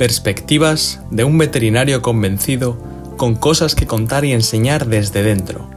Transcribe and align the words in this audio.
Perspectivas 0.00 1.04
de 1.10 1.24
un 1.24 1.36
veterinario 1.36 2.00
convencido 2.00 2.78
con 3.18 3.34
cosas 3.34 3.74
que 3.74 3.86
contar 3.86 4.24
y 4.24 4.32
enseñar 4.32 4.86
desde 4.86 5.22
dentro. 5.22 5.68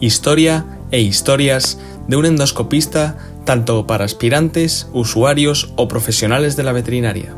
Historia 0.00 0.66
e 0.90 1.00
historias 1.00 1.78
de 2.08 2.16
un 2.16 2.26
endoscopista 2.26 3.16
tanto 3.44 3.86
para 3.86 4.04
aspirantes, 4.04 4.88
usuarios 4.92 5.72
o 5.76 5.86
profesionales 5.86 6.56
de 6.56 6.64
la 6.64 6.72
veterinaria. 6.72 7.36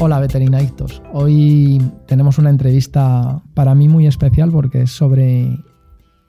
Hola 0.00 0.18
veterinaritos, 0.18 1.00
hoy 1.12 1.80
tenemos 2.06 2.38
una 2.38 2.50
entrevista 2.50 3.40
para 3.54 3.76
mí 3.76 3.88
muy 3.88 4.08
especial 4.08 4.50
porque 4.50 4.82
es 4.82 4.90
sobre, 4.90 5.60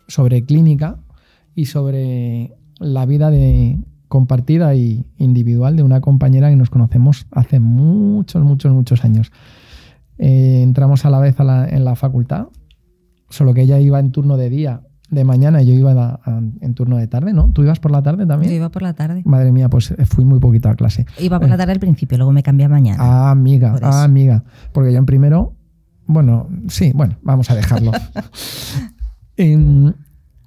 sobre 0.07 0.45
clínica 0.45 0.99
y 1.59 1.65
sobre 1.65 2.55
la 2.79 3.05
vida 3.05 3.29
de, 3.31 3.79
compartida 4.07 4.75
y 4.75 5.05
individual 5.17 5.75
de 5.75 5.83
una 5.83 5.99
compañera 5.99 6.49
que 6.49 6.55
nos 6.55 6.69
conocemos 6.69 7.27
hace 7.31 7.59
muchos, 7.59 8.43
muchos, 8.43 8.73
muchos 8.73 9.03
años. 9.03 9.31
Eh, 10.17 10.61
entramos 10.63 11.05
a 11.05 11.09
la 11.09 11.19
vez 11.19 11.35
en 11.39 11.85
la 11.85 11.95
facultad, 11.95 12.47
solo 13.29 13.53
que 13.53 13.61
ella 13.61 13.77
iba 13.79 13.99
en 13.99 14.11
turno 14.11 14.37
de 14.37 14.49
día, 14.49 14.83
de 15.09 15.23
mañana, 15.25 15.61
y 15.61 15.67
yo 15.67 15.73
iba 15.73 16.21
en 16.61 16.73
turno 16.75 16.95
de 16.95 17.07
tarde, 17.07 17.33
¿no? 17.33 17.51
¿Tú 17.51 17.63
ibas 17.63 17.79
por 17.79 17.91
la 17.91 18.03
tarde 18.03 18.25
también? 18.25 18.51
Yo 18.51 18.57
iba 18.57 18.69
por 18.69 18.81
la 18.81 18.93
tarde. 18.93 19.21
Madre 19.25 19.51
mía, 19.51 19.69
pues 19.69 19.91
eh, 19.91 20.05
fui 20.05 20.23
muy 20.23 20.39
poquito 20.39 20.69
a 20.69 20.75
clase. 20.75 21.05
Iba 21.19 21.39
por 21.39 21.49
la 21.49 21.55
eh. 21.55 21.57
tarde 21.57 21.73
al 21.73 21.79
principio, 21.79 22.17
luego 22.17 22.31
me 22.31 22.43
cambié 22.43 22.67
a 22.67 22.69
mañana. 22.69 22.97
Ah, 23.01 23.31
amiga, 23.31 23.75
ah, 23.81 24.03
amiga. 24.03 24.45
Porque 24.71 24.93
yo 24.93 24.97
en 24.97 25.05
primero, 25.05 25.55
bueno, 26.05 26.47
sí, 26.69 26.93
bueno, 26.95 27.17
vamos 27.21 27.49
a 27.51 27.55
dejarlo. 27.55 27.91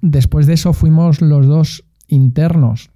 después 0.03 0.45
de 0.45 0.53
eso 0.53 0.73
fuimos 0.73 1.21
los 1.21 1.47
dos 1.47 1.85
internos 2.07 2.91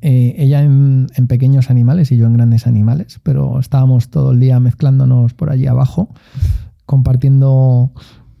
eh, 0.00 0.34
ella 0.38 0.62
en, 0.62 1.08
pequeños 1.28 1.70
animales 1.70 2.10
y 2.12 2.16
yo 2.16 2.26
en 2.26 2.34
grandes 2.34 2.66
animales, 2.66 3.20
pero 3.22 3.60
estábamos 3.60 4.08
todo 4.08 4.32
el 4.32 4.40
día 4.40 4.60
mezclándonos 4.60 5.34
por 5.34 5.50
allí 5.50 5.66
abajo, 5.66 6.08
compartiendo 6.86 7.92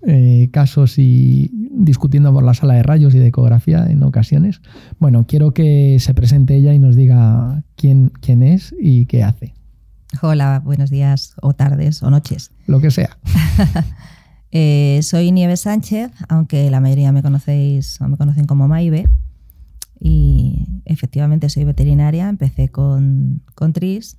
eh, 0.06 0.48
casos 0.52 0.98
y 0.98 1.50
discutiendo 1.72 2.32
por 2.32 2.44
la 2.44 2.54
sala 2.54 2.74
de 2.74 2.82
rayos 2.82 3.14
y 3.14 3.18
de 3.18 3.26
ecografía 3.26 3.86
en 3.90 4.02
ocasiones. 4.02 4.60
Bueno, 4.98 5.26
quiero 5.26 5.52
que 5.52 5.98
se 6.00 6.14
presente 6.14 6.56
ella 6.56 6.72
y 6.72 6.78
nos 6.78 6.96
diga 6.96 7.64
quién, 7.76 8.12
quién 8.20 8.42
es 8.42 8.74
y 8.78 9.06
qué 9.06 9.24
hace. 9.24 9.54
Hola, 10.22 10.60
buenos 10.64 10.90
días 10.90 11.34
o 11.42 11.52
tardes 11.52 12.02
o 12.02 12.10
noches. 12.10 12.52
Lo 12.66 12.80
que 12.80 12.90
sea. 12.90 13.18
Eh, 14.52 15.00
soy 15.02 15.30
Nieves 15.32 15.60
Sánchez, 15.60 16.10
aunque 16.28 16.70
la 16.70 16.80
mayoría 16.80 17.12
me 17.12 17.22
conocéis 17.22 18.00
o 18.00 18.08
me 18.08 18.16
conocen 18.16 18.46
como 18.46 18.68
Maive. 18.68 19.08
Y 20.00 20.66
efectivamente 20.86 21.48
soy 21.50 21.64
veterinaria, 21.64 22.28
empecé 22.28 22.70
con, 22.70 23.42
con 23.54 23.72
TRIS. 23.72 24.16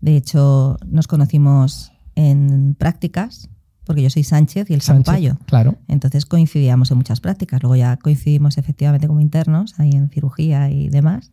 De 0.00 0.16
hecho, 0.16 0.76
nos 0.86 1.08
conocimos 1.08 1.92
en 2.14 2.74
prácticas, 2.78 3.48
porque 3.84 4.02
yo 4.02 4.10
soy 4.10 4.24
Sánchez 4.24 4.68
y 4.70 4.74
el 4.74 4.82
Sampaio. 4.82 5.38
Claro. 5.46 5.76
Entonces 5.88 6.26
coincidíamos 6.26 6.90
en 6.90 6.98
muchas 6.98 7.20
prácticas. 7.20 7.62
Luego 7.62 7.76
ya 7.76 7.96
coincidimos 7.96 8.58
efectivamente 8.58 9.06
como 9.06 9.20
internos, 9.20 9.78
ahí 9.78 9.92
en 9.92 10.10
cirugía 10.10 10.70
y 10.70 10.88
demás. 10.88 11.30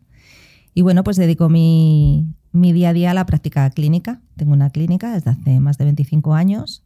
Y 0.72 0.82
bueno, 0.82 1.04
pues 1.04 1.16
dedico 1.16 1.48
mi, 1.48 2.34
mi 2.52 2.72
día 2.72 2.90
a 2.90 2.92
día 2.92 3.10
a 3.10 3.14
la 3.14 3.26
práctica 3.26 3.68
clínica. 3.70 4.20
Tengo 4.36 4.52
una 4.52 4.70
clínica 4.70 5.12
desde 5.12 5.30
hace 5.30 5.60
más 5.60 5.78
de 5.78 5.84
25 5.84 6.34
años, 6.34 6.84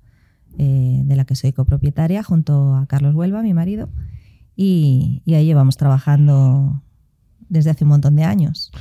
eh, 0.59 1.03
de 1.05 1.17
la 1.17 1.25
que 1.25 1.37
soy 1.37 1.53
copropietaria 1.53 2.25
junto 2.25 2.75
a 2.75 2.87
Carlos 2.87 3.15
Huelva, 3.15 3.43
mi 3.43 3.55
marido. 3.55 3.89
Y, 4.57 5.23
ahí 5.27 5.47
llevamos 5.47 5.77
trabajando 5.77 6.83
desde 7.49 7.71
hace 7.71 7.85
un 7.85 7.91
montón 7.91 8.17
de 8.17 8.25
años. 8.25 8.73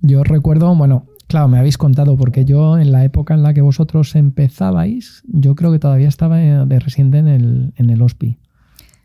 Yo 0.00 0.24
recuerdo, 0.24 0.74
bueno, 0.74 1.04
claro, 1.26 1.48
me 1.48 1.58
habéis 1.58 1.76
contado, 1.76 2.16
porque 2.16 2.46
yo 2.46 2.78
en 2.78 2.90
la 2.90 3.04
época 3.04 3.34
en 3.34 3.42
la 3.42 3.52
que 3.52 3.60
vosotros 3.60 4.16
empezabais, 4.16 5.22
yo 5.28 5.54
creo 5.54 5.70
que 5.72 5.78
todavía 5.78 6.08
estaba 6.08 6.38
de 6.38 6.78
residente 6.78 7.18
en 7.18 7.28
el, 7.28 7.74
en 7.76 7.90
el 7.90 8.00
HOSPI, 8.00 8.38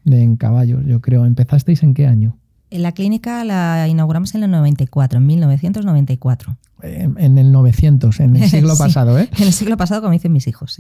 de 0.06 0.24
en 0.24 0.38
caballos, 0.38 0.86
yo 0.86 1.02
creo. 1.02 1.26
¿Empezasteis 1.26 1.84
en 1.84 1.94
qué 1.94 2.08
año? 2.08 2.38
La 2.78 2.92
clínica 2.94 3.44
la 3.44 3.88
inauguramos 3.88 4.36
en 4.36 4.44
el 4.44 4.52
94, 4.52 5.20
en 5.20 5.26
1994. 5.26 6.58
En, 6.82 7.38
el 7.38 7.52
900, 7.52 8.20
en 8.20 8.36
el 8.36 8.50
siglo 8.50 8.78
pasado, 8.78 9.18
¿eh? 9.18 9.30
En 9.38 9.48
el 9.48 9.54
siglo 9.54 9.78
pasado, 9.78 10.02
como 10.02 10.14
dicen 10.14 10.32
mis 10.32 10.48
hijos. 10.48 10.78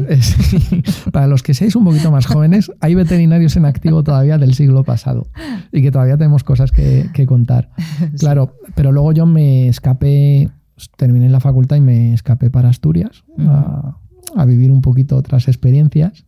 Para 1.12 1.28
los 1.28 1.42
que 1.42 1.54
seáis 1.54 1.76
un 1.76 1.86
poquito 1.86 2.12
más 2.12 2.26
jóvenes, 2.26 2.72
hay 2.80 2.96
veterinarios 2.96 3.56
en 3.56 3.66
activo 3.66 4.04
todavía 4.04 4.38
del 4.38 4.54
siglo 4.54 4.84
pasado 4.84 5.28
y 5.72 5.82
que 5.82 5.92
todavía 5.92 6.18
tenemos 6.18 6.44
cosas 6.44 6.72
que, 6.72 7.26
contar. 7.28 7.70
Claro, 8.20 8.56
pero 8.76 8.92
luego 8.92 9.14
yo 9.14 9.26
me 9.26 9.68
escapé, 9.68 10.50
terminé 10.98 11.30
la 11.30 11.40
facultad 11.40 11.78
y 11.78 11.82
me 11.82 12.14
escapé 12.14 12.50
para 12.50 12.70
Asturias 12.70 13.24
a, 13.40 13.98
a 14.36 14.46
vivir 14.46 14.72
un 14.72 14.82
poquito 14.82 15.16
otras 15.16 15.48
experiencias 15.48 16.26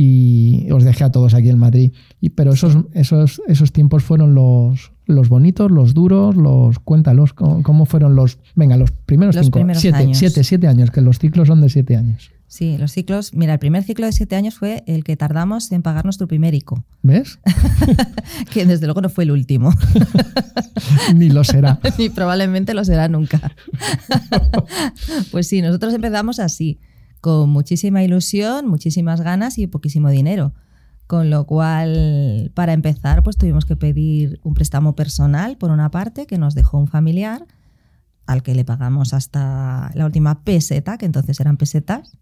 y 0.00 0.70
os 0.70 0.84
dejé 0.84 1.02
a 1.02 1.10
todos 1.10 1.34
aquí 1.34 1.48
en 1.48 1.58
Madrid. 1.58 1.92
Y, 2.20 2.30
pero 2.30 2.52
esos, 2.52 2.78
esos, 2.92 3.42
esos 3.48 3.72
tiempos 3.72 4.04
fueron 4.04 4.32
los, 4.32 4.92
los 5.06 5.28
bonitos, 5.28 5.72
los 5.72 5.92
duros, 5.92 6.36
los 6.36 6.78
cuéntalos, 6.78 7.32
¿cómo, 7.32 7.84
fueron 7.84 8.14
los, 8.14 8.38
venga, 8.54 8.76
los 8.76 8.92
primeros 8.92 9.34
cinco, 9.34 9.58
siete, 9.74 9.96
años. 9.96 10.16
Siete, 10.16 10.44
siete 10.44 10.68
años, 10.68 10.92
que 10.92 11.00
los 11.00 11.18
ciclos 11.18 11.48
son 11.48 11.60
de 11.60 11.68
siete 11.68 11.96
años. 11.96 12.30
Sí, 12.46 12.78
los 12.78 12.92
ciclos, 12.92 13.34
mira, 13.34 13.54
el 13.54 13.58
primer 13.58 13.82
ciclo 13.82 14.06
de 14.06 14.12
siete 14.12 14.36
años 14.36 14.54
fue 14.54 14.84
el 14.86 15.02
que 15.02 15.16
tardamos 15.16 15.72
en 15.72 15.82
pagar 15.82 16.04
nuestro 16.04 16.28
primer 16.28 16.54
ICO. 16.54 16.84
¿Ves? 17.02 17.40
que 18.52 18.66
desde 18.66 18.86
luego 18.86 19.00
no 19.00 19.08
fue 19.08 19.24
el 19.24 19.32
último. 19.32 19.72
Ni 21.16 21.28
lo 21.28 21.42
será. 21.42 21.80
Ni 21.98 22.08
probablemente 22.08 22.72
lo 22.72 22.84
será 22.84 23.08
nunca. 23.08 23.52
pues 25.32 25.48
sí, 25.48 25.60
nosotros 25.60 25.92
empezamos 25.92 26.38
así 26.38 26.78
con 27.20 27.50
muchísima 27.50 28.02
ilusión, 28.02 28.66
muchísimas 28.66 29.20
ganas 29.20 29.58
y 29.58 29.66
poquísimo 29.66 30.10
dinero. 30.10 30.52
Con 31.06 31.30
lo 31.30 31.46
cual, 31.46 32.50
para 32.54 32.74
empezar, 32.74 33.22
pues 33.22 33.36
tuvimos 33.36 33.64
que 33.64 33.76
pedir 33.76 34.40
un 34.42 34.54
préstamo 34.54 34.94
personal, 34.94 35.56
por 35.56 35.70
una 35.70 35.90
parte, 35.90 36.26
que 36.26 36.36
nos 36.36 36.54
dejó 36.54 36.78
un 36.78 36.86
familiar, 36.86 37.46
al 38.26 38.42
que 38.42 38.54
le 38.54 38.64
pagamos 38.64 39.14
hasta 39.14 39.90
la 39.94 40.04
última 40.04 40.44
peseta, 40.44 40.98
que 40.98 41.06
entonces 41.06 41.40
eran 41.40 41.56
pesetas, 41.56 42.18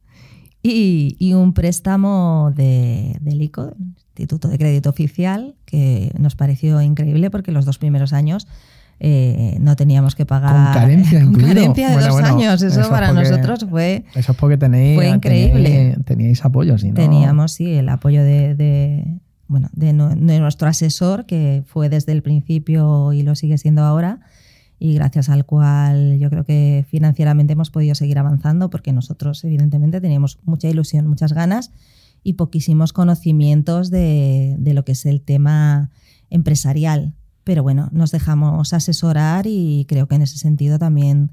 y, 0.62 1.32
un 1.34 1.52
préstamo 1.52 2.52
de, 2.54 3.16
del 3.20 3.42
ICO, 3.42 3.74
Instituto 4.16 4.48
de 4.48 4.58
Crédito 4.58 4.90
Oficial, 4.90 5.54
que 5.64 6.12
nos 6.18 6.34
pareció 6.34 6.80
increíble 6.80 7.30
porque 7.30 7.52
los 7.52 7.64
dos 7.64 7.78
primeros 7.78 8.12
años 8.12 8.48
eh, 8.98 9.58
no 9.60 9.76
teníamos 9.76 10.14
que 10.14 10.24
pagar. 10.24 10.52
Con 10.52 10.82
carencia 10.82 11.20
incluido. 11.22 11.54
carencia 11.54 11.90
de 11.90 12.06
dos 12.06 12.22
años. 12.22 12.62
Eso, 12.62 12.88
para 12.88 13.12
nosotros 13.12 13.66
fue. 13.68 14.04
Eso 14.14 14.32
es 14.32 14.38
porque 14.38 14.56
tenéis. 14.56 14.96
Fue 14.96 15.08
increíble. 15.08 15.96
teníais 16.04 16.44
apoyo, 16.44 16.78
¿sí, 16.78 16.92
Teníamos, 16.92 17.52
sí, 17.52 17.74
el 17.74 17.88
apoyo 17.88 18.22
de, 18.22 19.18
bueno, 19.48 19.68
de, 19.72 19.92
nuestro 19.92 20.68
asesor, 20.68 21.26
que 21.26 21.62
fue 21.66 21.88
desde 21.88 22.12
el 22.12 22.22
principio 22.22 23.12
y 23.12 23.22
lo 23.22 23.34
sigue 23.34 23.58
siendo 23.58 23.82
ahora, 23.82 24.20
y 24.78 24.94
gracias 24.94 25.28
al 25.28 25.44
cual 25.44 26.18
yo 26.18 26.30
creo 26.30 26.44
que 26.44 26.86
financieramente 26.88 27.52
hemos 27.52 27.70
podido 27.70 27.94
seguir 27.94 28.18
avanzando, 28.18 28.70
porque 28.70 28.92
nosotros, 28.92 29.44
evidentemente, 29.44 30.00
teníamos 30.00 30.38
mucha 30.44 30.68
ilusión, 30.68 31.06
muchas 31.06 31.32
ganas 31.32 31.70
y 32.22 32.34
poquísimos 32.34 32.92
conocimientos 32.92 33.90
de, 33.90 34.56
de 34.58 34.74
lo 34.74 34.84
que 34.84 34.92
es 34.92 35.04
el 35.06 35.20
tema 35.20 35.90
empresarial 36.30 37.14
pero 37.46 37.62
bueno, 37.62 37.88
nos 37.92 38.10
dejamos 38.10 38.72
asesorar 38.72 39.46
y 39.46 39.86
creo 39.88 40.08
que 40.08 40.16
en 40.16 40.22
ese 40.22 40.36
sentido 40.36 40.80
también 40.80 41.30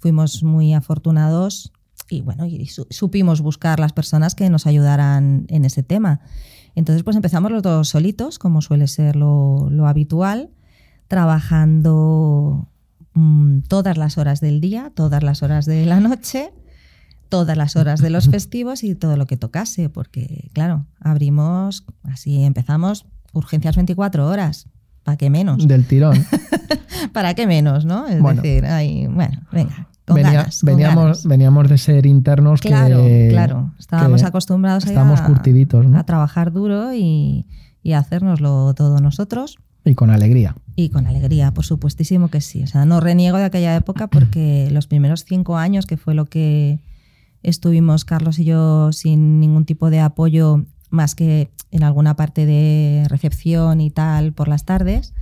fuimos 0.00 0.42
muy 0.42 0.74
afortunados 0.74 1.72
y 2.10 2.20
bueno, 2.20 2.46
y 2.46 2.66
supimos 2.66 3.40
buscar 3.40 3.78
las 3.78 3.92
personas 3.92 4.34
que 4.34 4.50
nos 4.50 4.66
ayudaran 4.66 5.46
en 5.48 5.64
ese 5.64 5.84
tema. 5.84 6.20
Entonces, 6.74 7.04
pues 7.04 7.14
empezamos 7.14 7.52
los 7.52 7.62
dos 7.62 7.90
solitos, 7.90 8.40
como 8.40 8.60
suele 8.60 8.88
ser 8.88 9.14
lo, 9.14 9.86
habitual, 9.86 10.50
trabajando 11.06 12.68
mm, 13.14 13.60
todas 13.68 13.96
las 13.96 14.18
horas 14.18 14.40
del 14.40 14.60
día, 14.60 14.90
todas 14.92 15.22
las 15.22 15.44
horas 15.44 15.64
de 15.64 15.86
la 15.86 16.00
noche, 16.00 16.52
todas 17.28 17.56
las 17.56 17.76
horas 17.76 18.00
de 18.00 18.10
los 18.10 18.28
festivos 18.30 18.82
y 18.82 18.96
todo 18.96 19.16
lo 19.16 19.26
que 19.26 19.36
tocase, 19.36 19.88
porque 19.88 20.50
claro, 20.54 20.86
abrimos, 20.98 21.86
así 22.02 22.42
empezamos, 22.42 23.06
urgencias 23.32 23.76
24 23.76 24.26
horas. 24.26 24.66
¿Para 25.04 25.16
qué 25.16 25.30
menos? 25.30 25.66
Del 25.66 25.84
tirón. 25.84 26.24
¿Para 27.12 27.34
qué 27.34 27.46
menos, 27.46 27.84
no? 27.84 28.06
Es 28.06 28.22
decir, 28.22 28.64
ahí, 28.66 29.06
bueno, 29.06 29.40
venga. 29.50 29.88
Con 30.04 30.20
veníamos, 30.62 31.26
veníamos 31.26 31.68
de 31.68 31.78
ser 31.78 32.06
internos 32.06 32.60
claro, 32.60 33.04
Claro, 33.30 33.72
estábamos 33.78 34.24
acostumbrados 34.24 34.86
a, 34.88 35.24
curtiditos, 35.26 35.86
a 35.94 36.04
trabajar 36.04 36.52
duro 36.52 36.92
y, 36.92 37.46
y 37.84 37.92
a 37.92 37.98
hacérnoslo 37.98 38.74
todo 38.74 38.98
nosotros. 38.98 39.58
Y 39.84 39.94
con 39.94 40.10
alegría. 40.10 40.56
Y 40.74 40.88
con 40.88 41.06
alegría, 41.06 41.52
por 41.52 41.64
supuestísimo 41.64 42.28
que 42.28 42.40
sí. 42.40 42.62
O 42.62 42.66
sea, 42.66 42.84
no 42.84 43.00
reniego 43.00 43.38
de 43.38 43.44
aquella 43.44 43.76
época 43.76 44.08
porque 44.08 44.68
los 44.72 44.86
primeros 44.86 45.24
cinco 45.24 45.56
años, 45.56 45.86
que 45.86 45.96
fue 45.96 46.14
lo 46.14 46.26
que 46.26 46.80
estuvimos 47.42 48.04
Carlos 48.04 48.38
y 48.38 48.44
yo 48.44 48.92
sin 48.92 49.40
ningún 49.40 49.64
tipo 49.64 49.90
de 49.90 50.00
apoyo 50.00 50.64
más 50.92 51.16
que 51.16 51.50
en 51.72 51.82
alguna 51.82 52.14
parte 52.14 52.46
de 52.46 53.04
recepción 53.08 53.80
y 53.80 53.90
tal 53.90 54.32
por 54.32 54.46
las 54.46 54.64
tardes, 54.64 55.12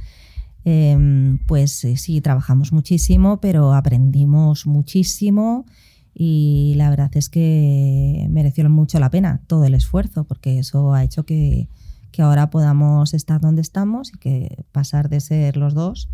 Em, 0.64 1.38
pues 1.46 1.84
eh, 1.84 1.96
sí, 1.96 2.20
trabajamos 2.20 2.72
muchísimo, 2.72 3.40
pero 3.40 3.72
aprendimos 3.72 4.66
muchísimo 4.66 5.64
y 6.12 6.74
la 6.76 6.90
verdad 6.90 7.10
es 7.14 7.30
que 7.30 8.26
mereció 8.30 8.68
mucho 8.68 8.98
la 8.98 9.10
pena 9.10 9.40
todo 9.46 9.64
el 9.64 9.74
esfuerzo, 9.74 10.24
porque 10.24 10.58
eso 10.58 10.92
ha 10.92 11.02
hecho 11.02 11.24
que, 11.24 11.68
que 12.12 12.22
ahora 12.22 12.50
podamos 12.50 13.14
estar 13.14 13.40
donde 13.40 13.62
estamos 13.62 14.12
y 14.14 14.18
que 14.18 14.64
pasar 14.72 15.08
de 15.08 15.20
ser 15.20 15.56
los 15.56 15.72
dos 15.72 16.10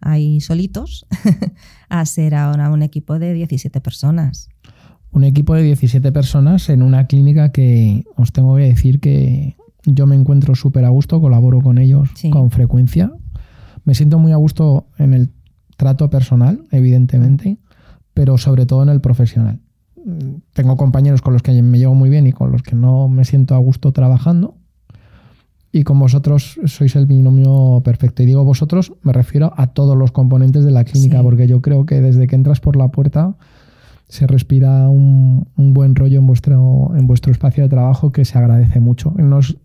ahí 0.00 0.40
solitos 0.40 1.06
a 1.88 2.04
ser 2.04 2.34
ahora 2.34 2.70
un 2.70 2.82
equipo 2.82 3.18
de 3.18 3.32
17 3.32 3.80
personas. 3.80 4.50
Un 5.10 5.24
equipo 5.24 5.54
de 5.54 5.62
17 5.62 6.12
personas 6.12 6.68
en 6.68 6.82
una 6.82 7.06
clínica 7.06 7.50
que 7.50 8.04
os 8.16 8.32
tengo 8.32 8.56
que 8.56 8.64
decir 8.64 9.00
que 9.00 9.56
yo 9.84 10.06
me 10.06 10.16
encuentro 10.16 10.54
súper 10.54 10.84
a 10.84 10.90
gusto, 10.90 11.20
colaboro 11.20 11.60
con 11.60 11.78
ellos 11.78 12.10
con 12.30 12.50
frecuencia. 12.50 13.12
Me 13.84 13.94
siento 13.94 14.18
muy 14.18 14.32
a 14.32 14.36
gusto 14.36 14.86
en 14.98 15.14
el 15.14 15.32
trato 15.76 16.10
personal, 16.10 16.66
evidentemente, 16.70 17.58
pero 18.12 18.36
sobre 18.36 18.66
todo 18.66 18.82
en 18.82 18.90
el 18.90 19.00
profesional. 19.00 19.60
Tengo 20.52 20.76
compañeros 20.76 21.22
con 21.22 21.32
los 21.32 21.42
que 21.42 21.62
me 21.62 21.78
llevo 21.78 21.94
muy 21.94 22.10
bien 22.10 22.26
y 22.26 22.32
con 22.32 22.52
los 22.52 22.62
que 22.62 22.74
no 22.74 23.08
me 23.08 23.24
siento 23.24 23.54
a 23.54 23.58
gusto 23.58 23.92
trabajando. 23.92 24.56
Y 25.70 25.84
con 25.84 25.98
vosotros 25.98 26.58
sois 26.64 26.96
el 26.96 27.06
binomio 27.06 27.82
perfecto. 27.84 28.22
Y 28.22 28.26
digo 28.26 28.42
vosotros, 28.44 28.92
me 29.02 29.12
refiero 29.12 29.52
a 29.56 29.68
todos 29.68 29.96
los 29.96 30.12
componentes 30.12 30.64
de 30.64 30.70
la 30.70 30.84
clínica, 30.84 31.22
porque 31.22 31.46
yo 31.46 31.60
creo 31.60 31.84
que 31.86 32.00
desde 32.00 32.26
que 32.26 32.36
entras 32.36 32.60
por 32.60 32.76
la 32.76 32.88
puerta 32.88 33.36
se 34.08 34.26
respira 34.26 34.88
un, 34.88 35.48
buen 35.56 35.94
rollo 35.94 36.18
en 36.18 36.26
vuestro, 36.26 36.92
en 36.96 37.06
vuestro 37.06 37.32
espacio 37.32 37.62
de 37.62 37.68
trabajo 37.68 38.10
que 38.10 38.24
se 38.24 38.38
agradece 38.38 38.80
mucho. 38.80 39.12
No 39.16 39.38
es, 39.40 39.56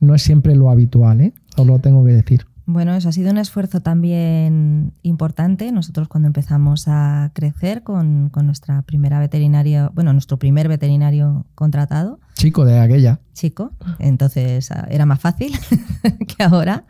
no 0.00 0.14
es 0.14 0.22
siempre 0.22 0.56
lo 0.56 0.70
habitual, 0.70 1.20
¿eh? 1.20 1.34
os 1.56 1.66
lo 1.66 1.78
tengo 1.78 2.04
que 2.04 2.12
decir. 2.12 2.46
Bueno, 2.72 2.94
eso 2.94 3.08
ha 3.08 3.12
sido 3.12 3.32
un 3.32 3.38
esfuerzo 3.38 3.80
también 3.80 4.92
importante. 5.02 5.72
Nosotros 5.72 6.06
cuando 6.06 6.28
empezamos 6.28 6.86
a 6.86 7.32
crecer 7.34 7.82
con, 7.82 8.30
nuestra 8.44 8.82
primera 8.82 9.18
veterinaria, 9.18 9.90
bueno, 9.92 10.12
nuestro 10.12 10.38
primer 10.38 10.68
veterinario 10.68 11.46
contratado. 11.56 12.20
Chico 12.34 12.64
de 12.64 12.78
aquella. 12.78 13.18
Chico, 13.32 13.72
entonces 13.98 14.70
ah, 14.70 14.86
era 14.88 15.04
más 15.04 15.18
fácil 15.18 15.52
que 16.28 16.42
ahora, 16.44 16.84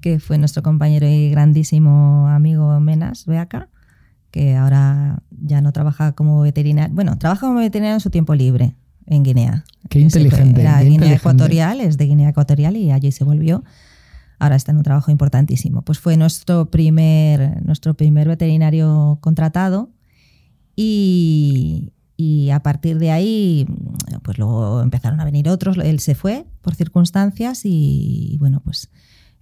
que 0.00 0.20
fue 0.20 0.38
nuestro 0.38 0.62
compañero 0.62 1.08
y 1.08 1.28
grandísimo 1.30 2.28
amigo 2.28 2.78
Menas 2.78 3.26
Beaca, 3.26 3.68
que 4.30 4.54
ahora 4.54 5.05
trabaja 5.96 6.12
como 6.14 6.40
veterinario, 6.40 6.94
bueno, 6.94 7.18
trabaja 7.18 7.46
como 7.46 7.60
veterinario 7.60 7.94
en 7.94 8.00
su 8.00 8.10
tiempo 8.10 8.34
libre 8.34 8.74
en 9.06 9.22
Guinea. 9.22 9.64
Qué 9.88 10.00
inteligente. 10.00 10.60
Era 10.60 10.80
Guinea 10.82 11.14
Ecuatorial, 11.14 11.80
es 11.80 11.96
de 11.96 12.06
Guinea 12.06 12.30
Ecuatorial 12.30 12.76
y 12.76 12.90
allí 12.90 13.12
se 13.12 13.24
volvió 13.24 13.62
ahora 14.38 14.56
está 14.56 14.72
en 14.72 14.78
un 14.78 14.82
trabajo 14.82 15.10
importantísimo. 15.10 15.82
Pues 15.82 15.98
fue 15.98 16.16
nuestro 16.16 16.70
primer, 16.70 17.64
nuestro 17.64 17.94
primer 17.94 18.28
veterinario 18.28 19.18
contratado 19.20 19.90
y, 20.74 21.92
a 22.52 22.62
partir 22.62 22.98
de 22.98 23.10
ahí, 23.10 23.66
pues 24.22 24.38
luego 24.38 24.82
empezaron 24.82 25.20
a 25.20 25.24
venir 25.24 25.48
otros. 25.48 25.78
Él 25.78 26.00
se 26.00 26.14
fue 26.14 26.46
por 26.62 26.74
circunstancias 26.74 27.62
y, 27.64 28.36
bueno, 28.38 28.60
pues 28.60 28.90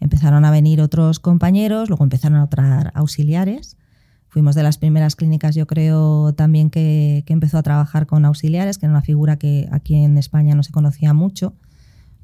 empezaron 0.00 0.44
a 0.44 0.50
venir 0.50 0.80
otros 0.80 1.18
compañeros, 1.18 1.88
luego 1.88 2.04
empezaron 2.04 2.38
a 2.38 2.48
traer 2.48 2.92
auxiliares. 2.94 3.76
Fuimos 4.34 4.54
de 4.54 4.62
las 4.62 4.76
primeras 4.76 5.16
clínicas, 5.16 5.54
yo 5.54 5.66
creo, 5.66 6.34
también 6.34 6.68
que, 6.68 7.22
que 7.24 7.32
empezó 7.32 7.56
a 7.56 7.62
trabajar 7.62 8.06
con 8.06 8.26
auxiliares, 8.26 8.76
que 8.76 8.84
era 8.84 8.92
una 8.92 9.00
figura 9.00 9.38
que 9.38 9.68
aquí 9.72 9.94
en 9.94 10.18
España 10.18 10.54
no 10.54 10.62
se 10.62 10.72
conocía 10.72 11.14
mucho 11.14 11.54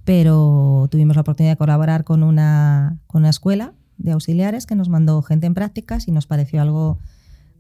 pero 0.04 0.88
tuvimos 0.90 1.16
la 1.16 1.22
oportunidad 1.22 1.52
de 1.52 1.58
colaborar 1.58 2.02
con 2.02 2.22
una, 2.22 2.98
con 3.06 3.22
una 3.22 3.30
escuela 3.30 3.74
de 3.98 4.12
auxiliares 4.12 4.66
que 4.66 4.74
nos 4.74 4.88
mandó 4.88 5.20
gente 5.22 5.46
en 5.46 5.54
prácticas 5.54 6.08
y 6.08 6.10
nos 6.10 6.26
pareció 6.26 6.60
algo 6.62 6.98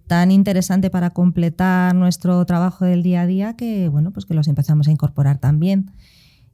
tan 0.06 0.32
interesante 0.32 0.90
para 0.90 1.10
completar 1.10 1.94
nuestro 1.94 2.44
trabajo 2.46 2.84
del 2.84 3.02
día 3.02 3.20
a 3.20 3.26
día 3.26 3.56
que, 3.56 3.88
bueno, 3.88 4.10
pues 4.10 4.26
que 4.26 4.34
los 4.34 4.48
empezamos 4.48 4.88
a 4.88 4.90
incorporar 4.90 5.38
también. 5.38 5.92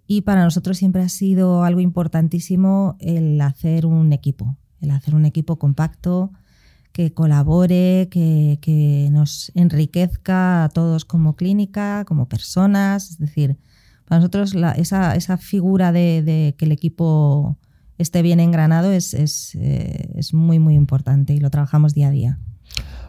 Y 0.06 0.20
para 0.20 0.44
nosotros 0.44 0.76
siempre 0.76 1.02
ha 1.02 1.08
sido 1.08 1.64
algo 1.64 1.80
importantísimo 1.80 2.96
el 3.00 3.40
hacer 3.40 3.86
un 3.86 4.12
equipo, 4.12 4.56
el 4.80 4.90
hacer 4.90 5.14
un 5.14 5.24
equipo 5.24 5.58
compacto, 5.58 6.32
que 6.96 7.12
colabore, 7.12 8.08
que, 8.10 8.58
que 8.62 9.10
nos 9.12 9.52
enriquezca 9.54 10.64
a 10.64 10.70
todos 10.70 11.04
como 11.04 11.36
clínica, 11.36 12.06
como 12.06 12.26
personas, 12.26 13.10
es 13.10 13.18
decir, 13.18 13.58
para 14.06 14.20
nosotros 14.20 14.54
esa, 14.76 15.36
figura 15.36 15.92
de, 15.92 16.54
que 16.56 16.64
el 16.64 16.72
equipo 16.72 17.58
esté 17.98 18.22
bien 18.22 18.40
engranado 18.40 18.90
es, 18.92 19.12
eh, 19.12 20.08
es, 20.14 20.32
muy, 20.32 20.58
muy 20.58 20.74
importante 20.74 21.34
y 21.34 21.38
lo 21.38 21.50
trabajamos 21.50 21.92
día 21.92 22.08
a 22.08 22.12
día. 22.12 22.38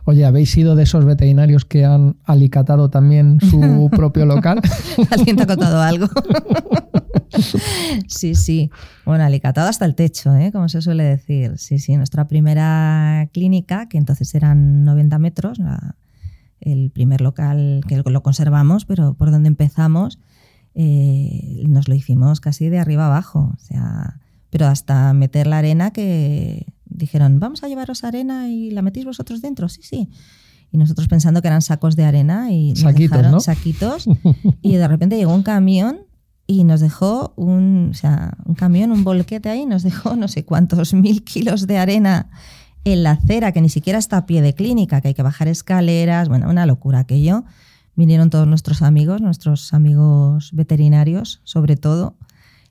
Oye, 0.04 0.26
¿habéis 0.26 0.52
sido 0.52 0.76
de 0.76 0.84
esos 0.84 1.06
veterinarios 1.06 1.64
que 1.64 1.86
han 1.86 2.18
alicatado 2.26 2.90
también 2.90 3.40
su 3.40 3.90
propio 3.96 4.26
local? 4.26 4.60
Alguien 5.12 5.38
te 5.38 5.44
ha 5.44 5.48
contado 5.48 5.80
algo. 5.80 6.08
sí, 8.08 8.36
sí. 8.36 8.72
Bueno, 9.06 9.24
alicatado 9.24 9.70
hasta 9.70 9.86
el 9.86 9.96
techo, 9.96 10.36
¿eh? 10.36 10.52
como 10.52 10.70
se 10.70 10.82
suele 10.82 11.04
decir. 11.04 11.58
Sí, 11.58 11.80
sí. 11.80 11.96
Nuestra 11.98 12.28
primera 12.28 13.30
clínica, 13.34 13.88
que 13.88 13.98
entonces 13.98 14.34
eran 14.36 14.84
90 14.84 15.20
metros, 15.20 15.60
el 16.60 16.92
primer 16.92 17.22
local 17.22 17.84
que 17.88 17.98
lo 17.98 18.24
conservamos, 18.24 18.86
pero 18.86 19.14
por 19.14 19.32
donde 19.32 19.48
empezamos, 19.48 20.20
eh, 20.74 21.64
nos 21.68 21.88
lo 21.88 21.96
hicimos 21.96 22.42
casi 22.42 22.70
de 22.70 22.80
arriba 22.80 23.08
abajo. 23.08 23.54
O 23.56 23.60
sea, 23.60 24.20
pero 24.50 24.68
hasta 24.68 25.14
meter 25.14 25.48
la 25.48 25.60
arena 25.60 25.92
que 25.92 26.74
dijeron, 26.86 27.40
vamos 27.40 27.64
a 27.64 27.68
llevaros 27.68 28.04
arena 28.04 28.50
y 28.50 28.72
la 28.72 28.82
metís 28.82 29.06
vosotros 29.06 29.42
dentro. 29.42 29.70
Sí, 29.70 29.82
sí. 29.84 30.10
Y 30.72 30.78
nosotros 30.78 31.08
pensando 31.08 31.42
que 31.42 31.48
eran 31.48 31.62
sacos 31.62 31.96
de 31.96 32.04
arena 32.04 32.52
y 32.52 32.72
nos 32.72 32.80
saquitos, 32.80 33.18
dejaron 33.18 33.42
saquitos. 33.42 34.08
y 34.62 34.76
de 34.76 34.88
repente 34.88 35.16
llegó 35.16 35.34
un 35.34 35.44
camión 35.44 36.07
y 36.48 36.64
nos 36.64 36.80
dejó 36.80 37.34
un, 37.36 37.90
o 37.92 37.94
sea, 37.94 38.38
un 38.46 38.56
camión, 38.56 38.92
un 38.92 39.04
bolquete 39.04 39.50
ahí, 39.50 39.66
nos 39.66 39.84
dejó 39.84 40.16
no 40.16 40.30
sé 40.30 40.46
cuántos 40.46 40.94
mil 40.94 41.24
kilos 41.24 41.68
de 41.68 41.78
arena 41.78 42.30
en 42.86 43.04
la 43.04 43.12
acera, 43.12 43.52
que 43.52 43.62
ni 43.62 43.68
siquiera 43.68 44.00
está 44.00 44.18
a 44.18 44.26
pie 44.26 44.42
de 44.42 44.56
clínica, 44.56 45.02
que 45.02 45.10
hay 45.10 45.14
que 45.14 45.24
bajar 45.24 45.50
escaleras, 45.50 46.30
bueno, 46.30 46.50
una 46.50 46.66
locura 46.66 47.00
aquello. 47.00 47.44
Vinieron 47.96 48.30
todos 48.30 48.48
nuestros 48.48 48.82
amigos, 48.82 49.22
nuestros 49.22 49.74
amigos 49.74 50.52
veterinarios 50.54 51.42
sobre 51.44 51.76
todo, 51.76 52.16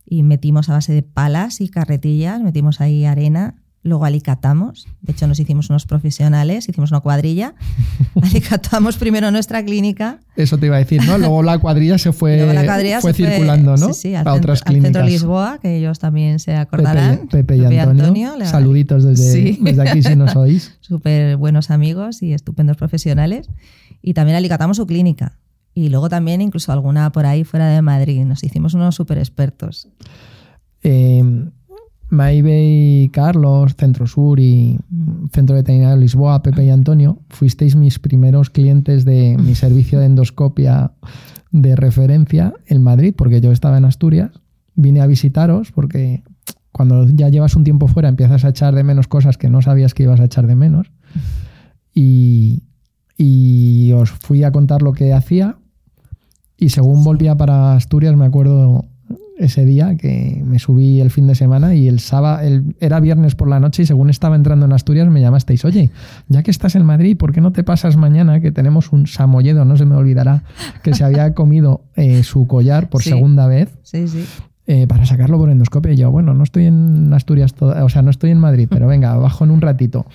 y 0.07 0.23
metimos 0.23 0.71
a 0.71 0.73
base 0.73 0.95
de 0.95 1.03
palas 1.03 1.61
y 1.61 1.69
carretillas, 1.69 2.41
metimos 2.41 2.81
ahí 2.81 3.05
arena, 3.05 3.57
luego 3.87 4.05
alicatamos, 4.05 4.89
de 5.01 5.13
hecho 5.13 5.27
nos 5.27 5.39
hicimos 5.39 5.71
unos 5.71 5.87
profesionales, 5.87 6.69
hicimos 6.69 6.91
una 6.91 7.01
cuadrilla, 7.01 7.55
alicatamos 8.23 8.97
primero 8.97 9.31
nuestra 9.31 9.65
clínica. 9.65 10.21
Eso 10.35 10.59
te 10.59 10.67
iba 10.67 10.77
a 10.77 10.81
decir, 10.81 11.05
¿no? 11.05 11.17
Luego 11.19 11.43
la 11.43 11.59
cuadrilla 11.59 11.97
se 11.97 12.13
fue, 12.13 12.39
fue 13.01 13.15
circulando, 13.15 13.77
¿no? 13.77 13.93
Sí, 13.93 14.15
al, 14.15 14.27
otras 14.27 14.63
clínicas. 14.63 14.93
centro 14.93 15.07
Lisboa, 15.07 15.59
que 15.63 15.77
ellos 15.77 15.99
también 15.99 16.39
se 16.41 16.57
acordarán. 16.57 17.29
Pepe, 17.29 17.57
y 17.57 17.65
Antonio, 17.65 18.35
saluditos 18.45 19.05
desde, 19.05 19.57
desde 19.61 19.89
aquí 19.89 20.03
si 20.03 20.17
nos 20.17 20.35
oís. 20.35 20.77
Súper 20.81 21.37
buenos 21.37 21.71
amigos 21.71 22.23
y 22.23 22.33
estupendos 22.33 22.77
profesionales 22.77 23.49
y 24.03 24.15
también 24.15 24.37
alicatamos 24.37 24.77
su 24.77 24.87
clínica. 24.87 25.39
Y 25.75 25.91
luego 25.91 26.09
también 26.09 26.41
incluso 26.41 26.73
alguna 26.73 27.13
por 27.13 27.27
ahí 27.27 27.45
fuera 27.45 27.69
de 27.69 27.83
Madrid. 27.83 28.25
Nos 28.25 28.43
hicimos 28.43 28.75
unos 28.75 28.95
súper 28.95 29.19
expertos. 29.19 29.89
Eh, 30.83 31.23
y 32.11 33.09
Carlos, 33.11 33.75
Centro 33.77 34.07
Sur 34.07 34.39
y 34.39 34.79
Centro 35.33 35.57
Veterinario 35.57 35.97
Lisboa, 35.97 36.43
Pepe 36.43 36.65
y 36.65 36.71
Antonio, 36.71 37.19
fuisteis 37.31 37.77
mis 37.77 37.99
primeros 37.99 38.51
clientes 38.51 39.05
de 39.05 39.37
mi 39.39 39.55
servicio 39.55 39.99
de 39.99 40.07
endoscopia 40.07 40.93
de 41.51 41.75
referencia 41.75 42.55
en 42.67 42.83
Madrid, 42.83 43.15
porque 43.17 43.41
yo 43.41 43.51
estaba 43.53 43.79
en 43.79 43.85
Asturias. 43.85 44.31
Vine 44.75 45.01
a 45.01 45.07
visitaros 45.07 45.73
porque 45.73 46.23
cuando 46.71 47.09
ya 47.09 47.29
llevas 47.29 47.57
un 47.57 47.65
tiempo 47.65 47.89
fuera 47.89 48.09
empiezas 48.09 48.45
a 48.45 48.51
echar 48.51 48.75
de 48.75 48.85
menos 48.85 49.09
cosas 49.09 49.39
que 49.39 49.49
no 49.49 49.63
sabías 49.63 49.95
que 49.95 50.03
ibas 50.03 50.21
a 50.21 50.25
echar 50.25 50.47
de 50.47 50.55
menos. 50.55 50.93
Y, 51.95 52.65
y 53.17 53.93
os 53.93 54.11
fui 54.11 54.45
a 54.45 54.53
contar 54.53 54.83
lo 54.83 54.93
que 54.93 55.15
hacía 55.15 55.57
y 56.59 56.69
según 56.71 57.05
volvía 57.05 57.37
para 57.37 57.75
Asturias 57.75 58.17
me 58.17 58.27
acuerdo 58.27 58.85
ese 59.39 59.65
día 59.65 59.97
que 59.97 60.43
me 60.45 60.59
subí 60.59 61.01
el 61.01 61.11
fin 61.11 61.27
de 61.27 61.35
semana 61.35 61.75
y 61.75 61.89
el 61.89 62.01
sábado, 62.01 62.41
era 62.81 63.01
viernes 63.01 63.35
por 63.35 63.49
la 63.49 63.61
noche 63.61 63.83
y 63.83 63.87
según 63.87 64.11
estaba 64.11 64.37
entrando 64.37 64.67
en 64.67 64.73
Asturias 64.73 65.09
me 65.09 65.21
llamasteis, 65.21 65.65
oye, 65.65 65.91
ya 66.29 66.43
que 66.43 66.51
estás 66.51 66.75
en 66.75 66.85
Madrid, 66.85 67.17
¿por 67.17 67.33
qué 67.33 67.41
no 67.41 67.53
te 67.53 67.63
pasas 67.63 67.97
mañana 67.97 68.41
que 68.41 68.53
tenemos 68.53 68.93
un 68.93 69.07
samoyedo, 69.07 69.65
no 69.65 69.77
se 69.77 69.85
me 69.85 69.95
olvidará, 69.95 70.45
que 70.83 70.95
se 70.95 71.05
había 71.05 71.35
comido 71.35 71.85
eh, 71.95 72.23
su 72.23 72.47
collar 72.47 72.89
por 72.89 73.03
segunda 73.03 73.47
vez? 73.47 73.77
Eh, 74.69 74.87
para 74.89 75.07
sacarlo 75.07 75.39
por 75.39 75.51
endoscopia 75.51 75.93
y 75.93 75.97
yo, 75.97 76.11
bueno, 76.11 76.35
no 76.35 76.43
estoy 76.43 76.67
en 76.67 77.13
Asturias, 77.13 77.55
o 77.61 77.89
sea, 77.89 78.03
no 78.03 78.11
estoy 78.11 78.31
en 78.31 78.39
Madrid, 78.39 78.67
pero 78.69 78.89
venga, 78.89 79.17
bajo 79.17 79.45
en 79.45 79.51
un 79.51 79.61
ratito. 79.61 80.07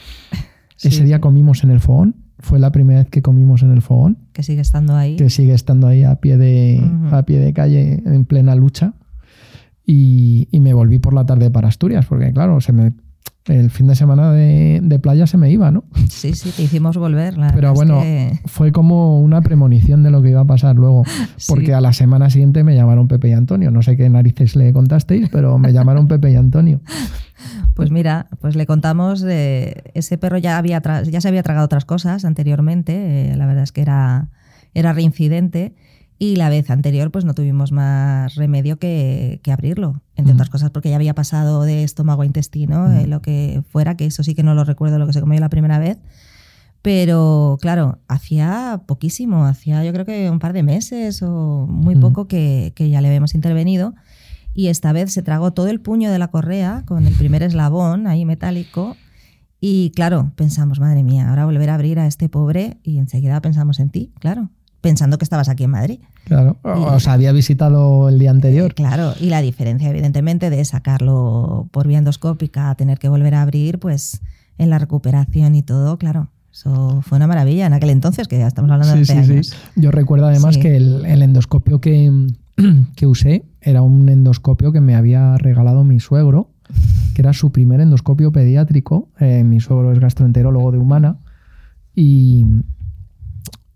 Ese 0.84 1.04
día 1.04 1.22
comimos 1.22 1.64
en 1.64 1.70
el 1.70 1.80
fogón 1.80 2.16
fue 2.42 2.60
la 2.60 2.72
primera 2.72 3.02
vez 3.02 3.10
que 3.10 3.22
comimos 3.22 3.62
en 3.62 3.72
el 3.72 3.82
fogón. 3.82 4.18
Que 4.34 4.44
sigue 4.44 4.62
estando 4.62 4.96
ahí. 4.96 5.16
Que 5.16 5.30
sigue 5.30 5.54
estando 5.54 5.88
ahí 5.88 6.04
a 6.04 6.16
pie 6.16 6.38
de, 6.38 6.84
a 7.12 7.24
pie 7.24 7.40
de 7.40 7.54
calle 7.54 8.02
en 8.06 8.26
plena 8.26 8.56
lucha. 8.56 8.94
Y, 9.86 10.48
me 10.60 10.74
volví 10.74 11.00
por 11.00 11.14
la 11.14 11.26
tarde 11.26 11.50
para 11.50 11.68
Asturias, 11.68 12.06
porque 12.06 12.32
claro, 12.32 12.62
se 12.62 12.72
me, 12.72 12.94
el 13.46 13.72
fin 13.72 13.88
de 13.88 13.96
semana 13.96 14.32
de, 14.32 15.00
playa 15.02 15.26
se 15.28 15.38
me 15.38 15.50
iba, 15.50 15.72
¿no? 15.72 15.84
Sí, 16.08 16.34
sí, 16.34 16.52
te 16.52 16.64
hicimos 16.64 16.98
volver. 16.98 17.36
Pero 17.54 17.74
bueno, 17.74 18.02
fue 18.46 18.72
como 18.72 19.20
una 19.20 19.42
premonición 19.42 20.04
de 20.04 20.12
lo 20.12 20.22
que 20.22 20.30
iba 20.30 20.42
a 20.42 20.46
pasar 20.46 20.76
luego, 20.76 21.04
porque 21.48 21.74
a 21.74 21.82
la 21.82 21.94
semana 21.94 22.30
siguiente 22.30 22.64
me 22.64 22.76
llamaron 22.76 23.08
Pepe 23.08 23.30
y 23.30 23.34
Antonio. 23.34 23.72
No 23.72 23.82
sé 23.82 23.98
qué 23.98 24.10
narices 24.10 24.56
le 24.56 24.72
contasteis, 24.74 25.30
pero 25.30 25.58
me 25.58 25.74
llamaron 25.74 26.08
Pepe 26.08 26.32
y 26.32 26.36
Antonio. 26.36 26.82
Pues 27.74 27.90
mira, 27.90 28.28
pues 28.42 28.56
le 28.56 28.68
contamos, 28.68 29.24
ese 29.24 30.18
perro 30.20 30.38
ya, 30.38 30.58
había 30.58 30.82
ya 31.04 31.22
se 31.22 31.28
había 31.28 31.42
tragado 31.42 31.66
otras 31.66 31.86
cosas 31.86 32.26
anteriormente, 32.26 33.32
eh, 33.32 33.36
la 33.36 33.48
verdad 33.48 33.64
es 33.64 33.72
que 33.72 33.82
era, 33.82 34.30
era 34.74 34.94
reincidente 34.94 35.74
y 36.22 36.36
la 36.36 36.50
vez 36.50 36.70
anterior, 36.70 37.10
pues 37.10 37.26
no 37.26 37.34
tuvimos 37.34 37.72
más 37.72 38.36
remedio 38.36 38.78
que, 38.78 39.42
abrirlo, 39.52 40.04
entre 40.16 40.36
otras 40.36 40.52
cosas, 40.52 40.70
porque 40.70 40.92
ya 40.92 40.96
había 40.96 41.16
pasado 41.16 41.64
de 41.64 41.84
estómago 41.84 42.22
a 42.22 42.28
intestino, 42.28 42.94
eh, 42.94 43.08
lo 43.08 43.24
que 43.24 43.64
fuera, 43.72 43.98
que 43.98 44.06
eso 44.06 44.22
sí 44.22 44.36
que 44.36 44.44
no 44.44 44.54
lo 44.54 44.64
recuerdo 44.64 45.00
lo 45.00 45.08
que 45.08 45.14
se 45.14 45.20
comió 45.20 45.40
la 45.40 45.50
primera 45.50 45.80
vez. 45.80 45.98
Pero 46.84 47.58
claro, 47.60 47.98
hacía 48.08 48.84
poquísimo, 48.86 49.46
hacía 49.46 49.84
yo 49.84 49.92
creo 49.94 50.06
que 50.06 50.30
un 50.30 50.38
par 50.38 50.54
de 50.54 50.62
meses 50.62 51.24
o 51.24 51.66
muy 51.68 51.96
poco 51.96 52.28
que, 52.28 52.72
que, 52.76 52.88
ya 52.92 53.02
le 53.02 53.08
habíamos 53.08 53.34
intervenido. 53.34 53.96
Y 54.54 54.68
esta 54.68 54.94
vez 54.94 55.12
se 55.12 55.24
tragó 55.24 55.54
todo 55.54 55.70
el 55.70 55.82
puño 55.82 56.12
de 56.12 56.20
la 56.20 56.28
correa 56.28 56.84
con 56.86 57.08
el 57.08 57.16
primer 57.16 57.42
eslabón 57.42 58.06
ahí 58.06 58.26
metálico. 58.26 58.96
Y 59.60 59.90
claro, 59.96 60.34
pensamos, 60.36 60.80
madre 60.80 61.02
mía, 61.02 61.30
ahora 61.30 61.46
volver 61.46 61.72
a 61.72 61.74
abrir 61.74 61.98
a 61.98 62.06
este 62.06 62.30
pobre 62.30 62.78
y 62.84 63.00
enseguida 63.00 63.42
pensamos 63.42 63.80
en 63.80 63.90
ti, 63.90 64.12
claro, 64.20 64.52
pensando 64.82 65.18
que 65.18 65.24
estabas 65.24 65.48
aquí 65.48 65.64
en 65.64 65.72
Madrid. 65.72 66.00
Claro, 66.26 66.58
o 66.64 67.00
sea, 67.00 67.14
había 67.14 67.32
visitado 67.32 68.10
el 68.10 68.20
día 68.20 68.32
anterior. 68.32 68.74
Claro, 68.74 69.14
y 69.20 69.28
la 69.28 69.42
diferencia, 69.42 69.90
evidentemente, 69.90 70.50
de 70.50 70.66
sacarlo 70.66 71.68
por 71.72 71.88
vía 71.88 72.00
endoscópica 72.00 72.70
a 72.70 72.76
tener 72.76 73.00
que 73.00 73.08
volver 73.08 73.36
a 73.36 73.44
abrir, 73.44 73.80
pues 73.80 74.22
en 74.58 74.70
la 74.70 74.80
recuperación 74.80 75.56
y 75.56 75.64
todo, 75.64 75.98
claro. 75.98 76.30
Eso 76.52 77.02
fue 77.02 77.16
una 77.16 77.28
maravilla 77.28 77.66
en 77.66 77.74
aquel 77.74 77.92
entonces, 77.92 78.28
que 78.28 78.38
ya 78.38 78.48
estamos 78.48 78.70
hablando 78.70 78.94
de 78.94 79.02
hace 79.02 79.24
sí, 79.24 79.44
Sí. 79.44 79.56
Yo 79.78 79.90
recuerdo 79.92 80.28
además 80.28 80.58
que 80.58 80.76
el, 80.76 81.22
endoscopio 81.22 81.80
que, 81.80 82.28
que 82.96 83.08
usé 83.08 83.46
era 83.62 83.82
un 83.82 84.10
endoscopio 84.10 84.74
que 84.74 84.82
me 84.82 84.96
había 84.96 85.38
regalado 85.38 85.84
mi 85.84 86.00
suegro, 86.00 86.50
que 87.14 87.22
era 87.22 87.34
su 87.34 87.52
primer 87.52 87.80
endoscopio 87.80 88.32
pediátrico. 88.32 89.10
Eh, 89.20 89.44
mi 89.44 89.60
suegro 89.62 89.94
es 89.94 90.00
gastroenterólogo 90.00 90.72
de 90.72 90.78
humana. 90.78 91.18
Y, 91.96 92.46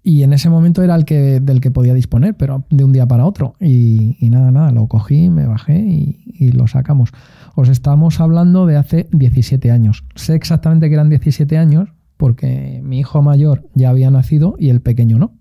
y 0.08 0.22
en 0.22 0.34
ese 0.34 0.52
momento 0.52 0.84
era 0.84 0.96
el 0.96 1.04
que, 1.04 1.40
del 1.40 1.60
que 1.62 1.72
podía 1.72 1.96
disponer, 1.96 2.36
pero 2.36 2.64
de 2.70 2.84
un 2.84 2.94
día 2.94 3.08
para 3.08 3.26
otro. 3.26 3.56
Y, 3.60 4.16
nada, 4.22 4.52
nada, 4.52 4.72
lo 4.72 4.86
cogí, 4.86 5.32
me 5.32 5.48
bajé 5.48 5.80
y, 5.80 6.52
lo 6.52 6.68
sacamos. 6.68 7.10
Os 7.56 7.70
estamos 7.70 8.20
hablando 8.20 8.68
de 8.68 8.78
hace 8.78 9.08
17 9.14 9.72
años. 9.72 10.04
Sé 10.14 10.36
exactamente 10.36 10.90
que 10.90 10.94
eran 10.94 11.10
17 11.10 11.58
años 11.58 11.90
porque 12.18 12.82
mi 12.84 13.00
hijo 13.00 13.24
mayor 13.24 13.68
ya 13.74 13.90
había 13.90 14.12
nacido 14.12 14.56
y 14.60 14.70
el 14.70 14.80
pequeño 14.80 15.18
no. 15.18 15.34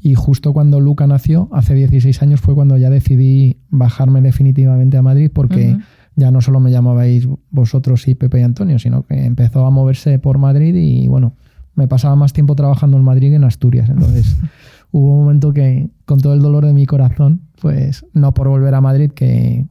Y 0.00 0.16
justo 0.16 0.52
cuando 0.52 0.80
Luca 0.80 1.06
nació, 1.06 1.48
hace 1.52 1.74
16 1.74 2.20
años, 2.22 2.40
fue 2.40 2.56
cuando 2.56 2.76
ya 2.76 2.90
decidí 2.90 3.58
bajarme 3.70 4.22
definitivamente 4.22 4.96
a 4.96 5.02
Madrid 5.02 5.30
porque 5.32 5.78
ya 6.16 6.32
no 6.32 6.40
solo 6.40 6.58
me 6.58 6.72
llamabais 6.72 7.28
vosotros 7.50 8.08
y 8.08 8.16
Pepe 8.16 8.40
y 8.40 8.42
Antonio, 8.42 8.80
sino 8.80 9.04
que 9.04 9.24
empezó 9.24 9.64
a 9.66 9.70
moverse 9.70 10.18
por 10.18 10.38
Madrid 10.38 10.74
y 10.74 11.06
bueno, 11.06 11.34
me 11.76 11.86
pasaba 11.86 12.16
más 12.16 12.32
tiempo 12.32 12.56
trabajando 12.56 12.96
en 12.96 13.04
Madrid 13.04 13.30
que 13.30 13.36
en 13.36 13.44
Asturias. 13.44 13.88
Entonces 13.88 14.36
hubo 14.90 15.12
un 15.12 15.20
momento 15.20 15.52
que, 15.52 15.90
con 16.04 16.20
todo 16.20 16.34
el 16.34 16.40
dolor 16.40 16.66
de 16.66 16.72
mi 16.72 16.86
corazón, 16.86 17.42
pues 17.60 18.04
no 18.12 18.34
por 18.34 18.48
volver 18.48 18.74
a 18.74 18.80
Madrid, 18.80 19.12
que, 19.12 19.66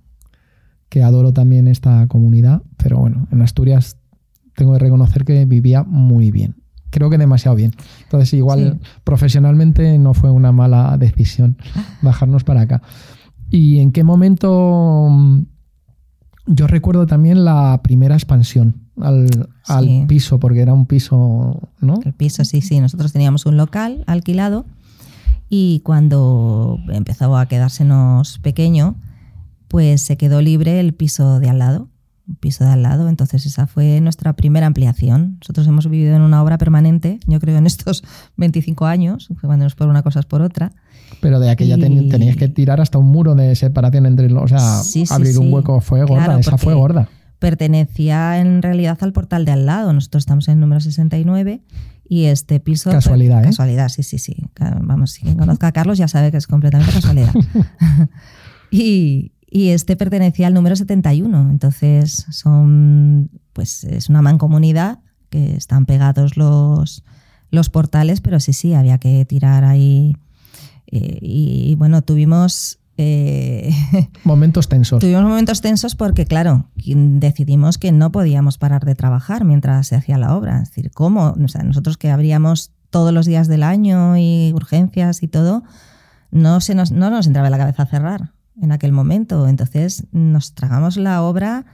que 0.88 1.04
adoro 1.04 1.34
también 1.34 1.68
esta 1.68 2.08
comunidad, 2.08 2.62
pero 2.78 3.00
bueno, 3.00 3.28
en 3.32 3.42
Asturias 3.42 3.98
tengo 4.56 4.74
que 4.74 4.80
reconocer 4.80 5.26
que 5.26 5.46
vivía 5.46 5.84
muy 5.84 6.32
bien. 6.32 6.56
Creo 6.92 7.10
que 7.10 7.18
demasiado 7.18 7.58
bien. 7.58 7.72
Entonces, 8.04 8.34
igual 8.34 8.80
profesionalmente 9.04 9.98
no 9.98 10.14
fue 10.14 10.32
una 10.32 10.54
mala 10.54 10.96
decisión 10.98 11.58
bajarnos 12.02 12.46
para 12.46 12.62
acá. 12.62 12.82
¿Y 13.50 13.80
en 13.80 13.92
qué 13.92 14.04
momento? 14.04 15.10
Yo 16.48 16.68
recuerdo 16.68 17.06
también 17.06 17.44
la 17.44 17.82
primera 17.84 18.16
expansión 18.16 18.85
al, 19.02 20.06
piso, 20.08 20.40
porque 20.40 20.62
era 20.62 20.74
un 20.74 20.86
piso, 20.86 21.70
¿no? 21.82 22.00
El 22.04 22.14
piso, 22.14 22.46
sí, 22.46 22.62
sí. 22.62 22.80
Nosotros 22.80 23.12
teníamos 23.12 23.46
un 23.46 23.58
local 23.58 24.04
alquilado 24.08 24.66
y 25.50 25.82
cuando 25.82 26.80
empezó 26.90 27.38
a 27.38 27.48
quedársenos 27.48 28.40
pequeño, 28.40 28.96
pues 29.68 30.02
se 30.02 30.18
quedó 30.18 30.42
libre 30.42 30.80
el 30.80 30.94
piso 30.94 31.40
de 31.40 31.50
al 31.50 31.60
lado, 31.60 31.90
un 32.28 32.36
piso 32.36 32.64
de 32.64 32.72
al 32.72 32.84
lado. 32.84 33.10
Entonces 33.10 33.46
esa 33.46 33.68
fue 33.68 34.00
nuestra 34.02 34.34
primera 34.34 34.66
ampliación. 34.66 35.38
Nosotros 35.42 35.68
hemos 35.68 35.90
vivido 35.90 36.16
en 36.16 36.22
una 36.22 36.42
obra 36.42 36.58
permanente, 36.58 37.20
yo 37.28 37.40
creo 37.40 37.58
en 37.58 37.66
estos 37.66 38.04
25 38.38 38.86
años, 38.86 39.30
cuando 39.42 39.66
nos 39.66 39.76
por 39.76 39.88
una 39.88 40.04
cosa 40.04 40.22
es 40.22 40.26
por 40.26 40.42
otra. 40.42 40.72
Pero 41.22 41.40
de 41.40 41.50
aquella 41.50 41.78
tenías 41.78 42.36
que 42.36 42.48
tirar 42.48 42.82
hasta 42.82 42.98
un 42.98 43.08
muro 43.08 43.36
de 43.36 43.56
separación 43.56 44.06
entre 44.06 44.30
los, 44.30 44.44
o 44.44 44.48
sea, 44.48 45.16
abrir 45.16 45.38
un 45.38 45.54
hueco 45.54 45.80
fue 45.82 46.04
gorda, 46.04 46.40
esa 46.40 46.58
fue 46.58 46.74
gorda 46.74 47.10
pertenecía 47.46 48.40
en 48.40 48.64
realidad 48.64 48.98
al 49.02 49.14
portal 49.14 49.46
de 49.46 49.52
al 49.52 49.68
lado. 49.68 49.94
Nosotros 49.94 50.24
estamos 50.24 50.48
en 50.48 50.56
el 50.56 50.60
número 50.62 50.82
69 50.82 51.62
y 52.10 52.24
este 52.24 52.60
piso... 52.60 52.90
Casualidad, 52.90 53.44
¿eh? 53.44 53.46
Casualidad, 53.46 53.90
sí, 53.90 54.02
sí, 54.02 54.18
sí. 54.18 54.36
Vamos, 54.82 55.20
quien 55.20 55.38
conozca 55.38 55.68
a 55.68 55.72
Carlos 55.72 56.00
ya 56.00 56.08
sabe 56.08 56.32
que 56.32 56.38
es 56.38 56.48
completamente 56.48 56.92
casualidad. 56.92 57.32
y, 58.72 59.32
este 59.52 59.96
pertenecía 59.96 60.48
al 60.48 60.56
número 60.56 60.76
71. 60.76 61.52
Entonces, 61.52 62.26
son, 62.32 63.30
pues 63.54 63.84
es 63.84 64.10
una 64.10 64.24
mancomunidad 64.24 65.02
que 65.30 65.56
están 65.56 65.86
pegados 65.86 66.38
los, 66.38 67.04
los 67.52 67.70
portales, 67.70 68.22
pero 68.22 68.40
sí, 68.40 68.54
sí, 68.54 68.74
había 68.74 68.98
que 68.98 69.24
tirar 69.24 69.66
ahí. 69.66 70.18
Eh, 70.88 71.20
y 71.22 71.76
bueno, 71.76 72.02
tuvimos 72.02 72.80
eh, 72.98 73.72
momentos 74.24 74.70
tensos. 74.70 75.02
Tuvimos 75.02 75.24
momentos 75.24 75.62
tensos 75.62 75.96
porque, 75.96 76.26
claro, 76.26 76.70
decidimos 76.76 77.78
que 77.78 77.92
no 77.92 78.12
podíamos 78.12 78.58
parar 78.58 78.86
de 78.86 78.96
trabajar 78.96 79.44
mientras 79.44 79.88
se 79.88 79.96
hacía 79.96 80.18
la 80.18 80.36
obra. 80.36 80.62
Es 80.62 80.70
decir, 80.70 80.92
¿cómo? 80.92 81.36
nosotros 81.38 81.98
que 81.98 82.12
abríamos 82.12 82.72
todos 82.90 83.14
los 83.14 83.26
días 83.26 83.48
del 83.48 83.64
año 83.64 84.18
y 84.18 84.54
urgencias 84.54 85.24
y 85.24 85.28
todo, 85.28 85.64
no, 86.32 86.62
se 86.62 86.76
nos, 86.76 86.92
no 86.92 87.10
nos 87.10 87.28
entraba 87.28 87.48
en 87.48 87.52
la 87.52 87.58
cabeza 87.58 87.86
cerrar 87.86 88.32
en 88.62 88.72
aquel 88.72 88.94
momento. 88.94 89.48
Entonces 89.48 90.06
nos 90.12 90.54
tragamos 90.54 90.96
la 90.96 91.22
obra. 91.22 91.66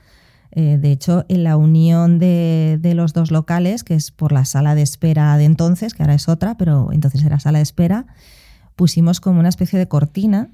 Eh, 0.50 0.76
de 0.78 0.92
hecho, 0.92 1.24
en 1.28 1.44
la 1.44 1.56
unión 1.56 2.18
de, 2.18 2.78
de, 2.80 2.94
los 2.94 3.14
dos 3.14 3.30
locales, 3.30 3.84
que 3.84 3.94
es 3.94 4.10
por 4.10 4.32
la 4.32 4.44
sala 4.44 4.74
de 4.74 4.82
espera 4.82 5.34
de 5.38 5.44
entonces, 5.44 5.94
que 5.94 6.02
ahora 6.02 6.14
es 6.14 6.28
otra, 6.28 6.58
pero 6.58 6.90
entonces 6.92 7.24
era 7.24 7.40
sala 7.40 7.58
de 7.58 7.62
espera, 7.62 8.04
pusimos 8.76 9.20
como 9.20 9.40
una 9.40 9.48
especie 9.48 9.78
de 9.78 9.88
cortina 9.88 10.50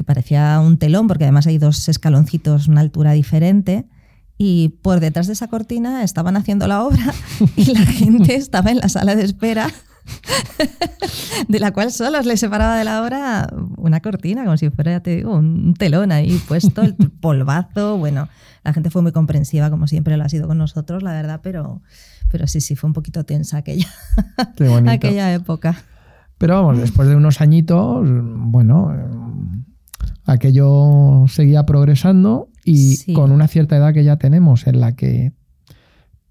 que 0.00 0.04
parecía 0.04 0.58
un 0.60 0.78
telón, 0.78 1.08
porque 1.08 1.24
además 1.24 1.46
hay 1.46 1.58
dos 1.58 1.86
escaloncitos, 1.86 2.68
una 2.68 2.80
altura 2.80 3.12
diferente. 3.12 3.84
Y 4.38 4.70
por 4.80 4.98
detrás 4.98 5.26
de 5.26 5.34
esa 5.34 5.48
cortina 5.48 6.02
estaban 6.02 6.38
haciendo 6.38 6.66
la 6.66 6.82
obra 6.84 7.12
y 7.56 7.66
la 7.66 7.84
gente 7.84 8.34
estaba 8.34 8.70
en 8.70 8.78
la 8.78 8.88
sala 8.88 9.14
de 9.14 9.24
espera, 9.24 9.68
de 11.48 11.60
la 11.60 11.72
cual 11.72 11.92
solo 11.92 12.18
le 12.22 12.38
separaba 12.38 12.78
de 12.78 12.84
la 12.84 13.02
obra 13.02 13.52
una 13.76 14.00
cortina, 14.00 14.42
como 14.44 14.56
si 14.56 14.70
fuera, 14.70 14.92
ya 14.92 15.00
te 15.00 15.16
digo, 15.16 15.36
un 15.36 15.74
telón 15.74 16.12
ahí 16.12 16.40
puesto, 16.48 16.80
el 16.80 16.94
polvazo. 16.94 17.98
Bueno, 17.98 18.30
la 18.64 18.72
gente 18.72 18.88
fue 18.88 19.02
muy 19.02 19.12
comprensiva, 19.12 19.68
como 19.68 19.86
siempre 19.86 20.16
lo 20.16 20.24
ha 20.24 20.30
sido 20.30 20.48
con 20.48 20.56
nosotros, 20.56 21.02
la 21.02 21.12
verdad, 21.12 21.40
pero, 21.42 21.82
pero 22.30 22.46
sí, 22.46 22.62
sí, 22.62 22.74
fue 22.74 22.88
un 22.88 22.94
poquito 22.94 23.24
tensa 23.24 23.58
aquella, 23.58 23.88
aquella 24.86 25.34
época. 25.34 25.76
Pero 26.38 26.54
vamos, 26.54 26.78
después 26.78 27.06
de 27.06 27.16
unos 27.16 27.42
añitos, 27.42 28.02
bueno, 28.08 28.96
aquello 30.24 31.26
seguía 31.28 31.66
progresando 31.66 32.48
y 32.64 33.12
con 33.14 33.32
una 33.32 33.48
cierta 33.48 33.76
edad 33.76 33.94
que 33.94 34.04
ya 34.04 34.16
tenemos 34.16 34.66
en 34.66 34.80
la 34.80 34.94
que 34.94 35.32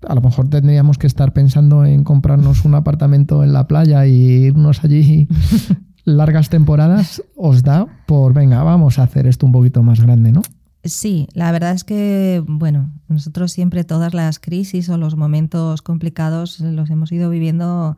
a 0.07 0.15
lo 0.15 0.21
mejor 0.21 0.49
tendríamos 0.49 0.97
que 0.97 1.07
estar 1.07 1.33
pensando 1.33 1.85
en 1.85 2.03
comprarnos 2.03 2.63
un 2.65 2.75
apartamento 2.75 3.43
en 3.43 3.53
la 3.53 3.67
playa 3.67 4.05
y 4.05 4.13
irnos 4.13 4.83
allí 4.83 5.27
largas 6.05 6.49
temporadas, 6.49 7.21
os 7.35 7.63
da 7.63 7.87
por, 8.07 8.33
venga, 8.33 8.63
vamos 8.63 8.99
a 8.99 9.03
hacer 9.03 9.27
esto 9.27 9.45
un 9.45 9.51
poquito 9.51 9.83
más 9.83 9.99
grande, 10.01 10.31
¿no? 10.31 10.41
Sí, 10.83 11.27
la 11.33 11.51
verdad 11.51 11.73
es 11.73 11.83
que, 11.83 12.41
bueno, 12.47 12.93
nosotros 13.09 13.51
siempre 13.51 13.83
todas 13.83 14.13
las 14.13 14.39
crisis 14.39 14.87
o 14.89 14.97
los 14.97 15.17
momentos 15.17 15.81
complicados 15.81 16.61
los 16.61 16.89
hemos 16.89 17.11
ido 17.11 17.29
viviendo 17.29 17.97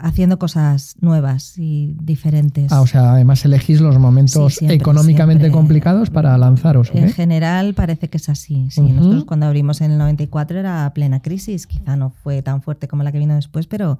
haciendo 0.00 0.38
cosas 0.38 0.96
nuevas 1.00 1.58
y 1.58 1.96
diferentes. 2.02 2.72
Ah, 2.72 2.80
o 2.80 2.86
sea, 2.86 3.12
además 3.12 3.44
elegís 3.44 3.80
los 3.80 3.98
momentos 3.98 4.60
económicamente 4.62 5.50
complicados 5.50 6.10
para 6.10 6.36
lanzaros. 6.38 6.90
En 6.94 7.10
general 7.12 7.74
parece 7.74 8.08
que 8.08 8.18
es 8.18 8.28
así. 8.28 8.68
Sí, 8.70 8.80
nosotros 8.80 9.24
cuando 9.24 9.46
abrimos 9.46 9.80
en 9.80 9.92
el 9.92 9.98
94 9.98 10.58
era 10.58 10.92
plena 10.94 11.20
crisis, 11.20 11.66
quizá 11.66 11.96
no 11.96 12.10
fue 12.10 12.42
tan 12.42 12.62
fuerte 12.62 12.88
como 12.88 13.02
la 13.02 13.12
que 13.12 13.18
vino 13.18 13.34
después, 13.34 13.66
pero, 13.66 13.98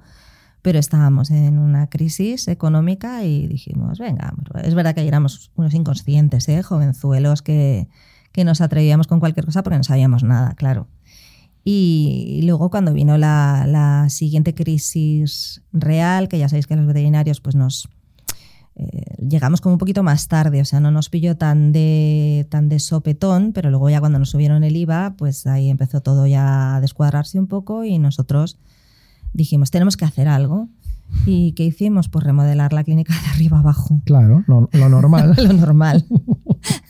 pero 0.61 0.79
estábamos 0.79 1.31
en 1.31 1.59
una 1.59 1.87
crisis 1.87 2.47
económica 2.47 3.23
y 3.23 3.47
dijimos, 3.47 3.99
venga, 3.99 4.33
es 4.63 4.73
verdad 4.75 4.95
que 4.95 5.07
éramos 5.07 5.51
unos 5.55 5.73
inconscientes, 5.73 6.47
¿eh? 6.49 6.63
jovenzuelos 6.63 7.41
que, 7.41 7.87
que 8.31 8.43
nos 8.43 8.61
atrevíamos 8.61 9.07
con 9.07 9.19
cualquier 9.19 9.45
cosa 9.45 9.63
porque 9.63 9.77
no 9.77 9.83
sabíamos 9.83 10.23
nada, 10.23 10.53
claro. 10.55 10.87
Y 11.67 12.41
luego 12.43 12.69
cuando 12.69 12.93
vino 12.93 13.17
la, 13.17 14.05
siguiente 14.09 14.53
crisis 14.53 15.63
real, 15.73 16.27
que 16.27 16.37
ya 16.37 16.47
sabéis 16.47 16.67
que 16.67 16.75
los 16.75 16.85
veterinarios 16.85 17.41
pues 17.41 17.55
nos 17.55 17.89
eh, 18.75 19.15
llegamos 19.27 19.61
como 19.61 19.73
un 19.73 19.79
poquito 19.79 20.03
más 20.03 20.27
tarde, 20.27 20.61
o 20.61 20.65
sea, 20.65 20.79
no 20.79 20.91
nos 20.91 21.09
pilló 21.09 21.37
tan 21.37 21.71
de, 21.71 22.45
tan 22.51 22.69
de 22.69 22.77
sopetón, 22.79 23.51
pero 23.51 23.71
luego 23.71 23.89
ya 23.89 23.99
cuando 23.99 24.19
nos 24.19 24.29
subieron 24.29 24.63
el 24.63 24.75
IVA, 24.75 25.15
pues 25.17 25.47
ahí 25.47 25.71
empezó 25.71 26.01
todo 26.01 26.27
ya 26.27 26.75
a 26.75 26.81
descuadrarse 26.81 27.39
un 27.39 27.47
poco 27.47 27.83
y 27.83 27.97
nosotros 27.97 28.59
dijimos, 29.33 29.71
tenemos 29.71 29.97
que 29.97 30.05
hacer 30.05 30.27
algo. 30.27 30.69
¿Y 31.25 31.53
qué 31.53 31.65
hicimos? 31.65 32.09
Pues 32.09 32.25
remodelar 32.25 32.73
la 32.73 32.83
clínica 32.83 33.13
de 33.13 33.27
arriba 33.29 33.59
abajo. 33.59 34.01
Claro, 34.05 34.43
lo, 34.47 34.69
lo 34.71 34.89
normal. 34.89 35.33
lo 35.37 35.53
normal. 35.53 36.05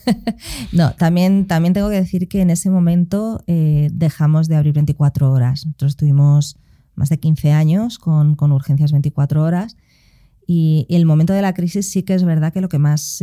no, 0.72 0.92
también, 0.94 1.46
también 1.46 1.74
tengo 1.74 1.88
que 1.88 1.96
decir 1.96 2.28
que 2.28 2.40
en 2.40 2.50
ese 2.50 2.70
momento 2.70 3.42
eh, 3.46 3.88
dejamos 3.92 4.48
de 4.48 4.56
abrir 4.56 4.74
24 4.74 5.30
horas. 5.32 5.66
Nosotros 5.66 5.92
estuvimos 5.92 6.58
más 6.94 7.08
de 7.08 7.18
15 7.18 7.52
años 7.52 7.98
con, 7.98 8.34
con 8.34 8.52
urgencias 8.52 8.92
24 8.92 9.42
horas 9.42 9.76
y, 10.46 10.86
el 10.88 11.06
momento 11.06 11.32
de 11.32 11.42
la 11.42 11.54
crisis 11.54 11.90
sí 11.90 12.04
que 12.04 12.14
es 12.14 12.24
verdad 12.24 12.52
que 12.52 12.60
lo 12.60 12.68
que 12.68 12.78
más, 12.78 13.20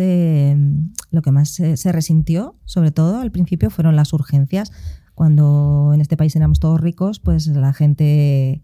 lo 1.09 1.21
que 1.21 1.31
más 1.31 1.50
se, 1.50 1.91
resintió, 1.91 2.55
sobre 2.65 2.91
todo 2.91 3.19
al 3.19 3.31
principio, 3.31 3.69
fueron 3.69 3.95
las 3.95 4.12
urgencias. 4.13 4.71
Cuando 5.15 5.91
en 5.93 6.01
este 6.01 6.17
país 6.17 6.35
éramos 6.35 6.59
todos 6.59 6.81
ricos, 6.81 7.19
pues 7.19 7.47
la 7.47 7.71
gente 7.71 8.62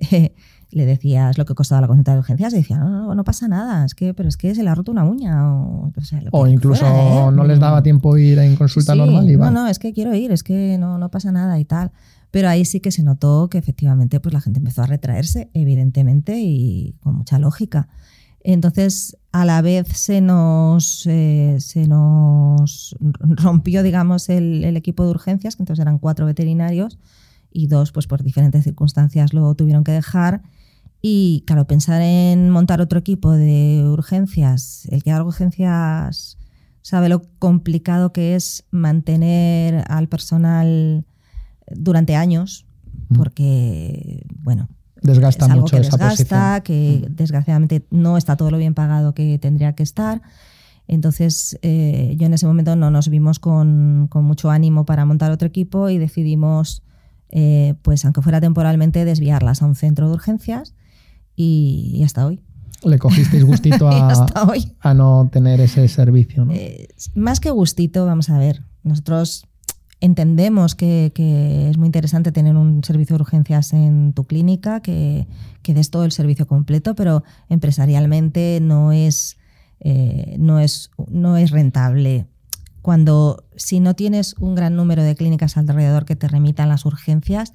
le 0.70 0.86
decías 0.86 1.38
lo 1.38 1.44
que 1.44 1.54
costaba 1.54 1.80
la 1.80 1.86
consulta 1.86 2.12
de 2.12 2.18
urgencias 2.18 2.52
y 2.54 2.58
decía, 2.58 2.78
no, 2.78 2.88
no, 2.88 3.14
no 3.14 3.24
pasa 3.24 3.48
nada, 3.48 3.84
es 3.84 3.94
que, 3.94 4.14
pero 4.14 4.28
es 4.28 4.36
que 4.36 4.54
se 4.54 4.62
le 4.62 4.70
ha 4.70 4.74
roto 4.74 4.92
una 4.92 5.04
uña. 5.04 5.52
O, 5.52 5.92
o, 6.32 6.46
incluso 6.46 6.86
¿eh? 6.86 7.32
no 7.32 7.44
les 7.44 7.58
daba 7.58 7.82
tiempo 7.82 8.16
ir 8.16 8.38
en 8.38 8.56
consulta 8.56 8.94
normal. 8.94 9.30
Y 9.30 9.36
no, 9.36 9.50
no, 9.50 9.66
es 9.66 9.78
que 9.78 9.92
quiero 9.92 10.14
ir, 10.14 10.32
es 10.32 10.42
que 10.42 10.78
no, 10.78 10.98
no 10.98 11.10
pasa 11.10 11.32
nada 11.32 11.58
y 11.58 11.64
tal. 11.64 11.92
Pero 12.30 12.48
ahí 12.48 12.64
sí 12.64 12.80
que 12.80 12.92
se 12.92 13.02
notó 13.02 13.48
que 13.50 13.58
efectivamente 13.58 14.20
pues, 14.20 14.32
la 14.32 14.40
gente 14.40 14.58
empezó 14.60 14.82
a 14.82 14.86
retraerse, 14.86 15.50
evidentemente, 15.52 16.38
y 16.38 16.94
con 17.00 17.16
mucha 17.16 17.38
lógica. 17.38 17.88
Entonces, 18.42 19.16
a 19.32 19.44
la 19.44 19.60
vez 19.60 19.88
se 19.88 20.20
nos, 20.20 21.06
eh, 21.06 21.56
se 21.58 21.86
nos 21.86 22.96
rompió, 23.00 23.82
digamos, 23.82 24.28
el, 24.28 24.64
equipo 24.76 25.04
de 25.04 25.10
urgencias, 25.10 25.56
que 25.56 25.62
entonces 25.62 25.82
eran 25.82 25.98
cuatro 25.98 26.26
veterinarios 26.26 26.98
y 27.52 27.66
dos, 27.66 27.92
pues 27.92 28.06
por 28.06 28.22
diferentes 28.22 28.64
circunstancias 28.64 29.34
lo 29.34 29.54
tuvieron 29.54 29.84
que 29.84 29.92
dejar. 29.92 30.42
Y 31.02 31.44
claro, 31.46 31.66
pensar 31.66 32.02
en 32.02 32.50
montar 32.50 32.80
otro 32.80 32.98
equipo 32.98 33.32
de 33.32 33.84
urgencias, 33.86 34.86
el 34.90 35.02
que 35.02 35.12
haga 35.12 35.24
urgencias 35.24 36.36
sabe 36.82 37.08
lo 37.08 37.22
complicado 37.38 38.12
que 38.12 38.34
es 38.34 38.64
mantener 38.70 39.84
al 39.88 40.08
personal 40.08 41.04
durante 41.70 42.16
años, 42.16 42.66
mm. 43.08 43.16
porque, 43.16 44.26
bueno, 44.40 44.68
desgasta 45.02 45.46
es 45.46 45.50
algo 45.50 45.62
mucho 45.62 45.76
que 45.76 45.82
esa 45.82 45.96
desgasta, 45.96 46.62
que 46.62 47.06
mm. 47.08 47.14
desgraciadamente 47.14 47.86
no 47.90 48.16
está 48.16 48.36
todo 48.36 48.50
lo 48.50 48.58
bien 48.58 48.74
pagado 48.74 49.14
que 49.14 49.38
tendría 49.38 49.74
que 49.74 49.82
estar. 49.82 50.20
Entonces, 50.86 51.58
eh, 51.62 52.14
yo 52.18 52.26
en 52.26 52.34
ese 52.34 52.46
momento 52.46 52.74
no 52.74 52.90
nos 52.90 53.08
vimos 53.08 53.38
con, 53.38 54.08
con, 54.10 54.24
mucho 54.24 54.50
ánimo 54.50 54.84
para 54.84 55.04
montar 55.04 55.30
otro 55.30 55.46
equipo 55.46 55.88
y 55.88 55.98
decidimos, 55.98 56.82
eh, 57.30 57.74
pues 57.82 58.04
aunque 58.04 58.22
fuera 58.22 58.40
temporalmente, 58.40 59.04
desviarlas 59.04 59.62
a 59.62 59.66
un 59.66 59.76
centro 59.76 60.08
de 60.08 60.14
urgencias 60.14 60.74
y, 61.42 62.02
hasta 62.04 62.26
hoy. 62.26 62.40
Le 62.84 62.98
cogisteis 62.98 63.44
gustito 63.44 63.88
a, 63.90 64.26
a 64.80 64.94
no 64.94 65.28
tener 65.30 65.60
ese 65.60 65.86
servicio, 65.88 66.44
¿no? 66.44 66.52
Eh, 66.52 66.88
más 67.14 67.40
que 67.40 67.50
gustito, 67.50 68.06
vamos 68.06 68.30
a 68.30 68.38
ver. 68.38 68.62
Nosotros 68.82 69.44
Entendemos 70.02 70.74
que, 70.74 71.12
es 71.70 71.76
muy 71.76 71.84
interesante 71.84 72.32
tener 72.32 72.56
un 72.56 72.82
servicio 72.82 73.16
de 73.16 73.22
urgencias 73.22 73.74
en 73.74 74.14
tu 74.14 74.24
clínica, 74.24 74.80
que, 74.80 75.26
que 75.60 75.74
des 75.74 75.90
todo 75.90 76.04
el 76.04 76.12
servicio 76.12 76.46
completo, 76.46 76.94
pero 76.94 77.22
empresarialmente 77.50 78.60
no 78.62 78.92
es, 78.92 79.36
eh, 79.80 80.36
no 80.38 80.58
es, 80.58 80.90
no 81.10 81.36
es 81.36 81.50
rentable. 81.50 82.26
Cuando 82.80 83.44
si 83.56 83.78
no 83.78 83.94
tienes 83.94 84.34
un 84.38 84.54
gran 84.54 84.74
número 84.74 85.02
de 85.02 85.14
clínicas 85.14 85.58
alrededor 85.58 86.06
que 86.06 86.16
te 86.16 86.28
remitan 86.28 86.70
las 86.70 86.86
urgencias, 86.86 87.52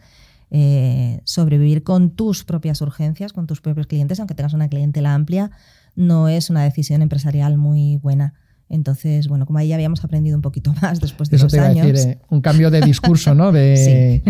eh, 0.58 1.20
sobrevivir 1.26 1.84
con 1.84 2.12
tus 2.12 2.46
propias 2.46 2.80
urgencias, 2.80 3.34
con 3.34 3.46
tus 3.46 3.60
propios 3.60 3.88
clientes, 3.88 4.22
aunque 4.22 4.36
tengas 4.36 4.54
una 4.54 4.70
clientela 4.70 5.14
amplia, 5.14 5.52
no 5.98 6.30
es 6.30 6.50
una 6.50 6.64
decisión 6.64 7.02
empresarial 7.02 7.58
muy 7.58 7.98
buena. 7.98 8.36
Entonces, 8.70 9.28
bueno, 9.28 9.46
como 9.46 9.60
ahí 9.60 9.68
ya 9.68 9.76
habíamos 9.76 10.06
aprendido 10.06 10.38
un 10.38 10.42
poquito 10.42 10.74
más 10.82 11.02
después 11.02 11.30
de 11.30 11.36
Eso 11.36 11.48
te 11.48 11.58
iba 11.58 11.66
años. 11.66 11.84
A 11.84 11.88
decir, 11.88 12.12
eh, 12.12 12.22
un 12.30 12.40
cambio 12.40 12.72
de 12.72 12.80
discurso, 12.80 13.36
¿no? 13.36 13.52
De, 13.52 14.24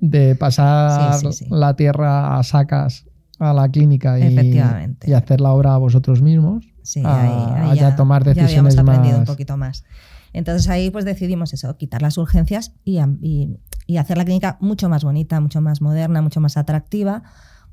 de 0.00 0.36
pasar 0.36 1.20
la 1.50 1.74
tierra 1.74 2.38
a 2.38 2.42
sacas 2.44 3.06
a 3.40 3.52
la 3.52 3.68
clínica 3.68 4.20
y, 4.20 4.60
y, 5.04 5.12
hacer 5.12 5.40
la 5.40 5.50
obra 5.50 5.74
a 5.74 5.78
vosotros 5.78 6.22
mismos. 6.22 6.66
Sí, 6.84 7.02
ahí, 7.04 7.76
ya, 7.76 7.96
tomar 7.96 8.22
decisiones 8.22 8.52
ya 8.52 8.58
habíamos 8.60 8.78
aprendido 8.78 9.18
un 9.18 9.24
poquito 9.24 9.56
más. 9.56 9.82
Entonces 10.32 10.68
ahí 10.68 10.90
pues 10.90 11.04
decidimos 11.04 11.52
eso, 11.52 11.76
quitar 11.76 12.00
las 12.00 12.16
urgencias 12.16 12.72
y, 12.84 13.00
y, 13.22 13.56
hacer 13.98 14.16
la 14.16 14.24
clínica 14.24 14.56
mucho 14.60 14.88
más 14.88 15.04
bonita, 15.04 15.40
mucho 15.40 15.60
más 15.60 15.80
moderna, 15.80 16.22
mucho 16.22 16.40
más 16.40 16.56
atractiva. 16.56 17.22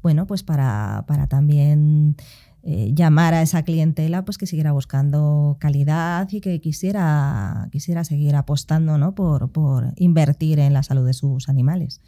Bueno, 0.01 0.25
pues 0.25 0.43
para, 0.43 1.05
para 1.07 1.27
también 1.27 2.15
eh, 2.63 2.91
llamar 2.93 3.33
a 3.33 3.41
esa 3.41 3.63
clientela 3.63 4.23
pues 4.23 4.37
que 4.37 4.45
siguiera 4.45 4.71
buscando 4.71 5.57
calidad 5.59 6.27
y 6.31 6.41
que 6.41 6.61
quisiera, 6.61 7.69
quisiera 7.71 8.03
seguir 8.03 8.35
apostando 8.35 8.99
¿no? 8.99 9.15
por, 9.15 9.51
por 9.51 9.93
invertir 9.95 10.59
en 10.59 10.73
la 10.73 10.83
salud 10.83 11.05
de 11.05 11.13
sus 11.13 11.49
animales. 11.49 12.01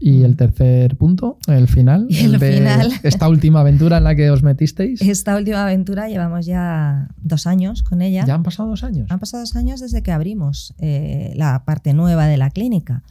Y 0.00 0.22
el 0.22 0.36
tercer 0.36 0.96
punto, 0.96 1.38
el 1.46 1.68
final, 1.68 2.08
el, 2.10 2.38
final. 2.40 2.92
esta 3.04 3.28
última 3.28 3.60
aventura 3.60 3.98
en 3.98 4.04
la 4.04 4.14
que 4.16 4.30
os 4.30 4.42
metisteis. 4.42 5.00
Esta 5.00 5.36
última 5.36 5.62
aventura 5.62 6.08
llevamos 6.08 6.44
ya 6.44 7.08
dos 7.22 7.46
años 7.46 7.82
con 7.82 8.02
ella. 8.02 8.24
¿Ya 8.26 8.34
han 8.34 8.42
pasado 8.42 8.70
dos 8.70 8.82
años? 8.82 9.10
Han 9.10 9.20
pasado 9.20 9.42
dos 9.42 9.54
años 9.54 9.80
desde 9.80 10.02
que 10.02 10.10
abrimos 10.10 10.74
eh, 10.78 11.32
la 11.36 11.64
parte 11.64 11.94
nueva 11.94 12.26
de 12.26 12.36
la 12.36 12.50
clínica, 12.50 13.04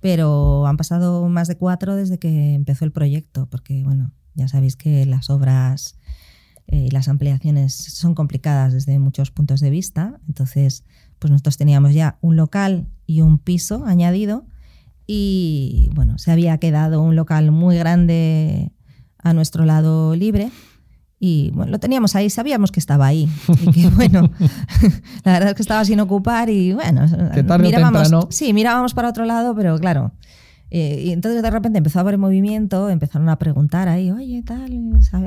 pero 0.00 0.66
han 0.66 0.76
pasado 0.76 1.28
más 1.28 1.48
de 1.48 1.56
cuatro 1.56 1.96
desde 1.96 2.18
que 2.18 2.54
empezó 2.54 2.84
el 2.84 2.92
proyecto, 2.92 3.46
porque 3.50 3.82
bueno, 3.84 4.12
ya 4.34 4.48
sabéis 4.48 4.76
que 4.76 5.04
las 5.06 5.30
obras 5.30 5.98
eh, 6.66 6.86
y 6.86 6.90
las 6.90 7.08
ampliaciones 7.08 7.74
son 7.74 8.14
complicadas 8.14 8.72
desde 8.72 8.98
muchos 8.98 9.30
puntos 9.30 9.60
de 9.60 9.70
vista. 9.70 10.20
Entonces, 10.28 10.84
pues 11.18 11.30
nosotros 11.30 11.56
teníamos 11.56 11.94
ya 11.94 12.18
un 12.20 12.36
local 12.36 12.88
y 13.06 13.22
un 13.22 13.38
piso 13.38 13.84
añadido 13.86 14.46
y 15.06 15.88
bueno, 15.94 16.18
se 16.18 16.30
había 16.30 16.58
quedado 16.58 17.02
un 17.02 17.16
local 17.16 17.50
muy 17.50 17.76
grande 17.76 18.72
a 19.18 19.32
nuestro 19.32 19.64
lado 19.64 20.14
libre 20.14 20.50
y 21.20 21.50
bueno, 21.52 21.72
lo 21.72 21.80
teníamos 21.80 22.14
ahí, 22.14 22.30
sabíamos 22.30 22.70
que 22.70 22.80
estaba 22.80 23.06
ahí 23.06 23.28
y 23.62 23.70
que 23.72 23.88
bueno, 23.96 24.30
la 25.24 25.32
verdad 25.32 25.48
es 25.50 25.54
que 25.54 25.62
estaba 25.62 25.84
sin 25.84 26.00
ocupar 26.00 26.50
y 26.50 26.72
bueno, 26.72 27.06
mirábamos, 27.60 28.10
sí, 28.30 28.52
mirábamos 28.52 28.94
para 28.94 29.08
otro 29.08 29.24
lado, 29.24 29.54
pero 29.54 29.78
claro, 29.78 30.12
eh, 30.70 31.02
y 31.06 31.12
entonces 31.12 31.42
de 31.42 31.50
repente 31.50 31.78
empezó 31.78 31.98
a 31.98 32.02
haber 32.02 32.18
movimiento, 32.18 32.90
empezaron 32.90 33.28
a 33.28 33.38
preguntar 33.38 33.88
ahí, 33.88 34.10
oye, 34.10 34.42
tal, 34.42 34.62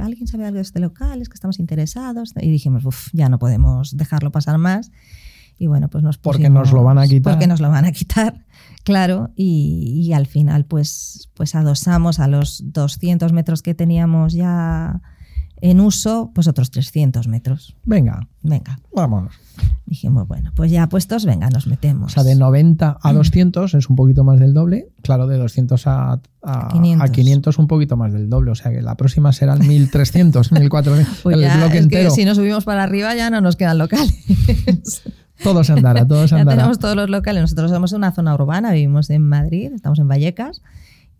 ¿alguien 0.01 0.27
sabe 0.27 0.45
algo 0.45 0.55
de 0.55 0.61
este 0.61 0.79
local? 0.79 1.21
Es 1.21 1.29
que 1.29 1.33
estamos 1.33 1.59
interesados. 1.59 2.33
Y 2.39 2.49
dijimos, 2.49 2.85
uff, 2.85 3.07
ya 3.11 3.27
no 3.29 3.39
podemos 3.39 3.97
dejarlo 3.97 4.31
pasar 4.31 4.57
más. 4.57 4.91
Y 5.57 5.67
bueno, 5.67 5.89
pues 5.89 6.03
nos 6.03 6.17
Porque 6.17 6.49
nos 6.49 6.71
lo 6.71 6.83
van 6.83 6.97
a 6.97 7.07
quitar. 7.07 7.33
Porque 7.33 7.47
nos 7.47 7.59
lo 7.59 7.69
van 7.69 7.85
a 7.85 7.91
quitar, 7.91 8.45
claro. 8.83 9.31
Y, 9.35 10.01
y 10.05 10.13
al 10.13 10.27
final, 10.27 10.65
pues, 10.65 11.29
pues 11.33 11.55
adosamos 11.55 12.19
a 12.19 12.27
los 12.27 12.63
200 12.71 13.31
metros 13.33 13.61
que 13.61 13.73
teníamos 13.73 14.33
ya 14.33 15.01
en 15.61 15.79
uso, 15.79 16.31
pues 16.33 16.47
otros 16.47 16.71
300 16.71 17.27
metros. 17.27 17.75
Venga. 17.85 18.27
Venga. 18.41 18.79
Vamos. 18.93 19.33
Dijimos, 19.85 20.27
bueno, 20.27 20.51
pues 20.55 20.71
ya 20.71 20.89
puestos, 20.89 21.25
venga, 21.25 21.49
nos 21.49 21.67
metemos. 21.67 22.11
O 22.11 22.13
sea, 22.13 22.23
de 22.23 22.35
90 22.35 22.97
a 23.01 23.13
200 23.13 23.73
es 23.75 23.89
un 23.89 23.95
poquito 23.95 24.23
más 24.23 24.39
del 24.39 24.53
doble. 24.53 24.89
Claro, 25.03 25.27
de 25.27 25.37
200 25.37 25.85
a, 25.85 26.19
a, 26.41 26.69
500. 27.11 27.59
un 27.59 27.67
poquito 27.67 27.95
más 27.97 28.11
del 28.11 28.29
doble. 28.29 28.51
O 28.51 28.55
sea, 28.55 28.71
que 28.71 28.81
la 28.81 28.95
próxima 28.95 29.31
serán 29.31 29.59
1300, 29.59 30.51
1400. 30.51 31.19
Pues 31.21 31.37
el 31.37 31.57
bloque 31.57 31.77
entero. 31.77 32.09
si 32.09 32.25
no 32.25 32.33
subimos 32.33 32.63
para 32.63 32.83
arriba 32.83 33.13
ya 33.15 33.29
no 33.29 33.41
nos 33.41 33.55
quedan 33.55 33.77
locales. 33.77 35.03
todos 35.43 35.69
andará, 35.69 36.07
todos 36.07 36.33
andará. 36.33 36.51
Ya 36.51 36.57
tenemos 36.57 36.79
todos 36.79 36.95
los 36.95 37.09
locales. 37.09 37.41
Nosotros 37.41 37.69
somos 37.69 37.91
una 37.91 38.11
zona 38.11 38.33
urbana, 38.33 38.71
vivimos 38.71 39.09
en 39.11 39.27
Madrid, 39.27 39.71
estamos 39.75 39.99
en 39.99 40.07
Vallecas. 40.07 40.61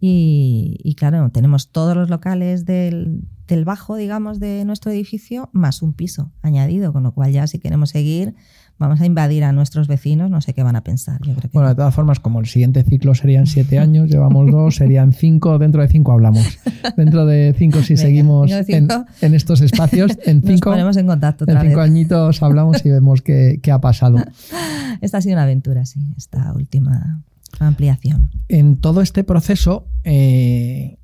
Y, 0.03 0.77
y 0.83 0.95
claro, 0.95 1.29
tenemos 1.29 1.69
todos 1.69 1.95
los 1.95 2.09
locales 2.09 2.65
del, 2.65 3.21
del 3.47 3.65
bajo, 3.65 3.95
digamos, 3.95 4.39
de 4.39 4.65
nuestro 4.65 4.91
edificio, 4.91 5.49
más 5.53 5.83
un 5.83 5.93
piso 5.93 6.31
añadido, 6.41 6.91
con 6.91 7.03
lo 7.03 7.13
cual 7.13 7.31
ya 7.31 7.45
si 7.45 7.59
queremos 7.59 7.91
seguir, 7.91 8.33
vamos 8.79 8.99
a 8.99 9.05
invadir 9.05 9.43
a 9.43 9.51
nuestros 9.51 9.87
vecinos, 9.87 10.31
no 10.31 10.41
sé 10.41 10.55
qué 10.55 10.63
van 10.63 10.75
a 10.75 10.83
pensar. 10.83 11.19
bueno, 11.53 11.69
de 11.69 11.75
todas 11.75 11.93
formas, 11.93 12.19
como 12.19 12.39
el 12.39 12.47
siguiente 12.47 12.81
ciclo 12.83 13.13
serían 13.13 13.45
siete 13.45 13.77
años, 13.77 14.09
llevamos 14.09 14.49
dos, 14.51 14.75
serían 14.75 15.13
cinco, 15.13 15.59
dentro 15.59 15.83
de 15.83 15.87
cinco 15.87 16.13
hablamos. 16.13 16.59
Dentro 16.97 17.27
de 17.27 17.53
cinco, 17.55 17.83
si 17.83 17.95
seguimos 17.95 18.49
En, 18.51 19.33
estos 19.35 19.61
espacios, 19.61 20.17
en 20.25 20.41
cinco, 20.41 20.73
en, 20.73 21.05
contacto 21.05 21.45
en 21.47 21.61
cinco 21.61 21.81
añitos 21.81 22.41
hablamos 22.41 22.83
y 22.83 22.89
vemos 22.89 23.21
qué, 23.21 23.59
qué 23.61 23.71
ha 23.71 23.79
pasado. 23.79 24.17
Esta 25.01 25.19
ha 25.19 25.21
sido 25.21 25.33
una 25.33 25.43
aventura, 25.43 25.85
sí, 25.85 25.99
esta 26.17 26.53
última 26.53 27.21
ampliación. 27.59 28.29
En 28.47 28.77
todo 28.77 29.01
este 29.01 29.23
proceso, 29.23 29.87
eh, 30.03 30.97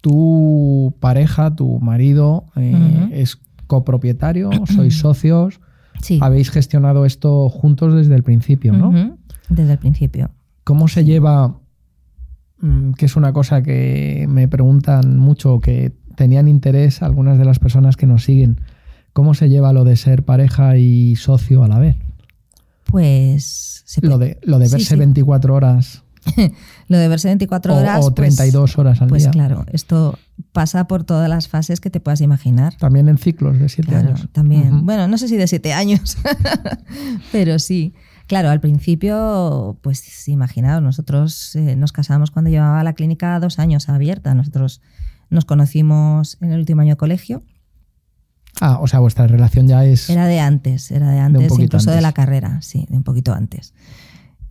tu 0.00 0.94
pareja, 1.00 1.54
tu 1.54 1.80
marido, 1.80 2.46
eh, 2.56 3.08
es 3.12 3.38
copropietario, 3.66 4.50
sois 4.74 4.98
socios, 4.98 5.60
Sí. 6.02 6.18
habéis 6.20 6.50
gestionado 6.50 7.06
esto 7.06 7.48
juntos 7.48 7.94
desde 7.94 8.14
el 8.14 8.22
principio, 8.22 8.72
¿no? 8.74 9.16
Desde 9.48 9.72
el 9.72 9.78
principio. 9.78 10.30
¿Cómo 10.62 10.88
se 10.88 11.04
lleva, 11.04 11.58
mm, 12.60 12.92
que 12.92 13.06
es 13.06 13.16
una 13.16 13.32
cosa 13.32 13.62
que 13.62 14.26
me 14.28 14.46
preguntan 14.46 15.18
mucho, 15.18 15.58
que 15.60 15.94
tenían 16.14 16.48
interés 16.48 17.02
algunas 17.02 17.38
de 17.38 17.46
las 17.46 17.58
personas 17.58 17.96
que 17.96 18.06
nos 18.06 18.24
siguen, 18.24 18.60
cómo 19.14 19.32
se 19.32 19.48
lleva 19.48 19.72
lo 19.72 19.84
de 19.84 19.96
ser 19.96 20.22
pareja 20.24 20.76
y 20.76 21.16
socio 21.16 21.64
a 21.64 21.68
la 21.68 21.78
vez? 21.78 21.96
Pues 22.90 23.82
se 23.84 24.00
Lo 24.00 24.16
puede- 24.16 24.34
de, 24.34 24.38
lo 24.42 24.58
de 24.58 24.68
verse 24.68 24.86
sí. 24.94 24.96
24 24.96 25.54
horas 25.54 26.02
lo 26.88 26.98
de 26.98 27.06
verse 27.06 27.28
24 27.28 27.72
o, 27.72 27.76
horas. 27.78 27.98
o 28.04 28.14
pues- 28.14 28.34
32 28.36 28.78
horas 28.78 29.00
al 29.00 29.08
Pues, 29.08 29.22
día. 29.22 29.30
claro, 29.30 29.64
esto 29.72 30.18
pasa 30.52 30.88
por 30.88 31.04
todas 31.04 31.28
las 31.28 31.46
fases 31.46 31.80
que 31.80 31.88
te 31.88 32.00
puedas 32.00 32.20
imaginar. 32.20 32.74
También 32.78 33.08
en 33.08 33.16
ciclos 33.18 33.58
de 33.60 33.68
7 33.68 33.88
Claro, 33.90 34.08
años. 34.08 34.28
también. 34.32 34.84
Bueno, 34.84 35.06
no 35.06 35.18
sé 35.18 35.28
si 35.28 35.36
de 35.36 35.46
siete 35.46 35.72
años, 35.72 36.16
pero 37.32 37.58
sí. 37.58 37.94
Claro, 38.26 38.50
al 38.50 38.58
principio, 38.60 39.78
pues 39.82 40.26
imaginaos, 40.26 40.82
nosotros 40.82 41.54
eh, 41.54 41.76
nos 41.76 41.92
casamos 41.92 42.32
cuando 42.32 42.50
llevaba 42.50 42.82
la 42.82 42.94
clínica 42.94 43.38
dos 43.38 43.60
años 43.60 43.88
abierta. 43.88 44.34
Nosotros 44.34 44.80
nos 45.30 45.44
conocimos 45.44 46.36
en 46.40 46.50
el 46.50 46.58
último 46.58 46.80
año 46.80 46.94
de 46.94 46.96
colegio. 46.96 47.44
Ah, 48.60 48.78
o 48.80 48.86
sea, 48.86 49.00
vuestra 49.00 49.26
relación 49.26 49.66
ya 49.68 49.84
es... 49.84 50.08
Era 50.08 50.26
de 50.26 50.40
antes, 50.40 50.90
era 50.90 51.10
de 51.10 51.18
antes, 51.20 51.48
poquito 51.48 51.64
incluso 51.76 51.90
de 51.90 51.96
antes. 51.98 52.02
la 52.02 52.12
carrera, 52.12 52.62
sí, 52.62 52.86
de 52.88 52.96
un 52.96 53.02
poquito 53.02 53.34
antes. 53.34 53.74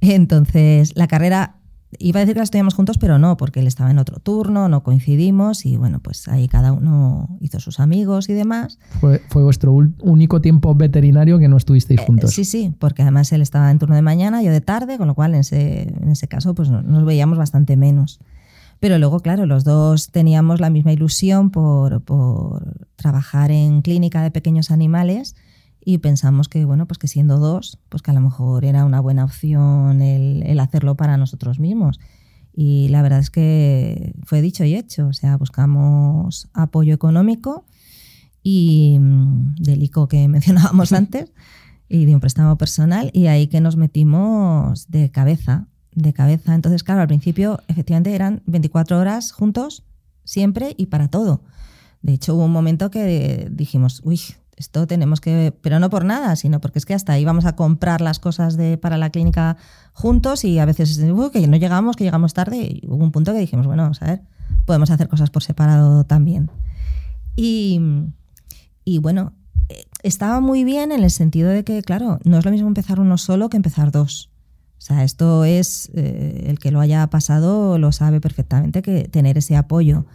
Entonces, 0.02 0.94
la 0.96 1.08
carrera, 1.08 1.56
iba 1.98 2.20
a 2.20 2.22
decir 2.22 2.34
que 2.36 2.39
la 2.39 2.44
estudiamos 2.44 2.74
juntos, 2.76 2.98
pero 2.98 3.18
no, 3.18 3.38
porque 3.38 3.60
él 3.62 3.68
estaba 3.68 3.89
en 3.89 3.98
otro 4.00 4.20
turno, 4.20 4.70
no 4.70 4.84
coincidimos 4.84 5.65
y 5.65 5.78
bueno, 5.78 6.00
pues 6.00 6.28
ahí 6.28 6.48
cada 6.48 6.72
uno 6.74 7.38
hizo 7.39 7.60
sus 7.60 7.80
amigos 7.80 8.30
y 8.30 8.34
demás. 8.34 8.78
Fue, 9.00 9.22
fue 9.30 9.44
vuestro 9.44 9.74
único 9.74 10.41
tiempo 10.41 10.76
veterinario 10.76 11.39
que 11.39 11.48
no 11.48 11.58
estuvisteis 11.58 12.02
Eh, 12.02 12.04
juntos. 12.06 12.32
sí, 12.32 12.46
sí, 12.46 12.76
porque 12.78 13.02
además 13.02 13.32
él 13.32 13.41
estaba 13.41 13.72
en 13.72 13.80
turno 13.80 13.96
de 13.96 14.02
mañana, 14.02 14.44
yo 14.44 14.52
de 14.52 14.62
tarde, 14.62 14.98
con 14.98 15.08
lo 15.08 15.15
cual 15.15 15.34
en 15.34 15.39
ese, 15.39 15.84
en 15.84 16.10
ese 16.10 16.28
caso 16.28 16.54
pues 16.54 16.70
no- 16.70 16.82
nos 16.84 17.06
veíamos 17.06 17.38
bastante 17.38 17.78
menos. 17.78 18.20
Pero 18.80 18.98
luego, 18.98 19.20
claro, 19.20 19.46
los 19.46 19.64
dos 19.64 20.12
teníamos 20.12 20.60
la 20.60 20.70
misma 20.70 20.94
ilusión 20.94 21.50
por, 21.50 22.02
por 22.02 22.88
trabajar 22.96 23.52
en 23.52 23.82
clínica 23.82 24.22
de 24.22 24.32
pequeños 24.32 24.72
animales 24.72 25.36
y 25.84 26.00
pensamos 26.00 26.50
que, 26.50 26.66
bueno, 26.66 26.88
pues 26.88 26.98
que 26.98 27.08
siendo 27.08 27.38
dos, 27.38 27.80
pues 27.90 28.02
que 28.02 28.12
a 28.12 28.14
lo 28.14 28.22
mejor 28.22 28.66
era 28.66 28.86
una 28.86 29.00
buena 29.00 29.24
opción 29.24 30.02
el, 30.02 30.44
el 30.44 30.60
hacerlo 30.60 30.96
para 30.96 31.18
nosotros 31.18 31.60
mismos. 31.60 32.00
Y 32.54 32.88
la 32.88 33.02
verdad 33.02 33.20
es 33.20 33.30
que 33.30 34.14
fue 34.24 34.42
dicho 34.42 34.64
y 34.64 34.76
hecho, 34.76 35.08
o 35.08 35.14
sea, 35.14 35.36
buscamos 35.38 36.50
apoyo 36.54 36.94
económico 36.94 37.66
y 38.42 38.98
mm, 39.00 39.56
del 39.56 39.84
ICO 39.84 40.08
que 40.08 40.28
mencionábamos 40.30 40.94
antes 40.94 41.34
y 41.90 42.06
de 42.06 42.14
un 42.16 42.22
préstamo 42.22 42.58
personal 42.58 43.10
y 43.14 43.28
ahí 43.28 43.48
que 43.48 43.60
nos 43.60 43.76
metimos 43.76 44.90
de 44.90 45.12
cabeza, 45.12 45.68
de 45.96 46.14
cabeza. 46.14 46.54
Entonces, 46.54 46.84
claro, 46.84 47.02
al 47.02 47.08
principio 47.08 47.62
efectivamente 47.68 48.14
eran 48.14 48.44
24 48.46 49.00
horas 49.00 49.32
juntos, 49.32 49.84
siempre 50.24 50.76
y 50.78 50.88
para 50.88 51.08
todo. 51.08 51.42
De 52.02 52.14
hecho, 52.14 52.36
hubo 52.36 52.46
un 52.46 52.52
momento 52.52 52.92
que 52.92 53.48
dijimos, 53.52 54.02
uy, 54.04 54.20
esto 54.58 54.88
tenemos 54.88 55.20
que, 55.22 55.54
pero 55.62 55.80
no 55.80 55.90
por 55.90 56.06
nada, 56.06 56.36
sino 56.36 56.62
porque 56.62 56.80
es 56.80 56.86
que 56.86 56.94
hasta 56.94 57.18
íbamos 57.20 57.46
a 57.46 57.56
comprar 57.56 58.02
las 58.02 58.20
cosas 58.20 58.56
de, 58.56 58.78
para 58.78 58.98
la 58.98 59.10
clínica 59.10 59.58
juntos 59.94 60.46
y 60.46 60.60
a 60.60 60.66
veces, 60.66 60.98
que 61.34 61.48
no 61.48 61.58
llegamos, 61.58 61.96
que 61.96 62.04
llegamos 62.04 62.34
tarde. 62.34 62.58
Y 62.58 62.88
hubo 62.88 63.04
un 63.04 63.12
punto 63.12 63.34
que 63.34 63.40
dijimos, 63.40 63.68
bueno, 63.68 63.84
vamos 63.84 64.02
a 64.02 64.06
ver, 64.06 64.22
podemos 64.66 64.90
hacer 64.92 65.10
cosas 65.10 65.30
por 65.30 65.44
separado 65.44 66.06
también. 66.06 66.50
Y, 67.36 67.82
y 68.86 69.00
bueno, 69.00 69.34
eh, 69.70 69.86
estaba 70.04 70.40
muy 70.40 70.64
bien 70.64 70.92
en 70.92 71.04
el 71.04 71.12
sentido 71.12 71.50
de 71.50 71.64
que, 71.64 71.82
claro, 71.82 72.20
no 72.24 72.38
es 72.38 72.46
lo 72.46 72.52
mismo 72.52 72.68
empezar 72.68 73.00
uno 73.00 73.18
solo 73.18 73.50
que 73.50 73.58
empezar 73.58 73.92
dos. 73.92 74.30
O 74.78 74.82
sea, 74.82 75.04
esto 75.04 75.46
es, 75.46 75.90
eh, 75.94 76.46
el 76.48 76.60
que 76.60 76.72
lo 76.72 76.80
haya 76.80 77.08
pasado 77.08 77.78
lo 77.78 77.92
sabe 77.92 78.22
perfectamente, 78.22 78.82
que 78.82 79.08
tener 79.08 79.38
ese 79.38 79.56
apoyo, 79.56 80.06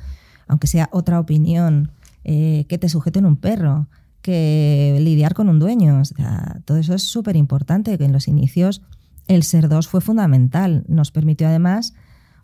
aunque 0.46 0.66
sea 0.66 0.88
otra 0.92 1.18
opinión, 1.18 1.90
eh, 2.24 2.66
que 2.68 2.78
te 2.78 2.88
sujeten 2.88 3.24
un 3.24 3.36
perro, 3.36 3.88
que 4.22 4.98
lidiar 5.00 5.34
con 5.34 5.48
un 5.48 5.58
dueño, 5.58 6.00
o 6.00 6.04
sea, 6.04 6.60
todo 6.66 6.76
eso 6.76 6.94
es 6.94 7.02
súper 7.02 7.36
importante, 7.36 7.96
que 7.96 8.04
en 8.04 8.12
los 8.12 8.28
inicios 8.28 8.82
el 9.28 9.42
ser 9.44 9.68
dos 9.68 9.88
fue 9.88 10.00
fundamental, 10.00 10.84
nos 10.88 11.10
permitió 11.10 11.48
además 11.48 11.94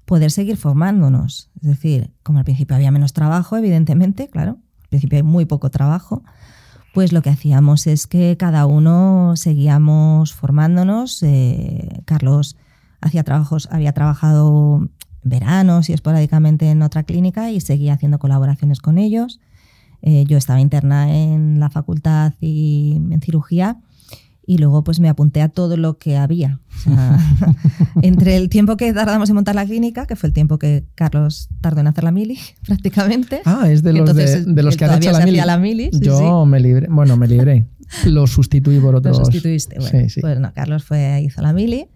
poder 0.05 0.31
seguir 0.31 0.57
formándonos. 0.57 1.50
Es 1.61 1.68
decir, 1.68 2.12
como 2.22 2.38
al 2.38 2.44
principio 2.44 2.76
había 2.76 2.90
menos 2.90 3.12
trabajo, 3.12 3.57
evidentemente, 3.57 4.29
claro, 4.29 4.59
al 4.83 4.88
principio 4.88 5.16
hay 5.16 5.22
muy 5.22 5.44
poco 5.44 5.70
trabajo, 5.70 6.22
pues 6.96 7.12
lo 7.12 7.20
que 7.20 7.28
hacíamos 7.28 7.87
es 7.87 8.06
que 8.06 8.38
cada 8.38 8.64
uno 8.64 9.35
seguíamos 9.37 10.32
formándonos. 10.32 11.22
Eh, 11.22 12.00
Carlos 12.06 12.56
hacía 13.02 13.22
trabajos, 13.22 13.68
había 13.70 13.92
trabajado 13.92 14.88
veranos 15.22 15.90
y 15.90 15.92
esporádicamente 15.92 16.70
en 16.70 16.80
otra 16.80 17.02
clínica 17.02 17.50
y 17.50 17.61
seguía 17.61 17.92
haciendo 17.92 18.18
colaboraciones 18.18 18.80
con 18.80 18.96
ellos. 18.96 19.40
Eh, 20.00 20.24
yo 20.26 20.38
estaba 20.38 20.59
interna 20.59 21.14
en 21.14 21.61
la 21.61 21.68
facultad 21.68 22.32
y 22.40 22.94
en 23.11 23.20
cirugía 23.20 23.76
y 24.46 24.59
luego 24.59 24.85
pues 24.85 25.00
me 25.00 25.09
apunté 25.09 25.42
a 25.42 25.48
todo 25.48 25.76
lo 25.76 25.98
que 25.98 26.16
había. 26.16 26.61
O 26.76 26.78
sea, 26.78 27.18
entre 28.02 28.37
el 28.37 28.48
tiempo 28.48 28.76
que 28.76 28.92
tardamos 28.92 29.28
en 29.28 29.35
montar 29.35 29.54
la 29.54 29.66
clínica, 29.66 30.06
que 30.06 30.14
fue 30.16 30.28
el 30.28 30.32
tiempo 30.32 30.59
que 30.59 30.85
Carlos 30.94 31.48
tardó 31.61 31.80
en 31.80 31.88
hacer 31.88 32.04
la 32.04 32.12
mili 32.12 32.38
prácticamente. 32.66 33.40
Ah, 33.44 33.68
es 33.68 33.82
de 33.82 33.92
los, 33.92 34.06
de, 34.14 34.22
entonces 34.22 34.46
de 34.54 34.62
los 34.62 34.74
él 34.74 34.78
que 34.78 34.85
han 34.85 35.02
hecho 35.02 35.12
la 35.12 35.24
mili. 35.24 35.37
la 35.38 35.59
mili, 35.59 35.90
sí, 35.92 36.00
Yo 36.00 36.46
me 36.46 36.61
libré, 36.61 36.87
bueno, 36.88 37.16
me 37.16 37.26
libré. 37.28 37.66
Lo 38.06 38.26
sustituí 38.26 38.78
por 38.78 38.92
Lo 38.92 38.98
otros. 38.98 39.16
sustituiste. 39.16 39.78
Bueno, 39.78 39.98
Sí, 40.00 40.11
sí. 40.11 40.20
pues 40.20 40.38
no, 40.40 40.52
Carlos 40.54 40.85
fue, 40.85 41.20
hizo 41.22 41.42
la 41.42 41.52
mili. 41.52 41.87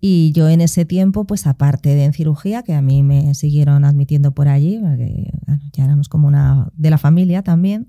Y 0.00 0.30
yo 0.32 0.48
en 0.48 0.60
ese 0.60 0.84
tiempo, 0.84 1.24
pues 1.24 1.46
aparte 1.46 1.88
de 1.88 2.04
en 2.04 2.12
cirugía, 2.12 2.62
que 2.62 2.74
a 2.74 2.82
mí 2.82 3.02
me 3.02 3.34
siguieron 3.34 3.84
admitiendo 3.84 4.32
por 4.32 4.46
allí, 4.46 4.78
porque 4.78 5.32
bueno, 5.46 5.62
ya 5.72 5.84
éramos 5.84 6.08
como 6.08 6.28
una 6.28 6.68
de 6.76 6.90
la 6.90 6.98
familia 6.98 7.42
también, 7.42 7.88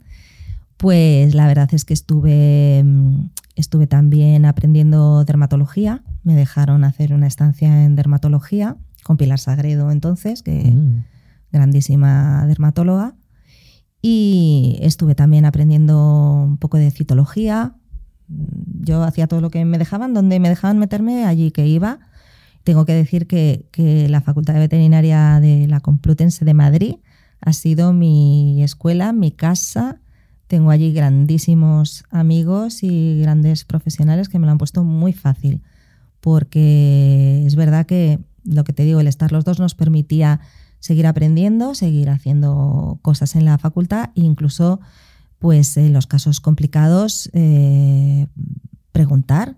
pues 0.77 1.35
la 1.35 1.47
verdad 1.47 1.67
es 1.73 1.83
que 1.85 1.93
estuve, 1.93 2.81
mm, 2.83 3.29
estuve 3.57 3.87
también 3.87 4.45
aprendiendo 4.45 5.25
dermatología. 5.25 6.03
Me 6.23 6.35
dejaron 6.35 6.83
hacer 6.83 7.13
una 7.13 7.27
estancia 7.27 7.83
en 7.83 7.95
dermatología 7.95 8.77
con 9.03 9.17
Pilar 9.17 9.39
Sagredo 9.39 9.91
entonces, 9.91 10.43
que 10.43 10.71
Mm. 10.71 11.03
grandísima 11.51 12.45
dermatóloga. 12.47 13.15
Y 14.01 14.77
estuve 14.81 15.15
también 15.15 15.45
aprendiendo 15.45 16.43
un 16.45 16.57
poco 16.57 16.77
de 16.77 16.91
citología. 16.91 17.75
Yo 18.27 19.03
hacía 19.03 19.27
todo 19.27 19.41
lo 19.41 19.49
que 19.49 19.65
me 19.65 19.77
dejaban, 19.77 20.13
donde 20.13 20.39
me 20.39 20.49
dejaban 20.49 20.77
meterme, 20.77 21.25
allí 21.25 21.51
que 21.51 21.65
iba. 21.67 21.99
Tengo 22.63 22.85
que 22.85 22.93
decir 22.93 23.27
que, 23.27 23.67
que 23.71 24.07
la 24.09 24.21
Facultad 24.21 24.53
de 24.53 24.59
Veterinaria 24.59 25.39
de 25.39 25.67
la 25.67 25.79
Complutense 25.79 26.45
de 26.45 26.53
Madrid 26.53 26.95
ha 27.41 27.53
sido 27.53 27.93
mi 27.93 28.61
escuela, 28.63 29.13
mi 29.13 29.31
casa. 29.31 29.99
Tengo 30.47 30.71
allí 30.71 30.93
grandísimos 30.93 32.05
amigos 32.09 32.81
y 32.81 33.19
grandes 33.21 33.65
profesionales 33.65 34.29
que 34.29 34.39
me 34.39 34.45
lo 34.45 34.51
han 34.53 34.57
puesto 34.57 34.83
muy 34.83 35.13
fácil, 35.13 35.61
porque 36.21 37.43
es 37.45 37.55
verdad 37.55 37.85
que 37.85 38.19
lo 38.45 38.63
que 38.63 38.73
te 38.73 38.83
digo, 38.83 39.01
el 39.01 39.07
estar 39.07 39.31
los 39.31 39.43
dos 39.43 39.59
nos 39.59 39.75
permitía 39.75 40.39
seguir 40.79 41.05
aprendiendo, 41.05 41.75
seguir 41.75 42.09
haciendo 42.09 42.99
cosas 43.01 43.35
en 43.35 43.45
la 43.45 43.57
facultad 43.57 44.11
e 44.15 44.21
incluso 44.21 44.79
pues 45.39 45.75
en 45.77 45.93
los 45.93 46.07
casos 46.07 46.39
complicados 46.39 47.29
eh, 47.33 48.27
preguntar 48.91 49.57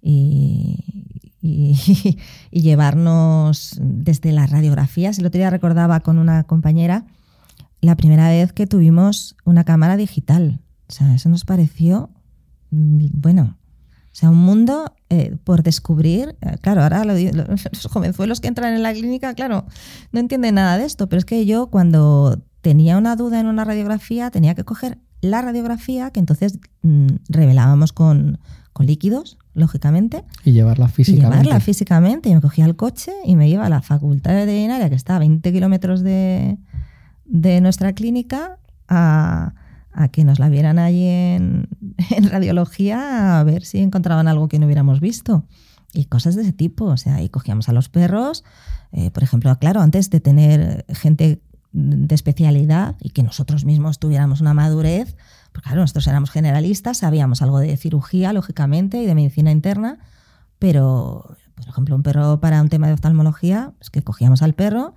y, 0.00 1.18
y, 1.42 2.18
llevarnos 2.50 3.76
desde 3.80 4.32
las 4.32 4.50
radiografías. 4.50 5.18
El 5.18 5.26
otro 5.26 5.38
día 5.38 5.50
recordaba 5.50 6.00
con 6.00 6.18
una 6.18 6.44
compañera 6.44 7.06
la 7.80 7.96
primera 7.96 8.28
vez 8.28 8.52
que 8.52 8.66
tuvimos 8.66 9.36
una 9.44 9.64
cámara 9.64 9.96
digital. 9.96 10.60
O 10.88 10.92
sea, 10.92 11.14
eso 11.14 11.28
nos 11.28 11.44
pareció, 11.44 12.10
bueno, 12.70 13.58
o 14.06 14.14
sea, 14.20 14.30
un 14.30 14.38
mundo 14.38 14.94
eh, 15.10 15.36
por 15.44 15.62
descubrir. 15.62 16.36
Claro, 16.60 16.82
ahora 16.82 17.04
lo, 17.04 17.14
lo, 17.14 17.44
los 17.72 17.86
jovenzuelos 17.90 18.40
que 18.40 18.48
entran 18.48 18.74
en 18.74 18.82
la 18.82 18.92
clínica, 18.92 19.34
claro, 19.34 19.66
no 20.12 20.20
entienden 20.20 20.56
nada 20.56 20.78
de 20.78 20.84
esto, 20.84 21.08
pero 21.08 21.18
es 21.18 21.24
que 21.24 21.46
yo 21.46 21.68
cuando 21.68 22.42
tenía 22.60 22.98
una 22.98 23.16
duda 23.16 23.38
en 23.40 23.46
una 23.46 23.64
radiografía 23.64 24.30
tenía 24.30 24.54
que 24.54 24.64
coger 24.64 24.98
la 25.20 25.42
radiografía, 25.42 26.10
que 26.10 26.20
entonces 26.20 26.58
mmm, 26.82 27.06
revelábamos 27.28 27.92
con, 27.92 28.38
con, 28.72 28.86
líquidos, 28.86 29.38
lógicamente. 29.54 30.24
Y 30.44 30.52
llevarla 30.52 30.88
físicamente. 30.88 31.36
Y 31.36 31.42
llevarla 31.42 31.60
físicamente. 31.60 32.28
Y 32.28 32.34
me 32.34 32.40
cogía 32.40 32.64
el 32.64 32.76
coche 32.76 33.12
y 33.24 33.36
me 33.36 33.48
iba 33.48 33.66
a 33.66 33.68
la 33.68 33.82
facultad 33.82 34.34
veterinaria, 34.34 34.88
que 34.88 34.94
está 34.94 35.16
a 35.16 35.18
20 35.18 35.52
kilómetros 35.52 36.02
de, 36.02 36.58
de 37.28 37.60
nuestra 37.60 37.92
clínica, 37.92 38.58
a, 38.88 39.54
a, 39.92 40.08
que 40.08 40.24
nos 40.24 40.38
la 40.38 40.48
vieran 40.48 40.78
allí 40.78 41.06
en, 41.06 41.68
radiología, 42.30 43.38
a 43.38 43.44
ver 43.44 43.64
si 43.64 43.78
encontraban 43.78 44.26
algo 44.26 44.48
que 44.48 44.58
no 44.58 44.66
hubiéramos 44.66 45.00
visto. 45.00 45.44
y 45.92 46.06
cosas 46.06 46.34
de 46.34 46.42
ese 46.42 46.52
tipo. 46.52 46.86
O 46.86 46.96
sea, 46.96 47.22
y 47.22 47.28
cogíamos 47.28 47.68
a 47.68 47.72
los 47.72 47.88
perros, 47.88 48.44
eh, 48.92 49.10
por 49.10 49.22
ejemplo, 49.22 49.56
claro, 49.58 49.80
antes 49.80 50.10
de 50.10 50.20
tener 50.20 50.84
gente 50.88 51.40
de 51.72 52.14
especialidad 52.14 52.96
y 53.00 53.10
que 53.10 53.22
nosotros 53.22 53.64
mismos 53.64 53.98
tuviéramos 53.98 54.40
una 54.40 54.54
madurez, 54.54 55.16
porque 55.52 55.68
claro, 55.68 55.82
nosotros 55.82 56.06
éramos 56.06 56.30
generalistas, 56.30 56.98
sabíamos 56.98 57.42
algo 57.42 57.58
de 57.58 57.76
cirugía, 57.76 58.32
lógicamente, 58.32 59.02
y 59.02 59.06
de 59.06 59.14
medicina 59.14 59.50
interna, 59.50 59.98
pero, 60.58 61.36
por 61.54 61.68
ejemplo, 61.68 61.94
un 61.94 62.02
perro 62.02 62.40
para 62.40 62.60
un 62.62 62.68
tema 62.68 62.86
de 62.86 62.94
oftalmología, 62.94 63.72
es 63.80 63.90
que 63.90 64.02
cogíamos 64.02 64.42
al 64.42 64.54
perro 64.54 64.94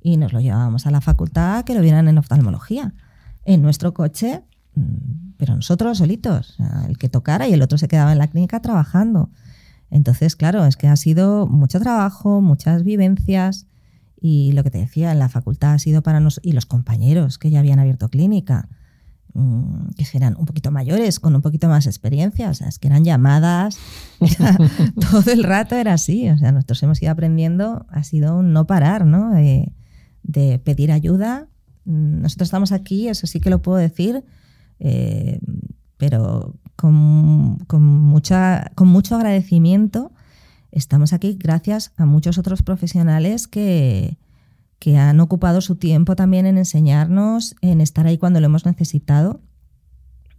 y 0.00 0.16
nos 0.16 0.32
lo 0.32 0.40
llevábamos 0.40 0.86
a 0.86 0.90
la 0.90 1.00
facultad 1.00 1.64
que 1.64 1.74
lo 1.74 1.80
vieran 1.80 2.08
en 2.08 2.18
oftalmología. 2.18 2.94
En 3.44 3.62
nuestro 3.62 3.94
coche, 3.94 4.42
mm, 4.74 5.32
pero 5.36 5.56
nosotros 5.56 5.98
solitos, 5.98 6.56
el 6.88 6.98
que 6.98 7.08
tocara 7.08 7.48
y 7.48 7.52
el 7.52 7.62
otro 7.62 7.78
se 7.78 7.88
quedaba 7.88 8.12
en 8.12 8.18
la 8.18 8.28
clínica 8.28 8.60
trabajando. 8.60 9.30
Entonces, 9.90 10.36
claro, 10.36 10.64
es 10.66 10.76
que 10.76 10.88
ha 10.88 10.96
sido 10.96 11.46
mucho 11.46 11.80
trabajo, 11.80 12.40
muchas 12.40 12.84
vivencias 12.84 13.66
y 14.20 14.52
lo 14.52 14.62
que 14.62 14.70
te 14.70 14.78
decía, 14.78 15.12
en 15.12 15.18
la 15.18 15.28
facultad 15.28 15.72
ha 15.72 15.78
sido 15.78 16.02
para 16.02 16.20
nosotros, 16.20 16.46
y 16.46 16.52
los 16.52 16.66
compañeros 16.66 17.38
que 17.38 17.50
ya 17.50 17.60
habían 17.60 17.78
abierto 17.78 18.10
clínica, 18.10 18.68
mm, 19.32 19.92
que 19.96 20.06
eran 20.12 20.36
un 20.38 20.44
poquito 20.44 20.70
mayores, 20.70 21.20
con 21.20 21.34
un 21.34 21.40
poquito 21.40 21.68
más 21.68 21.86
experiencia, 21.86 22.50
o 22.50 22.54
sea, 22.54 22.68
es 22.68 22.78
que 22.78 22.88
eran 22.88 23.04
llamadas, 23.04 23.78
todo 25.10 25.32
el 25.32 25.42
rato 25.42 25.74
era 25.74 25.94
así, 25.94 26.28
o 26.28 26.36
sea, 26.36 26.52
nosotros 26.52 26.82
hemos 26.82 27.02
ido 27.02 27.12
aprendiendo, 27.12 27.86
ha 27.88 28.04
sido 28.04 28.36
un 28.36 28.52
no 28.52 28.66
parar, 28.66 29.06
¿no? 29.06 29.30
De, 29.30 29.72
de 30.22 30.58
pedir 30.58 30.92
ayuda. 30.92 31.48
Nosotros 31.84 32.48
estamos 32.48 32.72
aquí, 32.72 33.08
eso 33.08 33.26
sí 33.26 33.40
que 33.40 33.50
lo 33.50 33.62
puedo 33.62 33.78
decir, 33.78 34.24
eh, 34.78 35.40
pero 35.96 36.54
con, 36.76 37.58
con, 37.66 37.82
mucha, 37.82 38.70
con 38.74 38.88
mucho 38.88 39.16
agradecimiento 39.16 40.12
estamos 40.72 41.12
aquí 41.12 41.36
gracias 41.38 41.92
a 41.96 42.06
muchos 42.06 42.38
otros 42.38 42.62
profesionales 42.62 43.48
que, 43.48 44.18
que 44.78 44.96
han 44.96 45.20
ocupado 45.20 45.60
su 45.60 45.76
tiempo 45.76 46.16
también 46.16 46.46
en 46.46 46.58
enseñarnos, 46.58 47.54
en 47.60 47.80
estar 47.80 48.06
ahí 48.06 48.18
cuando 48.18 48.40
lo 48.40 48.46
hemos 48.46 48.66
necesitado, 48.66 49.40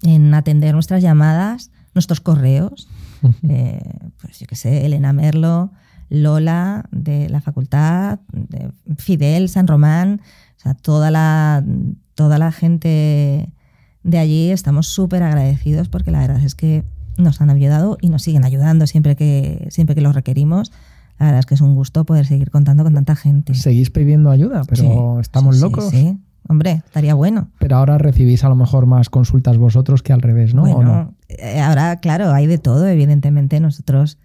en 0.03 0.33
atender 0.33 0.73
nuestras 0.73 1.01
llamadas, 1.01 1.71
nuestros 1.93 2.19
correos. 2.19 2.89
Eh, 3.47 3.79
pues 4.19 4.39
yo 4.39 4.47
qué 4.47 4.55
sé, 4.55 4.83
Elena 4.83 5.13
Merlo, 5.13 5.71
Lola 6.11 6.89
de 6.91 7.29
la 7.29 7.39
facultad, 7.39 8.19
de 8.33 8.69
Fidel, 8.97 9.47
San 9.47 9.65
Román, 9.65 10.19
o 10.57 10.59
sea, 10.59 10.73
toda 10.73 11.09
la, 11.09 11.63
toda 12.15 12.37
la 12.37 12.51
gente 12.51 13.53
de 14.03 14.17
allí 14.17 14.51
estamos 14.51 14.87
súper 14.87 15.23
agradecidos 15.23 15.87
porque 15.87 16.11
la 16.11 16.19
verdad 16.19 16.43
es 16.43 16.53
que 16.53 16.83
nos 17.17 17.39
han 17.39 17.49
ayudado 17.49 17.97
y 18.01 18.09
nos 18.09 18.23
siguen 18.23 18.43
ayudando 18.43 18.87
siempre 18.87 19.15
que, 19.15 19.67
siempre 19.69 19.95
que 19.95 20.01
los 20.01 20.13
requerimos. 20.13 20.73
La 21.17 21.27
verdad 21.27 21.39
es 21.39 21.45
que 21.45 21.53
es 21.53 21.61
un 21.61 21.75
gusto 21.75 22.03
poder 22.03 22.25
seguir 22.25 22.51
contando 22.51 22.83
con 22.83 22.93
tanta 22.93 23.15
gente. 23.15 23.53
Seguís 23.53 23.89
pidiendo 23.89 24.31
ayuda, 24.31 24.63
pero 24.67 25.21
estamos 25.21 25.61
locos. 25.61 25.91
Sí, 25.91 26.19
hombre, 26.49 26.81
estaría 26.85 27.13
bueno. 27.13 27.47
Pero 27.59 27.77
ahora 27.77 27.97
recibís 27.97 28.43
a 28.43 28.49
lo 28.49 28.55
mejor 28.55 28.85
más 28.85 29.09
consultas 29.09 29.57
vosotros 29.57 30.03
que 30.03 30.11
al 30.11 30.21
revés, 30.21 30.53
¿no? 30.53 30.63
Bueno, 30.63 31.13
eh, 31.29 31.61
ahora, 31.61 32.01
claro, 32.01 32.31
hay 32.31 32.47
de 32.47 32.57
todo. 32.57 32.87
Evidentemente, 32.87 33.61
nosotros 33.61 34.17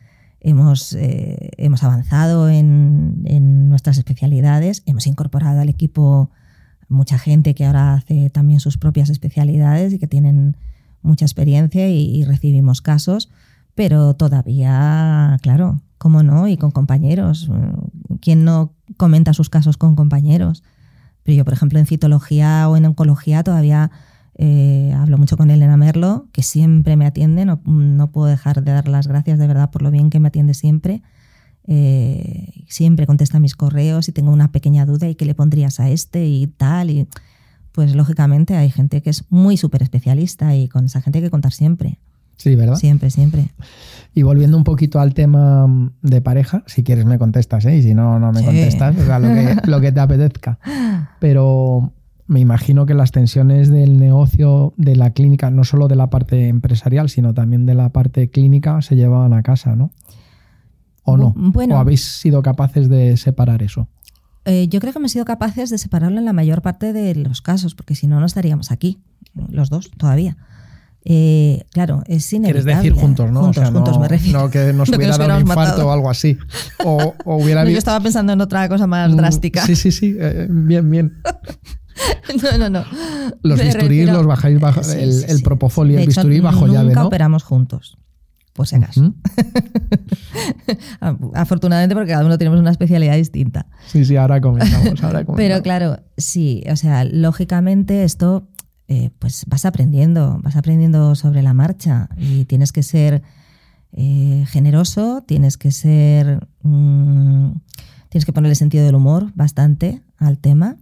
hemos, 0.47 0.93
eh, 0.93 1.51
hemos 1.57 1.83
avanzado 1.83 2.49
en, 2.49 3.23
en, 3.25 3.69
nuestras 3.69 3.99
especialidades, 3.99 4.85
hemos 4.87 5.09
incorporado 5.09 5.61
al 5.61 5.69
equipo 5.69 6.31
mucha 6.89 7.19
gente 7.19 7.55
que 7.57 7.65
ahora 7.65 7.95
hace 7.95 8.31
también 8.31 8.61
sus 8.61 8.79
propias 8.79 9.11
especialidades 9.11 9.93
y 9.93 9.99
que 9.99 10.07
tienen 10.07 10.57
mucha 11.03 11.25
experiencia 11.25 11.89
y, 11.89 12.23
recibimos 12.25 12.81
casos, 12.81 13.29
pero 13.75 14.15
todavía, 14.15 15.37
claro, 15.43 15.81
¿cómo 15.99 16.23
no? 16.23 16.47
Y 16.47 16.57
con 16.57 16.71
compañeros. 16.71 17.51
¿Quién 18.21 18.45
no 18.45 18.73
comenta 18.97 19.35
sus 19.35 19.51
casos 19.51 19.77
con 19.77 19.97
compañeros? 19.97 20.63
Pero 21.25 21.39
yo, 21.39 21.45
por 21.45 21.55
ejemplo, 21.55 21.81
en 21.81 21.87
citología 21.87 22.69
o 22.69 22.77
en 22.77 22.87
oncología 22.87 23.43
todavía 23.43 23.91
eh, 24.39 24.93
hablo 24.95 25.17
mucho 25.17 25.37
con 25.37 25.51
Elena 25.51 25.77
Merlo, 25.77 26.27
que 26.33 26.43
siempre 26.43 26.97
me 26.97 27.07
atiende, 27.07 27.47
no, 27.47 27.61
no, 27.65 28.11
puedo 28.11 28.27
dejar 28.27 28.63
de 28.63 28.73
dar 28.73 28.87
las 28.87 29.07
gracias 29.07 29.39
de 29.39 29.47
verdad 29.47 29.71
por 29.71 29.81
lo 29.83 29.91
bien 29.91 30.11
que 30.11 30.21
me 30.21 30.29
atiende 30.29 30.53
siempre. 30.55 31.03
Eh, 31.69 32.65
siempre 32.69 33.07
contesta 33.07 33.41
mis 33.41 33.57
correos 33.57 34.09
y 34.09 34.13
tengo 34.13 34.31
una 34.31 34.53
pequeña 34.53 34.87
duda 34.87 35.09
y 35.09 35.15
qué 35.15 35.25
le 35.25 35.35
pondrías 35.35 35.81
a 35.81 35.89
este 35.89 36.27
y 36.27 36.47
tal. 36.49 36.91
Y 36.91 37.09
pues 37.73 37.95
lógicamente 37.95 38.57
hay 38.57 38.71
gente 38.71 39.01
que 39.01 39.11
es 39.11 39.25
muy 39.31 39.57
súper 39.57 39.83
especialista 39.83 40.55
y 40.55 40.69
con 40.69 40.85
esa 40.85 41.01
gente 41.01 41.19
hay 41.19 41.25
que 41.25 41.31
contar 41.31 41.53
siempre. 41.53 41.99
Sí, 42.37 42.55
¿verdad? 42.55 42.77
Siempre, 42.77 43.11
siempre. 43.11 43.49
Y 44.15 44.23
volviendo 44.23 44.59
un 44.59 44.65
poquito 44.65 45.01
al 45.01 45.15
tema 45.15 45.67
de 46.03 46.21
pareja, 46.21 46.63
si 46.67 46.83
quieres 46.83 47.07
me 47.07 47.19
contestas, 47.19 47.65
¿eh? 47.65 47.79
y 47.79 47.83
si 47.83 47.95
no, 47.95 48.19
no 48.19 48.33
me 48.33 48.45
contestas, 48.45 48.95
o 48.99 49.05
sea, 49.07 49.19
lo 49.19 49.29
que, 49.29 49.57
lo 49.65 49.81
que 49.81 49.93
te 49.93 50.01
apetezca. 50.01 50.59
Pero 51.21 51.95
me 52.27 52.41
imagino 52.41 52.87
que 52.87 52.95
las 52.95 53.13
tensiones 53.13 53.71
del 53.71 53.99
negocio 53.99 54.75
de 54.77 54.97
la 54.97 55.11
clínica, 55.11 55.51
no 55.51 55.65
solo 55.65 55.89
de 55.89 55.97
la 55.97 56.11
parte 56.11 56.49
empresarial, 56.49 57.09
sino 57.09 57.35
también 57.35 57.67
de 57.67 57.75
la 57.75 57.91
parte 57.91 58.31
clínica, 58.31 58.83
se 58.83 58.97
llevaban 58.97 59.33
a 59.33 59.43
casa, 59.43 59.77
¿no? 59.77 59.93
¿O 61.05 61.17
no? 61.17 61.33
Bueno, 61.37 61.77
¿O 61.77 61.79
habéis 61.79 62.05
sido 62.05 62.43
capaces 62.43 62.89
de 62.89 63.17
separar 63.17 63.63
eso? 63.63 63.89
Eh, 64.45 64.67
yo 64.69 64.81
creo 64.81 64.93
que 64.93 64.99
hemos 64.99 65.13
sido 65.13 65.25
capaces 65.25 65.71
de 65.71 65.79
separarlo 65.79 66.19
en 66.19 66.25
la 66.25 66.33
mayor 66.33 66.63
parte 66.63 66.93
de 66.93 67.15
los 67.15 67.43
casos, 67.43 67.75
porque 67.75 67.95
si 67.95 68.09
no, 68.09 68.19
no 68.19 68.27
estaríamos 68.27 68.73
aquí, 68.73 68.99
los 69.49 69.71
dos 69.71 69.91
todavía. 69.97 70.37
Eh, 71.05 71.65
claro, 71.71 72.03
es 72.07 72.33
inevitable. 72.33 72.65
Quieres 72.65 72.83
decir 72.83 73.01
juntos, 73.01 73.31
¿no? 73.31 73.43
Juntos, 73.43 73.71
juntos 73.71 73.95
no, 73.95 74.01
me 74.01 74.09
refiero. 74.09 74.41
No 74.41 74.51
que 74.51 74.73
nos 74.73 74.89
hubiera 74.97 75.17
dado 75.17 75.37
un 75.37 75.43
infarto 75.43 75.87
o 75.87 75.93
algo 75.93 76.11
así. 76.11 76.37
O, 76.85 77.15
o 77.25 77.37
hubiera 77.37 77.63
no, 77.63 77.71
Yo 77.71 77.79
estaba 77.79 78.01
pensando 78.01 78.33
en 78.33 78.41
otra 78.41 78.69
cosa 78.69 78.89
más 78.89 79.13
mm, 79.13 79.17
drástica. 79.17 79.65
Sí, 79.65 79.77
sí, 79.77 79.93
sí. 79.93 80.17
Eh, 80.19 80.49
bien, 80.51 80.91
bien. 80.91 81.23
no, 82.43 82.59
no, 82.59 82.71
no. 82.71 82.85
Los 83.43 83.61
bisturís 83.61 84.09
los 84.09 84.27
bajáis 84.27 84.61
bajo, 84.61 84.83
Sí, 84.83 84.99
el, 84.99 85.13
sí, 85.13 85.25
el 85.29 85.43
propofol 85.43 85.91
y 85.91 85.95
De 85.95 86.03
el 86.03 86.11
hecho, 86.11 86.21
bisturí 86.21 86.41
bajo 86.41 86.67
nunca 86.67 86.81
llave, 86.83 86.95
¿no? 86.95 87.07
operamos 87.07 87.43
juntos. 87.43 87.99
Pues 88.53 88.71
si 88.71 88.77
acaso. 88.77 89.13
Afortunadamente 91.35 91.95
porque 91.95 92.13
cada 92.13 92.25
uno 92.25 92.39
tenemos 92.39 92.59
una 92.59 92.71
especialidad 92.71 93.15
distinta. 93.15 93.67
Sí, 93.87 94.05
sí, 94.07 94.17
ahora 94.17 94.41
comentamos. 94.41 95.03
Ahora 95.03 95.25
comentamos. 95.27 95.37
Pero 95.37 95.63
claro, 95.63 95.99
sí, 96.17 96.65
o 96.71 96.77
sea, 96.77 97.05
lógicamente 97.05 98.03
esto, 98.05 98.49
eh, 98.89 99.11
pues 99.19 99.45
vas 99.47 99.67
aprendiendo, 99.67 100.41
vas 100.43 100.57
aprendiendo 100.57 101.15
sobre 101.17 101.43
la 101.43 101.53
marcha 101.53 102.09
y 102.17 102.47
tienes 102.47 102.73
que 102.73 102.83
ser 102.83 103.23
eh, 103.93 104.45
generoso, 104.49 105.23
tienes 105.27 105.59
que 105.59 105.71
ser, 105.71 106.47
mm, 106.63 107.51
tienes 108.09 108.25
que 108.25 108.33
ponerle 108.33 108.55
sentido 108.55 108.87
del 108.87 108.95
humor 108.95 109.33
bastante 109.35 110.01
al 110.17 110.39
tema. 110.39 110.77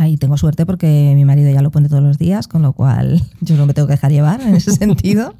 Ahí 0.00 0.16
tengo 0.16 0.38
suerte 0.38 0.64
porque 0.64 1.12
mi 1.14 1.26
marido 1.26 1.52
ya 1.52 1.60
lo 1.60 1.70
pone 1.70 1.90
todos 1.90 2.02
los 2.02 2.16
días, 2.16 2.48
con 2.48 2.62
lo 2.62 2.72
cual 2.72 3.22
yo 3.42 3.58
no 3.58 3.66
me 3.66 3.74
tengo 3.74 3.86
que 3.86 3.92
dejar 3.92 4.10
llevar 4.10 4.40
en 4.40 4.54
ese 4.54 4.72
sentido. 4.72 5.34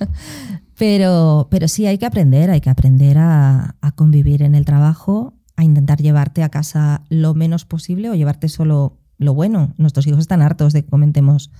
pero, 0.78 1.48
pero 1.50 1.66
sí 1.66 1.86
hay 1.86 1.96
que 1.96 2.04
aprender, 2.04 2.50
hay 2.50 2.60
que 2.60 2.68
aprender 2.68 3.16
a, 3.16 3.76
a 3.80 3.92
convivir 3.92 4.42
en 4.42 4.54
el 4.54 4.66
trabajo, 4.66 5.32
a 5.56 5.64
intentar 5.64 6.02
llevarte 6.02 6.42
a 6.42 6.50
casa 6.50 7.04
lo 7.08 7.32
menos 7.32 7.64
posible 7.64 8.10
o 8.10 8.14
llevarte 8.14 8.50
solo 8.50 8.98
lo 9.16 9.32
bueno. 9.32 9.72
Nuestros 9.78 10.06
hijos 10.06 10.20
están 10.20 10.42
hartos 10.42 10.74
de 10.74 10.82
que 10.82 10.90
comentemos 10.90 11.50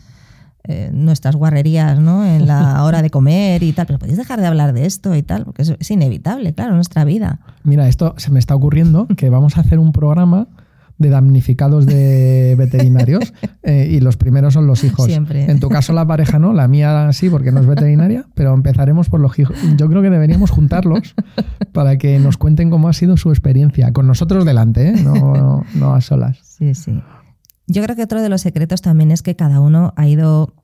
eh, 0.65 0.91
nuestras 0.93 1.37
guarrerías 1.37 2.01
¿no? 2.01 2.27
en 2.27 2.47
la 2.47 2.85
hora 2.85 3.01
de 3.01 3.09
comer 3.09 3.63
y 3.63 3.73
tal, 3.73 3.87
pero 3.87 3.99
podéis 3.99 4.19
dejar 4.19 4.43
de 4.43 4.47
hablar 4.47 4.75
de 4.75 4.85
esto 4.85 5.17
y 5.17 5.23
tal, 5.23 5.47
porque 5.47 5.63
es, 5.63 5.71
es 5.71 5.91
inevitable, 5.91 6.53
claro, 6.53 6.75
nuestra 6.75 7.03
vida. 7.05 7.41
Mira, 7.63 7.89
esto 7.89 8.13
se 8.19 8.31
me 8.31 8.39
está 8.39 8.55
ocurriendo 8.55 9.07
que 9.07 9.31
vamos 9.31 9.57
a 9.57 9.63
hacer 9.63 9.79
un 9.79 9.93
programa 9.93 10.49
de 11.01 11.09
damnificados 11.09 11.87
de 11.87 12.55
veterinarios 12.59 13.33
eh, 13.63 13.89
y 13.91 14.01
los 14.01 14.17
primeros 14.17 14.55
son 14.55 14.69
los 14.69 14.85
hijos. 14.85 15.07
Siempre. 15.07 15.51
En 15.51 15.59
tu 15.59 15.69
caso 15.69 15.93
la 15.93 16.07
pareja 16.07 16.39
no, 16.39 16.53
la 16.53 16.69
mía 16.69 17.11
sí 17.13 17.29
porque 17.29 17.51
no 17.51 17.61
es 17.61 17.67
veterinaria, 17.67 18.27
pero 18.35 18.55
empezaremos 18.55 19.09
por 19.09 19.19
los 19.19 19.37
hijos. 19.39 19.57
Yo 19.77 19.89
creo 19.89 20.03
que 20.03 20.11
deberíamos 20.11 20.51
juntarlos 20.51 21.15
para 21.73 21.97
que 21.97 22.19
nos 22.21 22.37
cuenten 22.37 22.71
cómo 22.71 22.89
ha 22.89 22.93
sido 22.93 23.17
su 23.17 23.31
experiencia, 23.31 23.93
con 23.93 24.07
nosotros 24.07 24.45
delante, 24.45 24.91
¿eh? 24.91 24.93
no, 25.03 25.65
no 25.75 25.95
a 25.95 26.01
solas. 26.01 26.39
Sí, 26.43 26.75
sí. 26.75 27.03
Yo 27.67 27.83
creo 27.83 27.97
que 27.97 28.03
otro 28.03 28.21
de 28.21 28.29
los 28.29 28.43
secretos 28.43 28.83
también 28.83 29.11
es 29.11 29.23
que 29.23 29.37
cada 29.37 29.61
uno 29.61 29.95
ha 29.97 30.07
ido 30.07 30.55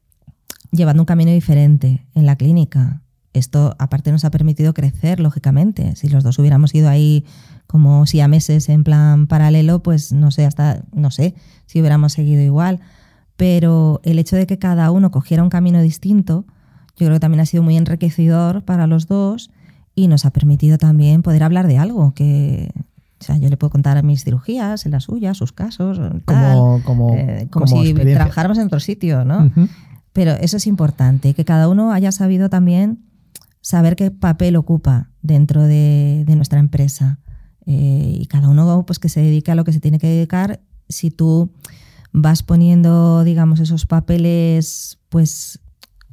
llevando 0.70 1.02
un 1.02 1.06
camino 1.06 1.30
diferente 1.30 2.06
en 2.14 2.26
la 2.26 2.36
clínica. 2.36 3.02
Esto 3.36 3.76
aparte 3.78 4.10
nos 4.12 4.24
ha 4.24 4.30
permitido 4.30 4.72
crecer, 4.72 5.20
lógicamente. 5.20 5.94
Si 5.96 6.08
los 6.08 6.24
dos 6.24 6.38
hubiéramos 6.38 6.74
ido 6.74 6.88
ahí 6.88 7.24
como 7.66 8.06
si 8.06 8.20
a 8.20 8.28
meses 8.28 8.68
en 8.70 8.82
plan 8.82 9.26
paralelo, 9.26 9.82
pues 9.82 10.12
no 10.12 10.30
sé, 10.30 10.46
hasta 10.46 10.82
no 10.92 11.10
sé 11.10 11.34
si 11.66 11.80
hubiéramos 11.80 12.14
seguido 12.14 12.40
igual. 12.42 12.80
Pero 13.36 14.00
el 14.04 14.18
hecho 14.18 14.36
de 14.36 14.46
que 14.46 14.58
cada 14.58 14.90
uno 14.90 15.10
cogiera 15.10 15.42
un 15.42 15.50
camino 15.50 15.82
distinto, 15.82 16.46
yo 16.96 17.06
creo 17.06 17.16
que 17.16 17.20
también 17.20 17.40
ha 17.40 17.46
sido 17.46 17.62
muy 17.62 17.76
enriquecedor 17.76 18.64
para 18.64 18.86
los 18.86 19.06
dos 19.06 19.50
y 19.94 20.08
nos 20.08 20.24
ha 20.24 20.30
permitido 20.30 20.78
también 20.78 21.22
poder 21.22 21.42
hablar 21.42 21.66
de 21.66 21.76
algo 21.76 22.14
que, 22.14 22.70
o 23.20 23.24
sea, 23.24 23.36
yo 23.36 23.50
le 23.50 23.58
puedo 23.58 23.70
contar 23.70 24.02
mis 24.02 24.24
cirugías, 24.24 24.86
en 24.86 24.92
las 24.92 25.04
suyas, 25.04 25.36
sus 25.36 25.52
casos, 25.52 25.98
tal, 26.24 26.56
Como, 26.56 26.82
como, 26.84 27.14
eh, 27.14 27.48
como, 27.50 27.66
como 27.66 27.82
si 27.82 27.92
trabajáramos 27.92 28.56
en 28.56 28.66
otro 28.66 28.80
sitio, 28.80 29.26
¿no? 29.26 29.52
Pero 30.14 30.32
eso 30.32 30.56
es 30.56 30.66
importante, 30.66 31.34
que 31.34 31.44
cada 31.44 31.68
uno 31.68 31.92
haya 31.92 32.12
sabido 32.12 32.48
también 32.48 33.00
saber 33.66 33.96
qué 33.96 34.12
papel 34.12 34.54
ocupa 34.54 35.10
dentro 35.22 35.64
de, 35.64 36.24
nuestra 36.36 36.60
empresa. 36.60 37.18
Eh, 37.66 38.18
y 38.20 38.26
cada 38.26 38.48
uno 38.48 38.86
pues 38.86 39.00
que 39.00 39.08
se 39.08 39.20
dedique 39.20 39.50
a 39.50 39.56
lo 39.56 39.64
que 39.64 39.72
se 39.72 39.80
tiene 39.80 39.98
que 39.98 40.06
dedicar. 40.06 40.60
Si 40.88 41.10
tú 41.10 41.50
vas 42.12 42.44
poniendo, 42.44 43.24
digamos, 43.24 43.58
esos 43.58 43.84
papeles, 43.84 45.00
pues 45.08 45.58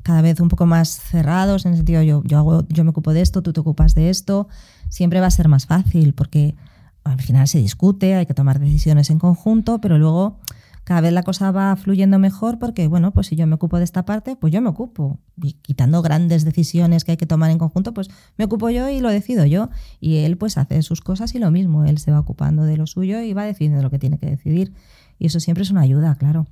cada 0.02 0.24
vez 0.24 0.40
un 0.40 0.50
poco 0.50 0.66
más 0.66 1.00
cerrados, 1.00 1.68
en 1.68 1.74
el 1.74 1.78
sentido 1.78 2.02
yo, 2.02 2.24
yo, 2.26 2.40
hago, 2.40 2.68
yo 2.70 2.84
me 2.84 2.90
ocupo 2.90 3.14
de 3.14 3.22
esto, 3.22 3.44
tú 3.44 3.54
te 3.54 3.60
ocupas 3.60 3.94
de 3.94 4.10
esto, 4.10 4.48
siempre 4.90 5.20
va 5.20 5.28
a 5.28 5.32
ser 5.32 5.48
más 5.48 5.68
fácil, 5.68 6.16
porque 6.16 6.56
al 7.04 7.22
final 7.22 7.48
se 7.48 7.60
discute, 7.60 8.16
hay 8.16 8.26
que 8.26 8.34
tomar 8.34 8.60
decisiones 8.60 9.12
en 9.12 9.20
conjunto, 9.20 9.80
pero 9.80 10.00
luego 10.00 10.40
cada 10.84 11.02
vez 11.02 11.14
la 11.14 11.24
cosa 11.24 11.52
va 11.52 11.76
fluyendo 11.76 12.20
mejor 12.20 12.60
porque, 12.60 12.88
bueno, 12.88 13.12
pues 13.12 13.28
si 13.28 13.36
yo 13.36 13.48
me 13.48 13.56
ocupo 13.56 13.78
de 13.78 13.84
esta 13.84 14.06
parte, 14.06 14.36
pues 14.36 14.52
yo 14.52 14.62
me 14.62 14.70
ocupo. 14.70 15.20
Y 15.42 15.54
quitando 15.54 16.02
grandes 16.02 16.44
decisiones 16.44 17.06
que 17.06 17.12
hay 17.12 17.18
que 17.18 17.26
tomar 17.26 17.52
en 17.52 17.58
conjunto, 17.58 17.94
pues 17.94 18.10
me 18.38 18.46
ocupo 18.46 18.70
yo 18.70 18.90
y 18.90 19.00
lo 19.00 19.10
decido 19.10 19.46
yo. 19.46 19.70
Y 20.00 20.18
él 20.18 20.38
pues 20.38 20.58
hace 20.58 20.82
sus 20.82 21.02
cosas 21.02 21.36
y 21.36 21.40
lo 21.40 21.52
mismo, 21.52 21.86
él 21.86 21.98
se 22.00 22.12
va 22.12 22.20
ocupando 22.20 22.64
de 22.64 22.78
lo 22.78 22.86
suyo 22.86 23.22
y 23.22 23.34
va 23.34 23.46
decidiendo 23.46 23.82
lo 23.82 23.90
que 23.90 24.00
tiene 24.00 24.18
que 24.18 24.30
decidir. 24.30 24.74
Y 25.20 25.28
eso 25.28 25.40
siempre 25.40 25.64
es 25.64 25.72
una 25.72 25.82
ayuda, 25.82 26.16
claro. 26.16 26.48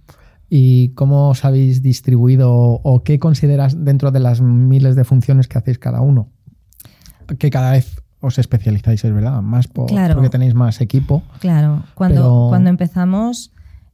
¿Y 0.49 0.89
cómo 0.89 1.29
os 1.29 1.45
habéis 1.45 1.81
distribuido 1.81 2.51
o 2.51 3.03
qué 3.03 3.19
consideras 3.19 3.83
dentro 3.83 4.11
de 4.11 4.19
las 4.19 4.41
miles 4.41 4.95
de 4.95 5.03
funciones 5.03 5.47
que 5.47 5.57
hacéis 5.57 5.79
cada 5.79 6.01
uno? 6.01 6.29
Que 7.39 7.49
cada 7.49 7.71
vez 7.71 8.01
os 8.21 8.37
especializáis, 8.37 9.03
es 9.03 9.13
verdad, 9.13 9.41
más 9.41 9.67
porque 9.67 10.29
tenéis 10.29 10.53
más 10.53 10.79
equipo. 10.79 11.23
Claro, 11.39 11.83
cuando, 11.95 12.47
cuando 12.49 12.69
empezamos, 12.69 13.51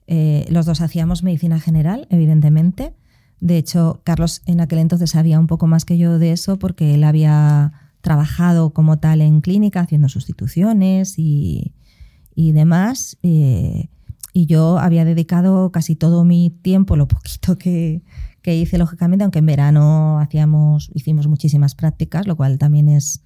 eh, 0.07 0.45
los 0.49 0.65
dos 0.65 0.79
hacíamos 0.81 1.21
medicina 1.21 1.59
general, 1.59 2.07
evidentemente. 2.09 2.93
De 3.39 3.57
hecho, 3.57 4.01
Carlos 4.03 4.41
en 4.45 4.61
aquel 4.61 4.79
entonces 4.79 5.11
sabía 5.11 5.39
un 5.39 5.47
poco 5.47 5.67
más 5.67 5.85
que 5.85 5.97
yo 5.97 6.17
de 6.17 6.31
eso 6.31 6.57
porque 6.57 6.95
él 6.95 7.03
había 7.03 7.73
trabajado 8.01 8.71
como 8.71 8.97
tal 8.97 9.21
en 9.21 9.41
clínica 9.41 9.81
haciendo 9.81 10.07
sustituciones 10.09 11.15
y, 11.17 11.73
demás. 12.35 13.17
Eh, 13.21 13.89
y 14.33 14.45
yo 14.45 14.79
había 14.79 15.03
dedicado 15.03 15.71
casi 15.71 15.95
todo 15.95 16.23
mi 16.23 16.49
tiempo, 16.49 16.95
lo 16.95 17.07
poquito 17.07 17.57
que, 17.57 18.01
que 18.41 18.55
hice, 18.55 18.77
lógicamente, 18.77 19.23
aunque 19.23 19.39
en 19.39 19.45
verano 19.45 20.19
hacíamos, 20.19 20.89
hicimos 20.93 21.27
muchísimas 21.27 21.75
prácticas, 21.75 22.27
lo 22.27 22.37
cual 22.37 22.57
también 22.57 22.87
es 22.87 23.23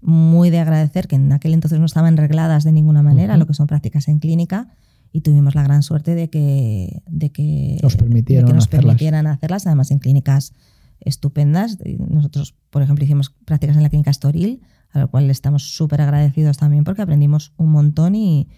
muy 0.00 0.50
de 0.50 0.60
agradecer, 0.60 1.08
que 1.08 1.16
en 1.16 1.32
aquel 1.32 1.52
entonces 1.52 1.78
no 1.78 1.86
estaban 1.86 2.16
regladas 2.16 2.64
de 2.64 2.72
ninguna 2.72 3.02
manera 3.02 3.36
lo 3.36 3.46
que 3.46 3.54
son 3.54 3.66
prácticas 3.66 4.08
en 4.08 4.18
clínica 4.18 4.74
y 5.12 5.20
tuvimos 5.20 5.54
la 5.54 5.62
gran 5.62 5.82
suerte 5.82 6.14
de 6.14 6.30
que, 6.30 7.02
de 7.06 7.30
que, 7.30 7.78
nos 7.82 7.96
permitieran, 7.96 8.54
nos 8.54 8.66
hacerlas. 8.66 8.84
permitieran 8.84 9.26
hacerlas, 9.26 9.66
además 9.66 9.90
en 9.90 9.98
clínicas 9.98 10.54
estupendas. 11.00 11.78
Nosotros, 12.08 12.54
por 12.70 12.82
ejemplo, 12.82 13.04
hicimos 13.04 13.34
prácticas 13.44 13.76
en 13.76 13.82
la 13.82 13.90
clínica 13.90 14.12
Storil, 14.12 14.62
a 14.90 15.00
lo 15.00 15.10
cual 15.10 15.30
estamos 15.30 15.74
súper 15.74 16.00
agradecidos 16.00 16.56
también 16.56 16.84
porque 16.84 17.02
aprendimos 17.02 17.52
un 17.56 17.70
montón 17.70 18.14
y, 18.14 18.48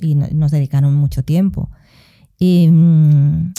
y 0.00 0.14
nos 0.14 0.50
dedicaron 0.50 0.94
mucho 0.94 1.22
tiempo. 1.22 1.70
Y 2.38 2.68
mm, 2.70 3.52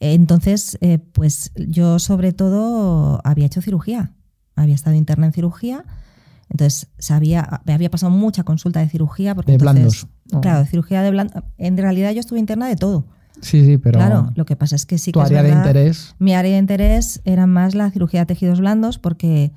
entonces, 0.00 0.78
eh, 0.80 0.98
pues 0.98 1.52
yo 1.56 1.98
sobre 1.98 2.32
todo 2.32 3.20
había 3.24 3.46
hecho 3.46 3.62
cirugía, 3.62 4.12
había 4.54 4.74
estado 4.74 4.96
interna 4.96 5.26
en 5.26 5.32
cirugía 5.32 5.84
entonces, 6.54 6.86
sabía, 7.00 7.62
me 7.64 7.72
había 7.72 7.90
pasado 7.90 8.12
mucha 8.12 8.44
consulta 8.44 8.78
de 8.78 8.88
cirugía. 8.88 9.34
Porque 9.34 9.50
de 9.50 9.58
blandos. 9.58 10.06
Claro, 10.40 10.60
de 10.60 10.66
cirugía 10.66 11.02
de 11.02 11.10
blandos. 11.10 11.42
En 11.58 11.76
realidad 11.76 12.12
yo 12.12 12.20
estuve 12.20 12.38
interna 12.38 12.68
de 12.68 12.76
todo. 12.76 13.08
Sí, 13.40 13.64
sí, 13.64 13.76
pero. 13.76 13.98
Claro, 13.98 14.30
lo 14.36 14.44
que 14.44 14.54
pasa 14.54 14.76
es 14.76 14.86
que 14.86 14.96
sí 14.98 15.10
tu 15.10 15.18
que. 15.18 15.26
área 15.26 15.42
de 15.42 15.50
interés. 15.50 16.14
Mi 16.20 16.32
área 16.32 16.52
de 16.52 16.58
interés 16.58 17.20
era 17.24 17.48
más 17.48 17.74
la 17.74 17.90
cirugía 17.90 18.20
de 18.20 18.26
tejidos 18.26 18.60
blandos, 18.60 19.00
porque 19.00 19.50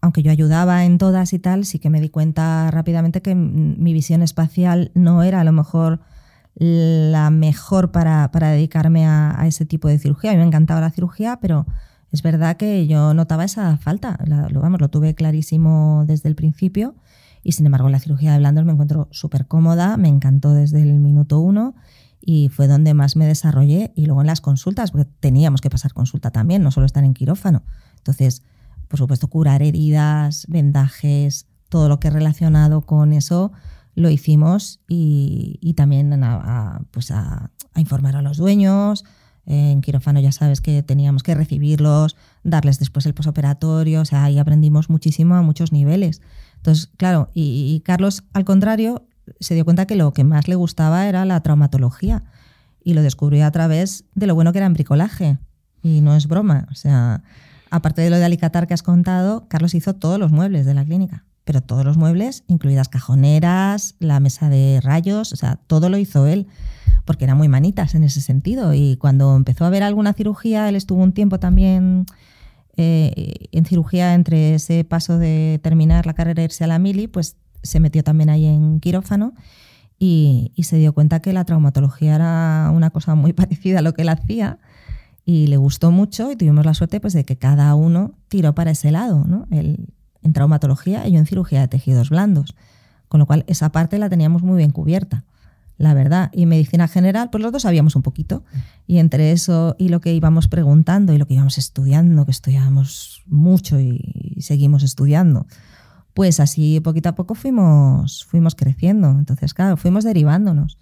aunque 0.00 0.22
yo 0.22 0.30
ayudaba 0.30 0.84
en 0.84 0.98
todas 0.98 1.32
y 1.32 1.40
tal, 1.40 1.64
sí 1.64 1.80
que 1.80 1.90
me 1.90 2.00
di 2.00 2.08
cuenta 2.08 2.70
rápidamente 2.70 3.20
que 3.20 3.34
mi 3.34 3.92
visión 3.92 4.22
espacial 4.22 4.92
no 4.94 5.24
era 5.24 5.40
a 5.40 5.44
lo 5.44 5.50
mejor 5.50 5.98
la 6.54 7.30
mejor 7.30 7.90
para, 7.90 8.30
para 8.30 8.50
dedicarme 8.50 9.06
a, 9.06 9.40
a, 9.40 9.48
ese 9.48 9.66
tipo 9.66 9.88
de 9.88 9.98
cirugía. 9.98 10.30
A 10.30 10.34
mí 10.34 10.38
me 10.38 10.46
encantaba 10.46 10.80
la 10.80 10.90
cirugía, 10.90 11.40
pero 11.40 11.66
es 12.10 12.22
verdad 12.22 12.56
que 12.56 12.86
yo 12.86 13.12
notaba 13.14 13.44
esa 13.44 13.76
falta, 13.76 14.18
lo, 14.24 14.60
vamos, 14.60 14.80
lo 14.80 14.88
tuve 14.88 15.14
clarísimo 15.14 16.04
desde 16.06 16.28
el 16.28 16.34
principio 16.34 16.94
y 17.42 17.52
sin 17.52 17.66
embargo 17.66 17.88
en 17.88 17.92
la 17.92 18.00
cirugía 18.00 18.32
de 18.32 18.38
blandos 18.38 18.64
me 18.64 18.72
encuentro 18.72 19.08
súper 19.10 19.46
cómoda, 19.46 19.96
me 19.96 20.08
encantó 20.08 20.54
desde 20.54 20.82
el 20.82 20.98
minuto 21.00 21.38
uno 21.38 21.74
y 22.20 22.48
fue 22.48 22.66
donde 22.66 22.94
más 22.94 23.16
me 23.16 23.26
desarrollé 23.26 23.92
y 23.94 24.06
luego 24.06 24.22
en 24.22 24.26
las 24.26 24.40
consultas, 24.40 24.90
porque 24.90 25.08
teníamos 25.20 25.60
que 25.60 25.70
pasar 25.70 25.92
consulta 25.92 26.30
también, 26.30 26.62
no 26.62 26.70
solo 26.70 26.86
estar 26.86 27.04
en 27.04 27.14
quirófano. 27.14 27.62
Entonces, 27.98 28.42
por 28.88 28.98
supuesto, 28.98 29.28
curar 29.28 29.62
heridas, 29.62 30.46
vendajes, 30.48 31.46
todo 31.68 31.88
lo 31.88 32.00
que 32.00 32.08
es 32.08 32.14
relacionado 32.14 32.82
con 32.82 33.12
eso 33.12 33.52
lo 33.94 34.10
hicimos 34.10 34.80
y, 34.88 35.74
también 35.76 36.20
pues 36.90 37.10
a 37.10 37.50
informar 37.76 38.16
a 38.16 38.22
los 38.22 38.36
dueños, 38.36 39.04
en 39.48 39.80
quirófano 39.80 40.20
ya 40.20 40.30
sabes 40.30 40.60
que 40.60 40.82
teníamos 40.82 41.22
que 41.22 41.34
recibirlos, 41.34 42.16
darles 42.44 42.78
después 42.78 43.06
el 43.06 43.14
posoperatorio, 43.14 44.02
o 44.02 44.04
sea, 44.04 44.24
ahí 44.24 44.38
aprendimos 44.38 44.90
muchísimo 44.90 45.36
a 45.36 45.42
muchos 45.42 45.72
niveles. 45.72 46.20
Entonces, 46.56 46.90
claro, 46.98 47.30
y, 47.32 47.80
Carlos, 47.84 48.24
al 48.34 48.44
contrario, 48.44 49.06
se 49.40 49.54
dio 49.54 49.64
cuenta 49.64 49.86
que 49.86 49.96
lo 49.96 50.12
que 50.12 50.22
más 50.22 50.48
le 50.48 50.54
gustaba 50.54 51.08
era 51.08 51.24
la 51.24 51.42
traumatología 51.42 52.24
y 52.84 52.92
lo 52.92 53.02
descubrió 53.02 53.46
a 53.46 53.50
través 53.50 54.04
de 54.14 54.26
lo 54.26 54.34
bueno 54.34 54.52
que 54.52 54.58
era 54.58 54.66
en 54.66 54.74
bricolaje. 54.74 55.38
Y 55.82 56.02
no 56.02 56.14
es 56.14 56.26
broma, 56.26 56.68
o 56.70 56.74
sea, 56.74 57.22
aparte 57.70 58.02
de 58.02 58.10
lo 58.10 58.16
de 58.16 58.26
alicatar 58.26 58.66
que 58.66 58.74
has 58.74 58.82
contado, 58.82 59.48
Carlos 59.48 59.74
hizo 59.74 59.94
todos 59.94 60.18
los 60.18 60.30
muebles 60.30 60.66
de 60.66 60.74
la 60.74 60.84
clínica, 60.84 61.24
pero 61.48 61.62
todos 61.62 61.82
los 61.82 61.96
muebles, 61.96 62.44
incluidas 62.46 62.90
cajoneras, 62.90 63.94
la 64.00 64.20
mesa 64.20 64.50
de 64.50 64.82
rayos, 64.82 65.32
o 65.32 65.36
sea, 65.36 65.56
todo 65.56 65.88
lo 65.88 65.96
hizo 65.96 66.26
él 66.26 66.46
porque 67.06 67.24
era 67.24 67.34
muy 67.34 67.48
manitas 67.48 67.94
en 67.94 68.04
ese 68.04 68.20
sentido. 68.20 68.74
Y 68.74 68.98
cuando 68.98 69.34
empezó 69.34 69.64
a 69.64 69.68
haber 69.68 69.82
alguna 69.82 70.12
cirugía, 70.12 70.68
él 70.68 70.76
estuvo 70.76 71.02
un 71.02 71.14
tiempo 71.14 71.40
también 71.40 72.04
eh, 72.76 73.48
en 73.50 73.64
cirugía 73.64 74.12
entre 74.12 74.56
ese 74.56 74.84
paso 74.84 75.16
de 75.18 75.58
terminar 75.62 76.04
la 76.04 76.12
carrera 76.12 76.42
e 76.42 76.44
irse 76.44 76.64
a 76.64 76.66
la 76.66 76.78
mili, 76.78 77.06
pues 77.06 77.38
se 77.62 77.80
metió 77.80 78.04
también 78.04 78.28
ahí 78.28 78.44
en 78.44 78.78
quirófano 78.78 79.32
y, 79.98 80.52
se 80.62 80.76
dio 80.76 80.92
cuenta 80.92 81.20
que 81.20 81.32
la 81.32 81.46
traumatología 81.46 82.14
era 82.14 82.70
una 82.74 82.90
cosa 82.90 83.14
muy 83.14 83.32
parecida 83.42 83.78
a 83.78 83.82
lo 83.82 83.94
que 83.94 84.02
él 84.02 84.10
hacía 84.10 84.58
y 85.24 85.46
le 85.46 85.56
gustó 85.56 85.92
mucho 85.92 86.30
y 86.30 86.36
tuvimos 86.36 86.66
la 86.66 86.74
suerte 86.74 87.00
pues, 87.00 87.14
de 87.14 87.24
que 87.24 87.38
cada 87.38 87.74
uno 87.74 88.12
tiró 88.28 88.54
para 88.54 88.72
ese 88.72 88.92
lado, 88.92 89.24
¿no? 89.26 89.46
Él 89.50 89.88
en 90.22 90.32
traumatología 90.32 91.06
y 91.06 91.12
yo 91.12 91.18
en 91.18 91.26
cirugía 91.26 91.60
de 91.60 91.68
tejidos 91.68 92.10
blandos, 92.10 92.54
con 93.08 93.20
lo 93.20 93.26
cual 93.26 93.44
esa 93.46 93.70
parte 93.70 93.98
la 93.98 94.08
teníamos 94.08 94.42
muy 94.42 94.56
bien 94.58 94.70
cubierta 94.70 95.24
la 95.78 95.94
verdad. 95.94 96.30
Y 96.34 96.44
medicina 96.46 96.88
general, 96.88 97.30
pues 97.30 97.42
los 97.42 97.52
dos 97.52 97.62
sabíamos 97.62 97.96
un 97.96 98.02
poquito. 98.02 98.44
Y 98.86 98.98
entre 98.98 99.32
eso 99.32 99.76
y 99.78 99.88
lo 99.88 100.00
que 100.00 100.12
íbamos 100.12 100.48
preguntando 100.48 101.12
y 101.12 101.18
lo 101.18 101.26
que 101.26 101.34
íbamos 101.34 101.56
estudiando, 101.56 102.24
que 102.24 102.32
estudiábamos 102.32 103.22
mucho 103.26 103.80
y, 103.80 104.36
seguimos 104.40 104.84
estudiando, 104.84 105.46
pues 106.14 106.38
así 106.38 106.78
poquito 106.78 107.08
a 107.08 107.14
poco 107.16 107.34
fuimos, 107.34 108.24
fuimos 108.24 108.54
creciendo. 108.54 109.10
Entonces, 109.10 109.54
claro, 109.54 109.76
fuimos 109.76 110.04
derivándonos. 110.04 110.78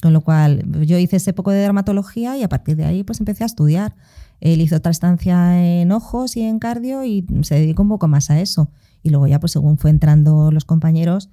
Con 0.00 0.12
lo 0.12 0.20
cual, 0.20 0.64
yo 0.86 0.96
hice 0.98 1.16
ese 1.16 1.32
poco 1.32 1.50
de 1.50 1.58
dermatología 1.58 2.36
y 2.36 2.42
a 2.44 2.48
partir 2.48 2.76
de 2.76 2.84
ahí 2.84 3.02
pues 3.02 3.18
empecé 3.18 3.42
a 3.42 3.46
estudiar. 3.46 3.96
Él 4.40 4.60
hizo 4.60 4.76
otra 4.76 4.92
estancia 4.92 5.60
en 5.60 5.90
ojos 5.90 6.36
y 6.36 6.42
en 6.42 6.60
cardio 6.60 7.04
y 7.04 7.26
se 7.42 7.56
dedicó 7.56 7.82
un 7.82 7.88
poco 7.88 8.06
más 8.06 8.30
a 8.30 8.40
eso. 8.40 8.70
Y 9.02 9.10
luego 9.10 9.26
ya, 9.26 9.40
pues 9.40 9.52
según 9.52 9.76
fue 9.76 9.90
entrando 9.90 10.52
los 10.52 10.64
compañeros, 10.64 11.30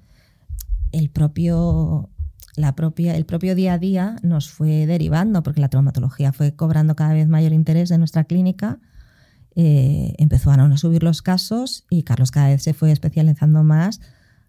el 0.92 1.10
propio 1.10 2.10
la 2.56 2.74
propia, 2.74 3.14
el 3.16 3.26
propio 3.26 3.54
día 3.54 3.74
a 3.74 3.78
día 3.78 4.16
nos 4.22 4.50
fue 4.50 4.86
derivando, 4.86 5.42
porque 5.42 5.60
la 5.60 5.68
traumatología 5.68 6.32
fue 6.32 6.56
cobrando 6.56 6.96
cada 6.96 7.12
vez 7.12 7.28
mayor 7.28 7.52
interés 7.52 7.90
en 7.90 8.00
nuestra 8.00 8.24
clínica. 8.24 8.80
Eh, 9.54 10.14
empezaron 10.18 10.72
a 10.72 10.78
subir 10.78 11.02
los 11.02 11.22
casos 11.22 11.84
y 11.88 12.02
Carlos 12.02 12.30
cada 12.30 12.48
vez 12.48 12.62
se 12.62 12.74
fue 12.74 12.92
especializando 12.92 13.62
más 13.62 14.00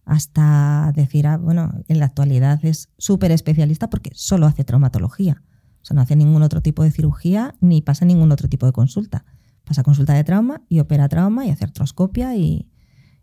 hasta 0.07 0.93
decir, 0.95 1.27
ah, 1.27 1.37
bueno, 1.37 1.73
en 1.89 1.99
la 1.99 2.05
actualidad 2.05 2.63
es 2.63 2.89
súper 2.97 3.31
especialista 3.31 3.89
porque 3.89 4.09
solo 4.13 4.45
hace 4.45 4.63
traumatología. 4.63 5.43
O 5.81 5.85
sea, 5.85 5.95
no 5.95 6.01
hace 6.01 6.15
ningún 6.15 6.43
otro 6.43 6.61
tipo 6.61 6.81
de 6.83 6.91
cirugía 6.91 7.55
ni 7.59 7.81
pasa 7.81 8.05
ningún 8.05 8.31
otro 8.31 8.47
tipo 8.47 8.65
de 8.65 8.71
consulta. 8.71 9.25
Pasa 9.65 9.83
consulta 9.83 10.13
de 10.13 10.23
trauma 10.23 10.61
y 10.69 10.79
opera 10.79 11.09
trauma 11.09 11.45
y 11.45 11.49
hace 11.49 11.65
artroscopia 11.65 12.37
y, 12.37 12.69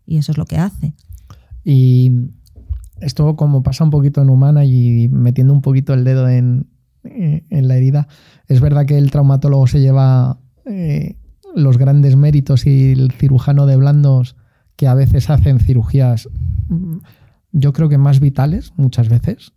y 0.05 0.18
eso 0.18 0.32
es 0.32 0.39
lo 0.39 0.45
que 0.45 0.59
hace. 0.59 0.95
Y 1.64 2.12
esto 3.01 3.35
como 3.35 3.62
pasa 3.62 3.82
un 3.82 3.91
poquito 3.91 4.20
en 4.20 4.28
humana 4.28 4.66
y 4.66 5.09
metiendo 5.09 5.55
un 5.55 5.62
poquito 5.62 5.95
el 5.95 6.05
dedo 6.05 6.28
en, 6.28 6.68
eh, 7.05 7.47
la 7.51 7.76
herida, 7.76 8.09
es 8.47 8.61
verdad 8.61 8.85
que 8.85 8.99
el 8.99 9.11
traumatólogo 9.11 9.66
se 9.66 9.80
lleva 9.80 10.39
eh, 10.66 11.16
los 11.55 11.78
grandes 11.78 12.16
méritos 12.16 12.66
y 12.66 12.93
el 12.93 13.11
cirujano 13.12 13.64
de 13.64 13.76
blandos 13.76 14.37
que 14.77 14.87
a 14.87 14.95
veces 14.95 15.31
hacen 15.31 15.59
cirugías, 15.61 16.29
mm, 16.68 16.99
yo 17.53 17.72
creo 17.72 17.89
que 17.89 17.99
más 17.99 18.20
vitales 18.20 18.72
muchas 18.77 19.09
veces 19.09 19.53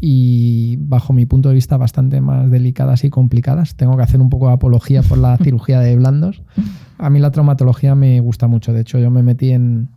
y 0.00 0.76
bajo 0.80 1.12
mi 1.12 1.24
punto 1.24 1.48
de 1.48 1.54
vista 1.54 1.76
bastante 1.76 2.20
más 2.20 2.50
delicadas 2.50 3.04
y 3.04 3.10
complicadas. 3.10 3.76
Tengo 3.76 3.96
que 3.96 4.02
hacer 4.02 4.20
un 4.20 4.28
poco 4.28 4.48
de 4.48 4.54
apología 4.54 5.02
por 5.02 5.18
la 5.18 5.36
cirugía 5.42 5.80
de 5.80 5.96
blandos. 5.96 6.42
A 6.98 7.08
mí 7.08 7.20
la 7.20 7.30
traumatología 7.30 7.94
me 7.94 8.20
gusta 8.20 8.46
mucho. 8.46 8.72
De 8.72 8.82
hecho, 8.82 8.98
yo 8.98 9.10
me 9.10 9.22
metí 9.22 9.52
en, 9.52 9.88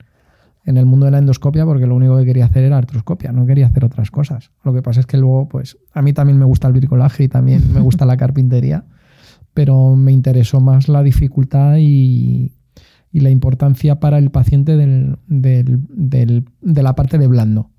en 0.68 0.78
el 0.78 0.86
mundo 0.86 1.06
de 1.06 1.12
la 1.12 1.18
endoscopia 1.18 1.66
porque 1.66 1.88
lo 1.88 1.96
único 1.96 2.18
que 2.18 2.26
quería 2.26 2.46
hacer 2.46 2.64
era 2.64 2.78
artroscopia, 2.78 3.32
no 3.32 3.46
quería 3.46 3.68
hacer 3.68 3.86
otras 3.86 4.12
cosas. 4.12 4.52
Lo 4.64 4.74
que 4.74 4.82
pasa 4.82 5.00
es 5.00 5.06
que 5.06 5.18
luego, 5.18 5.48
pues, 5.48 5.78
a 5.94 6.02
mí 6.02 6.14
también 6.14 6.38
me 6.38 6.46
gusta 6.46 6.68
el 6.68 6.74
bricolaje 6.74 7.24
y 7.24 7.28
también 7.30 7.74
me 7.74 7.80
gusta 7.80 8.06
la 8.06 8.18
carpintería, 8.18 8.84
pero 9.54 9.96
me 9.96 10.12
interesó 10.12 10.60
más 10.60 10.90
la 10.90 11.04
dificultad 11.04 11.78
y, 11.78 12.52
y 13.18 13.20
la 13.20 13.32
importancia 13.32 14.00
para 14.00 14.20
el 14.20 14.30
paciente 14.30 14.78
del, 14.78 15.18
del, 15.26 15.80
del, 15.90 16.46
de 16.62 16.84
la 16.84 16.94
parte 16.94 17.18
de 17.18 17.26
blando. 17.26 17.72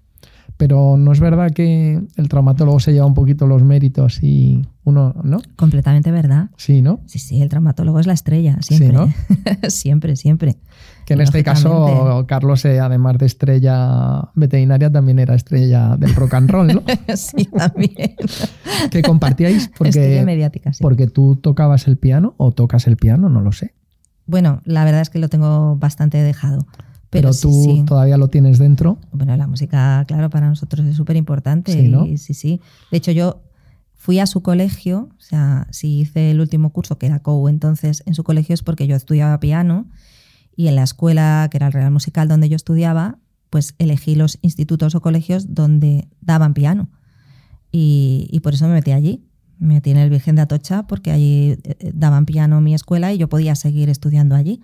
Pero 0.56 0.96
no 0.96 1.12
es 1.12 1.20
verdad 1.20 1.52
que 1.52 2.02
el 2.16 2.28
traumatólogo 2.28 2.80
se 2.80 2.92
lleva 2.92 3.06
un 3.06 3.14
poquito 3.14 3.46
los 3.46 3.62
méritos 3.62 4.20
y 4.20 4.66
uno, 4.82 5.14
¿no? 5.22 5.40
Completamente 5.54 6.10
verdad. 6.10 6.50
Sí, 6.56 6.82
¿no? 6.82 6.98
Sí, 7.06 7.20
sí, 7.20 7.40
el 7.40 7.48
traumatólogo 7.48 8.00
es 8.00 8.08
la 8.08 8.14
estrella, 8.14 8.58
siempre. 8.60 8.88
Sí, 8.88 8.92
¿no? 8.92 9.12
siempre, 9.70 10.16
siempre. 10.16 10.56
Que 11.06 11.14
en 11.14 11.20
este 11.20 11.44
caso. 11.44 12.24
Carlos, 12.26 12.64
eh, 12.64 12.80
además 12.80 13.18
de 13.18 13.26
estrella 13.26 14.30
veterinaria, 14.34 14.90
también 14.90 15.20
era 15.20 15.36
estrella 15.36 15.96
del 15.96 16.16
rock 16.16 16.34
and 16.34 16.50
roll, 16.50 16.66
¿no? 16.66 16.82
sí, 17.14 17.44
también. 17.44 18.16
que 18.90 19.02
compartíais 19.02 19.70
porque, 19.78 20.24
mediática, 20.26 20.72
sí. 20.72 20.82
porque 20.82 21.06
tú 21.06 21.36
tocabas 21.36 21.86
el 21.86 21.96
piano 21.96 22.34
o 22.38 22.50
tocas 22.50 22.88
el 22.88 22.96
piano, 22.96 23.28
no 23.28 23.40
lo 23.40 23.52
sé. 23.52 23.77
Bueno, 24.28 24.60
la 24.64 24.84
verdad 24.84 25.00
es 25.00 25.10
que 25.10 25.18
lo 25.18 25.28
tengo 25.28 25.76
bastante 25.76 26.18
dejado. 26.18 26.66
Pero, 27.10 27.28
Pero, 27.28 27.32
sí, 27.32 27.42
tú 27.42 27.62
sí. 27.64 27.82
todavía 27.86 28.18
lo 28.18 28.28
tienes 28.28 28.58
dentro. 28.58 28.98
Bueno, 29.10 29.34
la 29.36 29.46
música, 29.46 30.04
claro, 30.06 30.28
para 30.28 30.48
nosotros 30.48 30.86
es 30.86 30.94
súper 30.94 31.16
importante. 31.16 31.72
Sí, 31.72 31.88
¿no? 31.88 32.04
Sí, 32.18 32.34
sí. 32.34 32.60
De 32.90 32.98
hecho, 32.98 33.10
yo 33.10 33.40
fui 33.94 34.18
a 34.18 34.26
su 34.26 34.42
colegio, 34.42 35.08
o 35.18 35.20
sea, 35.20 35.66
si 35.70 36.00
hice 36.00 36.30
el 36.30 36.40
último 36.40 36.70
curso, 36.70 36.98
que 36.98 37.06
era 37.06 37.20
COU 37.20 37.48
entonces, 37.48 38.02
en 38.04 38.14
su 38.14 38.22
colegio 38.22 38.52
es 38.52 38.62
porque 38.62 38.86
yo 38.86 38.94
estudiaba 38.94 39.40
piano 39.40 39.86
y 40.54 40.68
en 40.68 40.76
la 40.76 40.82
escuela, 40.82 41.48
que 41.50 41.56
era 41.56 41.68
el 41.68 41.72
Real 41.72 41.90
Musical 41.90 42.28
donde 42.28 42.50
yo 42.50 42.56
estudiaba, 42.56 43.18
pues 43.48 43.74
elegí 43.78 44.14
los 44.14 44.38
institutos 44.42 44.94
o 44.94 45.00
colegios 45.00 45.54
donde 45.54 46.08
daban 46.20 46.52
piano. 46.52 46.90
Y, 47.72 48.28
y 48.30 48.40
por 48.40 48.52
eso 48.52 48.66
me 48.68 48.74
metí 48.74 48.92
allí. 48.92 49.24
Me 49.60 49.80
en 49.84 49.96
el 49.96 50.08
Virgen 50.10 50.36
de 50.36 50.42
Atocha 50.42 50.86
porque 50.86 51.10
allí 51.10 51.56
eh, 51.64 51.90
daban 51.94 52.26
piano 52.26 52.58
en 52.58 52.64
mi 52.64 52.74
escuela 52.74 53.12
y 53.12 53.18
yo 53.18 53.28
podía 53.28 53.54
seguir 53.54 53.88
estudiando 53.88 54.34
allí. 54.36 54.60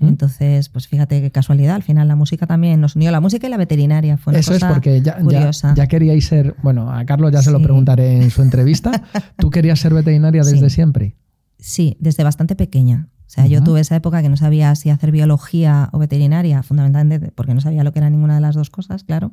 Entonces, 0.00 0.68
pues 0.68 0.88
fíjate 0.88 1.20
qué 1.20 1.30
casualidad. 1.30 1.74
Al 1.74 1.82
final 1.82 2.08
la 2.08 2.16
música 2.16 2.46
también 2.46 2.80
nos 2.80 2.96
unió. 2.96 3.10
La 3.10 3.20
música 3.20 3.46
y 3.46 3.50
la 3.50 3.56
veterinaria 3.56 4.16
fue 4.16 4.32
una 4.32 4.40
Eso 4.40 4.54
es 4.54 4.64
porque 4.64 5.02
ya, 5.02 5.16
ya, 5.18 5.22
curiosa. 5.22 5.74
ya 5.74 5.86
queríais 5.86 6.24
ser, 6.26 6.54
bueno, 6.62 6.90
a 6.90 7.04
Carlos 7.04 7.32
ya 7.32 7.42
se 7.42 7.50
lo 7.50 7.60
preguntaré 7.60 8.22
en 8.22 8.30
su 8.30 8.42
entrevista. 8.42 8.90
¿Tú 9.38 9.50
querías 9.50 9.78
ser 9.80 9.92
veterinaria 9.94 10.42
desde 10.42 10.68
Sí. 10.70 10.74
siempre? 10.76 11.16
Sí, 11.58 11.96
desde 12.00 12.22
bastante 12.24 12.54
pequeña. 12.56 13.08
O 13.26 13.28
sea, 13.28 13.46
yo 13.46 13.58
Ujú. 13.58 13.64
tuve 13.72 13.80
esa 13.80 13.96
época 13.96 14.22
que 14.22 14.28
no 14.28 14.36
sabía 14.36 14.74
si 14.76 14.88
hacer 14.90 15.10
biología 15.10 15.88
o 15.92 15.98
veterinaria, 15.98 16.62
fundamentalmente 16.62 17.32
porque 17.32 17.52
no 17.54 17.60
sabía 17.60 17.82
lo 17.84 17.92
que 17.92 17.98
era 17.98 18.08
ninguna 18.08 18.36
de 18.36 18.40
las 18.40 18.54
dos 18.54 18.70
cosas, 18.70 19.02
claro. 19.04 19.32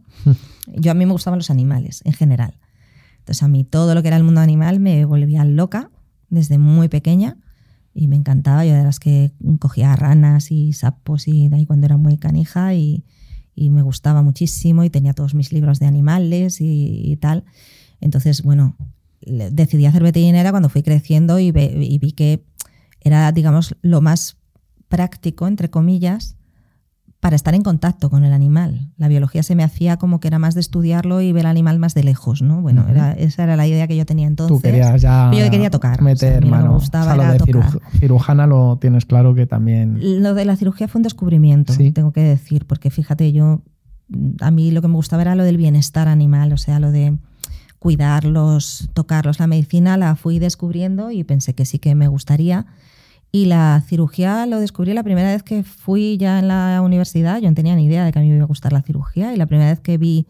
Yo 0.76 0.91
a 0.91 0.93
mí 0.95 1.05
me 1.05 1.11
gustaban 1.11 1.38
los 1.39 1.51
animales 1.51 2.01
en 2.03 2.14
general. 2.14 2.55
Entonces 3.24 3.41
a 3.41 3.47
mí 3.47 3.63
todo 3.63 3.95
lo 3.95 4.01
que 4.01 4.09
era 4.09 4.17
el 4.17 4.24
mundo 4.24 4.41
animal 4.41 4.82
me 4.82 5.05
volvía 5.05 5.45
loca 5.45 5.89
desde 6.30 6.57
muy 6.57 6.89
pequeña 6.89 7.38
y 7.93 8.09
me 8.09 8.17
encantaba. 8.17 8.65
Yo 8.65 8.74
de 8.74 8.84
las 8.84 8.99
que 8.99 9.32
cogía 9.59 9.95
ranas 9.95 10.51
y 10.51 10.74
sapos 10.74 11.30
y 11.30 11.47
de 11.47 11.55
ahí 11.55 11.65
cuando 11.65 11.86
era 11.86 11.95
muy 11.95 12.17
canija 12.17 12.74
y, 12.74 13.05
y 13.55 13.69
me 13.69 13.82
gustaba 13.82 14.24
muchísimo 14.24 14.84
y 14.84 14.89
tenía 14.89 15.13
todos 15.13 15.36
mis 15.36 15.53
libros 15.53 15.80
de 15.80 15.86
animales 15.86 16.57
y, 16.59 17.17
tal. 17.21 17.45
Entonces, 18.01 18.43
bueno, 18.43 18.76
decidí 19.21 19.86
hacer 19.86 20.03
veterinaria 20.03 20.51
cuando 20.51 20.67
fui 20.67 20.84
creciendo 20.84 21.39
y 21.39 21.51
vi 21.51 22.11
que 22.11 22.43
era, 22.99 23.32
digamos, 23.32 23.78
lo 23.82 24.01
más 24.01 24.36
práctico, 24.89 25.47
entre 25.47 25.69
comillas, 25.69 26.36
para 27.24 27.38
estar 27.38 27.55
en 27.55 27.63
contacto 27.63 28.09
con 28.09 28.26
el 28.26 28.34
animal. 28.34 28.91
La 28.97 29.07
biología 29.07 29.43
se 29.43 29.55
me 29.55 29.63
hacía 29.63 29.95
como 29.95 30.19
que 30.19 30.28
era 30.28 30.39
más 30.39 30.55
de 30.55 30.59
estudiarlo 30.59 31.21
y 31.21 31.32
ver 31.32 31.45
al 31.45 31.51
animal 31.51 31.80
más 31.80 31.93
de 31.93 32.03
lejos, 32.03 32.41
¿no? 32.41 32.61
Bueno, 32.61 32.86
era, 32.89 33.13
esa 33.13 33.43
era 33.45 33.55
la 33.55 33.65
idea 33.65 33.88
que 33.88 33.95
yo 33.95 34.05
tenía 34.05 34.28
entonces. 34.28 34.57
Tú 34.57 34.61
querías 34.61 35.01
ya 35.01 35.32
yo 35.34 35.49
quería 35.49 35.69
tocar, 35.69 35.93
o 35.93 35.95
sea, 35.95 36.03
meter 36.03 36.36
a 36.36 36.41
mí 36.41 36.47
lo 36.47 36.51
que 36.51 36.51
me 36.57 36.63
mano. 36.63 36.74
gustaba 36.74 37.13
O 37.13 37.15
sea, 37.15 37.26
lo 37.26 37.32
de 37.32 37.39
tocar. 37.39 37.80
cirujana 37.97 38.45
lo 38.45 38.78
tienes 38.82 39.05
claro 39.05 39.34
que 39.36 39.45
también... 39.47 39.99
Lo 40.21 40.34
de 40.34 40.43
la 40.43 40.57
cirugía 40.57 40.89
fue 40.89 40.99
un 40.99 41.03
descubrimiento, 41.03 41.71
Sí. 41.71 41.91
tengo 41.93 42.11
que 42.11 42.21
decir, 42.21 42.65
porque 42.67 42.89
fíjate, 42.89 43.32
yo 43.32 43.61
a 44.41 44.51
mí 44.51 44.71
lo 44.71 44.82
que 44.82 44.89
me 44.89 44.95
gustaba 44.95 45.21
era 45.21 45.36
lo 45.36 45.45
del 45.45 45.55
bienestar 45.55 46.09
animal, 46.09 46.51
o 46.51 46.57
sea, 46.57 46.82
lo 46.82 46.91
de 46.91 47.17
cuidarlos, 47.80 48.89
tocarlos. 48.93 49.39
La 49.39 49.47
medicina 49.47 49.97
la 49.97 50.15
fui 50.15 50.39
descubriendo 50.39 51.11
y 51.11 51.24
pensé 51.24 51.53
que 51.53 51.65
sí 51.65 51.80
que 51.80 51.95
me 51.95 52.07
gustaría. 52.07 52.65
Y 53.36 53.45
la 53.45 53.81
cirugía 53.88 54.45
lo 54.45 54.59
descubrí 54.59 54.93
la 54.93 55.01
primera 55.01 55.31
vez 55.31 55.41
que 55.41 55.63
fui 55.63 56.17
ya 56.17 56.38
en 56.38 56.47
la 56.47 56.79
universidad. 56.86 57.41
Yo 57.41 57.49
no 57.49 57.55
tenía 57.55 57.75
ni 57.75 57.86
idea 57.86 58.05
de 58.05 58.11
que 58.11 58.19
a 58.19 58.21
mí 58.21 58.29
me 58.29 58.36
iba 58.36 58.43
a 58.43 58.47
gustar 58.47 58.71
la 58.71 58.84
cirugía. 58.84 59.34
Y 59.34 59.38
la 59.38 59.47
primera 59.47 59.71
vez 59.71 59.79
que 59.79 59.97
vi 59.97 60.27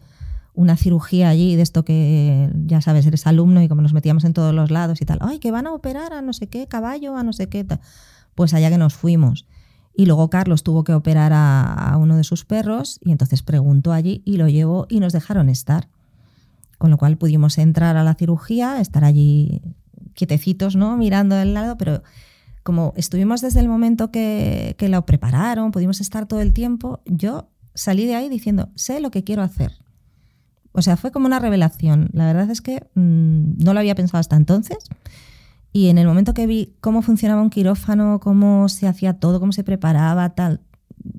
una 0.54 0.78
cirugía 0.78 1.28
allí, 1.28 1.54
de 1.54 1.60
esto 1.60 1.84
que 1.84 2.48
ya 2.64 2.80
sabes, 2.80 3.04
eres 3.04 3.26
alumno 3.26 3.60
y 3.60 3.68
como 3.68 3.82
nos 3.82 3.92
metíamos 3.92 4.24
en 4.24 4.32
todos 4.32 4.54
los 4.54 4.70
lados 4.70 5.02
y 5.02 5.04
tal, 5.04 5.18
ay, 5.20 5.38
que 5.38 5.50
van 5.50 5.66
a 5.66 5.74
operar 5.74 6.14
a 6.14 6.22
no 6.22 6.32
sé 6.32 6.46
qué 6.46 6.66
caballo, 6.66 7.14
a 7.14 7.22
no 7.22 7.34
sé 7.34 7.50
qué, 7.50 7.62
tal". 7.62 7.80
pues 8.34 8.54
allá 8.54 8.70
que 8.70 8.78
nos 8.78 8.94
fuimos. 8.94 9.44
Y 9.94 10.06
luego 10.06 10.30
Carlos 10.30 10.62
tuvo 10.62 10.82
que 10.82 10.94
operar 10.94 11.34
a, 11.34 11.74
a 11.74 11.98
uno 11.98 12.16
de 12.16 12.24
sus 12.24 12.46
perros 12.46 13.00
y 13.04 13.12
entonces 13.12 13.42
preguntó 13.42 13.92
allí 13.92 14.22
y 14.24 14.38
lo 14.38 14.48
llevó 14.48 14.86
y 14.88 15.00
nos 15.00 15.12
dejaron 15.12 15.50
estar. 15.50 15.88
Con 16.78 16.90
lo 16.90 16.96
cual 16.96 17.18
pudimos 17.18 17.58
entrar 17.58 17.98
a 17.98 18.02
la 18.02 18.14
cirugía, 18.14 18.80
estar 18.80 19.04
allí 19.04 19.60
quietecitos, 20.14 20.74
¿no? 20.74 20.96
Mirando 20.96 21.36
del 21.36 21.52
lado, 21.52 21.76
pero 21.76 22.02
como 22.64 22.94
estuvimos 22.96 23.42
desde 23.42 23.60
el 23.60 23.68
momento 23.68 24.10
que, 24.10 24.74
que 24.78 24.88
lo 24.88 25.06
prepararon, 25.06 25.70
pudimos 25.70 26.00
estar 26.00 26.26
todo 26.26 26.40
el 26.40 26.52
tiempo, 26.52 27.00
yo 27.04 27.50
salí 27.74 28.06
de 28.06 28.16
ahí 28.16 28.28
diciendo, 28.28 28.70
sé 28.74 29.00
lo 29.00 29.10
que 29.10 29.22
quiero 29.22 29.42
hacer. 29.42 29.72
O 30.72 30.82
sea, 30.82 30.96
fue 30.96 31.12
como 31.12 31.26
una 31.26 31.38
revelación. 31.38 32.08
La 32.12 32.26
verdad 32.26 32.50
es 32.50 32.60
que 32.60 32.82
mmm, 32.94 33.62
no 33.62 33.74
lo 33.74 33.80
había 33.80 33.94
pensado 33.94 34.18
hasta 34.18 34.36
entonces. 34.36 34.78
Y 35.72 35.88
en 35.88 35.98
el 35.98 36.06
momento 36.06 36.34
que 36.34 36.46
vi 36.46 36.74
cómo 36.80 37.02
funcionaba 37.02 37.42
un 37.42 37.50
quirófano, 37.50 38.18
cómo 38.18 38.68
se 38.68 38.86
hacía 38.86 39.14
todo, 39.14 39.40
cómo 39.40 39.52
se 39.52 39.62
preparaba, 39.62 40.34
tal, 40.34 40.62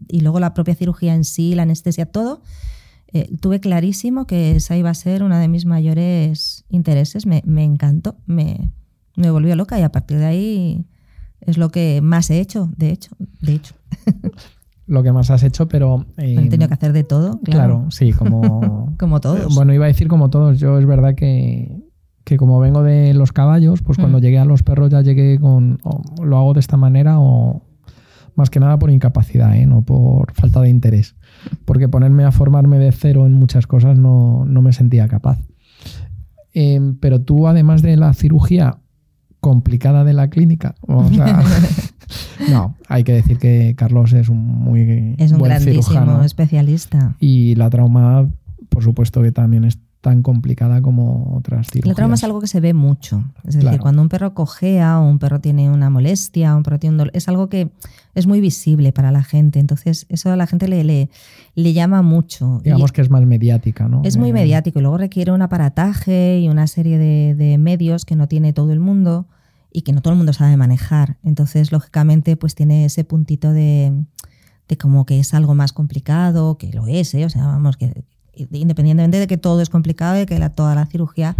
y 0.08 0.22
luego 0.22 0.40
la 0.40 0.54
propia 0.54 0.76
cirugía 0.76 1.14
en 1.14 1.26
sí, 1.26 1.54
la 1.56 1.64
anestesia, 1.64 2.06
todo, 2.06 2.42
eh, 3.14 3.30
tuve 3.40 3.60
clarísimo 3.60 4.26
que 4.26 4.56
esa 4.56 4.76
iba 4.78 4.90
a 4.90 4.94
ser 4.94 5.24
una 5.24 5.40
de 5.40 5.48
mis 5.48 5.66
mayores 5.66 6.66
intereses. 6.70 7.28
Me, 7.28 7.44
me 7.46 7.64
encantó, 7.64 8.18
me, 8.26 8.72
me 9.16 9.30
volvió 9.30 9.56
loca 9.56 9.80
y 9.80 9.84
a 9.84 9.92
partir 9.92 10.18
de 10.18 10.26
ahí 10.26 10.86
es 11.46 11.58
lo 11.58 11.70
que 11.70 12.02
más 12.02 12.30
he 12.30 12.40
hecho, 12.40 12.70
de 12.78 12.92
hecho. 12.92 13.12
De 13.42 13.54
hecho. 13.54 13.76
Lo 14.88 15.02
que 15.02 15.12
más 15.12 15.32
has 15.32 15.42
hecho, 15.42 15.68
pero... 15.68 16.06
Eh, 16.18 16.36
he 16.38 16.48
tenido 16.48 16.68
que 16.68 16.76
hacer 16.76 16.94
de 16.94 17.04
todo. 17.04 17.40
Claro, 17.42 17.76
claro 17.80 17.86
sí, 17.90 18.14
como... 18.14 18.94
como 19.00 19.20
todos. 19.20 19.56
Bueno, 19.56 19.74
iba 19.74 19.86
a 19.86 19.88
decir 19.88 20.08
como 20.08 20.30
todos. 20.30 20.60
Yo 20.60 20.78
es 20.78 20.86
verdad 20.86 21.16
que, 21.16 21.76
que 22.24 22.38
como 22.38 22.60
vengo 22.60 22.84
de 22.84 23.16
los 23.16 23.32
caballos, 23.32 23.82
pues 23.82 23.98
cuando 23.98 24.20
Mm. 24.20 24.22
llegué 24.22 24.38
a 24.38 24.46
los 24.46 24.62
perros 24.62 24.92
ya 24.92 25.02
llegué 25.02 25.40
con... 25.40 25.80
o 25.84 26.04
lo 26.24 26.38
hago 26.38 26.54
de 26.54 26.60
esta 26.60 26.78
manera 26.78 27.20
o 27.20 27.64
más 28.36 28.52
que 28.52 28.60
nada 28.60 28.78
por 28.78 28.92
incapacidad, 28.92 29.56
¿eh? 29.56 29.66
no 29.66 29.82
por 29.82 30.32
falta 30.34 30.62
de 30.62 30.70
interés. 30.70 31.16
Porque 31.66 31.90
ponerme 31.90 32.24
a 32.24 32.32
formarme 32.32 32.78
de 32.78 32.92
cero 32.92 33.26
en 33.26 33.34
muchas 33.34 33.66
cosas 33.66 33.98
no, 33.98 34.46
no 34.46 34.62
me 34.62 34.72
sentía 34.72 35.08
capaz. 35.08 35.40
Eh, 36.54 36.94
pero 37.00 37.22
tú, 37.22 37.48
además 37.48 37.82
de 37.82 37.98
la 37.98 38.14
cirugía 38.14 38.78
complicada 39.46 40.04
de 40.04 40.14
la 40.14 40.28
clínica, 40.32 40.74
o 40.82 41.08
sea, 41.10 41.44
no, 42.50 42.74
hay 42.88 43.04
que 43.04 43.12
decir 43.14 43.38
que 43.38 43.76
Carlos 43.78 44.12
es 44.14 44.28
un 44.28 44.40
muy 44.44 45.14
es 45.20 45.32
un 45.32 45.38
buen 45.38 45.52
grandísimo 45.52 45.84
cirujano. 45.84 46.24
especialista. 46.24 47.16
Y 47.20 47.54
la 47.54 47.70
trauma, 47.70 48.28
por 48.70 48.84
supuesto 48.84 49.22
que 49.22 49.32
también 49.32 49.64
es 49.66 49.78
tan 50.02 50.24
complicada 50.24 50.82
como 50.82 51.36
otras 51.38 51.68
cirugías. 51.68 51.90
La 51.90 51.94
trauma 51.94 52.16
es 52.16 52.24
algo 52.24 52.42
que 52.42 52.48
se 52.48 52.60
ve 52.60 52.74
mucho. 52.74 53.24
Es 53.44 53.56
decir, 53.56 53.80
cuando 53.80 54.02
un 54.02 54.10
perro 54.10 54.34
cojea 54.34 55.00
o 55.00 55.08
un 55.08 55.20
perro 55.20 55.40
tiene 55.42 55.70
una 55.70 55.92
molestia, 55.92 56.56
o 56.56 56.58
un 56.58 56.64
perro 56.64 56.80
tiene 56.80 56.94
un 56.94 56.98
dolor, 56.98 57.12
es 57.16 57.28
algo 57.28 57.48
que 57.50 57.70
es 58.16 58.26
muy 58.26 58.42
visible 58.42 58.94
para 58.94 59.12
la 59.12 59.24
gente. 59.24 59.60
Entonces, 59.60 60.08
eso 60.10 60.32
a 60.32 60.36
la 60.36 60.48
gente 60.48 60.68
le, 60.68 60.84
le, 60.84 61.10
le 61.54 61.74
llama 61.74 62.02
mucho. 62.02 62.62
Y 62.62 62.66
Digamos 62.66 62.92
que 62.92 63.02
es 63.02 63.12
más 63.12 63.24
mediática, 63.28 63.88
¿no? 63.88 64.02
es 64.04 64.18
muy 64.18 64.30
Eh, 64.32 64.34
mediático 64.34 64.80
y 64.80 64.82
luego 64.82 64.98
requiere 64.98 65.32
un 65.32 65.42
aparataje 65.44 66.40
y 66.40 66.50
una 66.50 66.66
serie 66.66 66.98
de, 66.98 67.36
de 67.36 67.60
medios 67.60 68.06
que 68.06 68.16
no 68.16 68.28
tiene 68.28 68.54
todo 68.54 68.72
el 68.74 68.80
mundo 68.80 69.28
y 69.78 69.82
que 69.82 69.92
no 69.92 70.02
todo 70.02 70.14
el 70.14 70.18
mundo 70.18 70.32
sabe 70.34 70.56
manejar. 70.58 71.18
Entonces, 71.24 71.72
lógicamente, 71.72 72.38
pues 72.38 72.56
tiene 72.56 72.86
ese 72.86 73.04
puntito 73.04 73.52
de, 73.52 74.06
de 74.70 74.78
como 74.78 75.06
que 75.06 75.20
es 75.20 75.34
algo 75.34 75.54
más 75.56 75.74
complicado, 75.74 76.58
que 76.58 76.72
lo 76.72 76.88
es, 76.88 77.14
¿eh? 77.14 77.26
o 77.26 77.30
sea, 77.30 77.46
vamos, 77.48 77.76
que 77.76 78.06
independientemente 78.52 79.20
de 79.20 79.28
que 79.28 79.38
todo 79.38 79.62
es 79.62 79.70
complicado 79.70 80.22
y 80.22 80.26
que 80.26 80.40
la- 80.40 80.50
toda 80.50 80.76
la 80.76 80.86
cirugía 80.86 81.36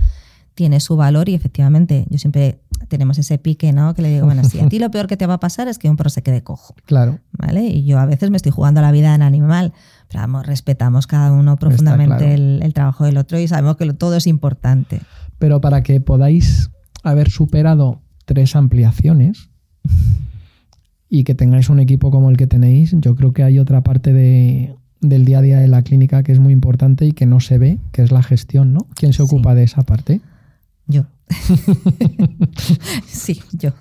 tiene 0.54 0.80
su 0.80 0.96
valor 0.96 1.28
y 1.28 1.34
efectivamente 1.34 2.06
yo 2.10 2.18
siempre 2.18 2.62
tenemos 2.88 3.18
ese 3.18 3.38
pique, 3.38 3.74
¿no? 3.74 3.94
Que 3.94 4.02
le 4.02 4.10
digo, 4.10 4.26
bueno, 4.26 4.44
si 4.46 4.60
a 4.60 4.70
ti 4.70 4.80
lo 4.80 4.90
peor 4.92 5.08
que 5.08 5.18
te 5.18 5.26
va 5.28 5.34
a 5.36 5.40
pasar 5.40 5.68
es 5.68 5.78
que 5.78 5.90
un 5.90 5.98
perro 5.98 6.10
se 6.10 6.22
quede 6.24 6.44
cojo, 6.44 6.76
Claro. 6.86 7.20
¿vale? 7.34 7.64
Y 7.66 7.84
yo 7.86 8.00
a 8.00 8.06
veces 8.06 8.30
me 8.32 8.38
estoy 8.38 8.52
jugando 8.54 8.82
la 8.82 8.92
vida 8.92 9.14
en 9.16 9.22
animal, 9.22 9.74
pero 10.08 10.22
vamos, 10.22 10.46
respetamos 10.46 11.08
cada 11.08 11.32
uno 11.34 11.58
profundamente 11.58 12.18
claro. 12.18 12.32
el, 12.34 12.60
el 12.64 12.74
trabajo 12.74 13.04
del 13.06 13.18
otro 13.18 13.38
y 13.40 13.48
sabemos 13.48 13.76
que 13.78 13.86
lo- 13.86 13.96
todo 13.96 14.16
es 14.16 14.28
importante. 14.28 15.02
Pero 15.40 15.60
para 15.60 15.84
que 15.84 16.00
podáis 16.00 16.70
haber 17.04 17.30
superado 17.30 18.02
tres 18.26 18.56
ampliaciones 18.56 19.50
y 21.10 21.24
que 21.24 21.36
tengáis 21.36 21.70
un 21.70 21.80
equipo 21.80 22.12
como 22.12 22.30
el 22.30 22.38
que 22.38 22.48
tenéis, 22.48 22.96
yo 23.00 23.16
creo 23.16 23.34
que 23.34 23.44
hay 23.44 23.60
otra 23.60 23.82
parte 23.82 24.12
de, 24.14 24.76
del 25.02 25.26
día 25.26 25.40
a 25.40 25.42
día 25.42 25.60
de 25.60 25.68
la 25.68 25.82
clínica 25.82 26.24
que 26.24 26.32
es 26.32 26.40
muy 26.40 26.54
importante 26.54 27.06
y 27.06 27.12
que 27.12 27.26
no 27.26 27.40
se 27.40 27.58
ve, 27.58 27.80
que 27.92 28.02
es 28.02 28.12
la 28.12 28.24
gestión, 28.24 28.74
¿no? 28.74 28.88
¿Quién 28.96 29.14
se 29.14 29.24
ocupa 29.24 29.56
de 29.56 29.64
esa 29.64 29.84
parte? 29.84 30.22
Yo. 30.88 31.06
sí, 33.08 33.42
yo. 33.54 33.72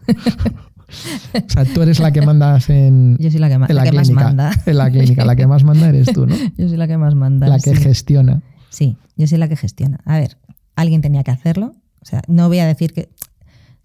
O 1.34 1.50
sea, 1.50 1.64
tú 1.64 1.82
eres 1.82 1.98
la 1.98 2.12
que 2.12 2.22
mandas 2.22 2.70
en, 2.70 3.16
yo 3.18 3.30
soy 3.30 3.40
la 3.40 3.48
que, 3.48 3.54
en 3.54 3.74
la 3.74 3.84
que 3.84 3.92
más 3.92 4.10
manda. 4.10 4.52
En 4.66 4.78
la 4.78 4.90
clínica, 4.90 5.24
la 5.24 5.36
que 5.36 5.46
más 5.46 5.64
manda 5.64 5.88
eres 5.88 6.12
tú, 6.12 6.26
¿no? 6.26 6.36
Yo 6.56 6.68
soy 6.68 6.76
la 6.76 6.86
que 6.86 6.96
más 6.96 7.14
manda. 7.14 7.48
La 7.48 7.58
que 7.58 7.74
sí. 7.74 7.82
gestiona. 7.82 8.42
Sí, 8.70 8.96
yo 9.16 9.26
soy 9.26 9.38
la 9.38 9.48
que 9.48 9.56
gestiona. 9.56 10.00
A 10.04 10.18
ver, 10.18 10.36
alguien 10.74 11.00
tenía 11.00 11.22
que 11.22 11.30
hacerlo. 11.30 11.74
O 12.00 12.06
sea, 12.06 12.22
no 12.28 12.48
voy 12.48 12.58
a 12.58 12.66
decir 12.66 12.92
que. 12.92 13.08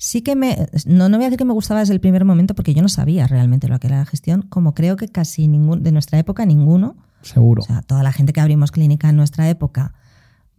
Sí 0.01 0.21
que 0.21 0.37
me. 0.37 0.69
No, 0.85 1.09
no 1.09 1.17
voy 1.17 1.25
a 1.25 1.27
decir 1.27 1.37
que 1.37 1.43
me 1.43 1.51
gustaba 1.51 1.81
desde 1.81 1.93
el 1.93 1.99
primer 1.99 2.23
momento 2.23 2.55
porque 2.55 2.73
yo 2.73 2.81
no 2.81 2.87
sabía 2.87 3.27
realmente 3.27 3.67
lo 3.67 3.77
que 3.81 3.87
era 3.87 3.97
la 3.97 4.05
gestión, 4.05 4.43
como 4.43 4.73
creo 4.73 4.95
que 4.95 5.09
casi 5.09 5.49
ningún, 5.49 5.83
de 5.83 5.91
nuestra 5.91 6.17
época, 6.17 6.45
ninguno. 6.45 6.95
Seguro. 7.21 7.61
O 7.61 7.65
sea, 7.65 7.81
toda 7.81 8.01
la 8.01 8.13
gente 8.13 8.31
que 8.31 8.39
abrimos 8.39 8.71
clínica 8.71 9.09
en 9.09 9.17
nuestra 9.17 9.49
época, 9.49 9.93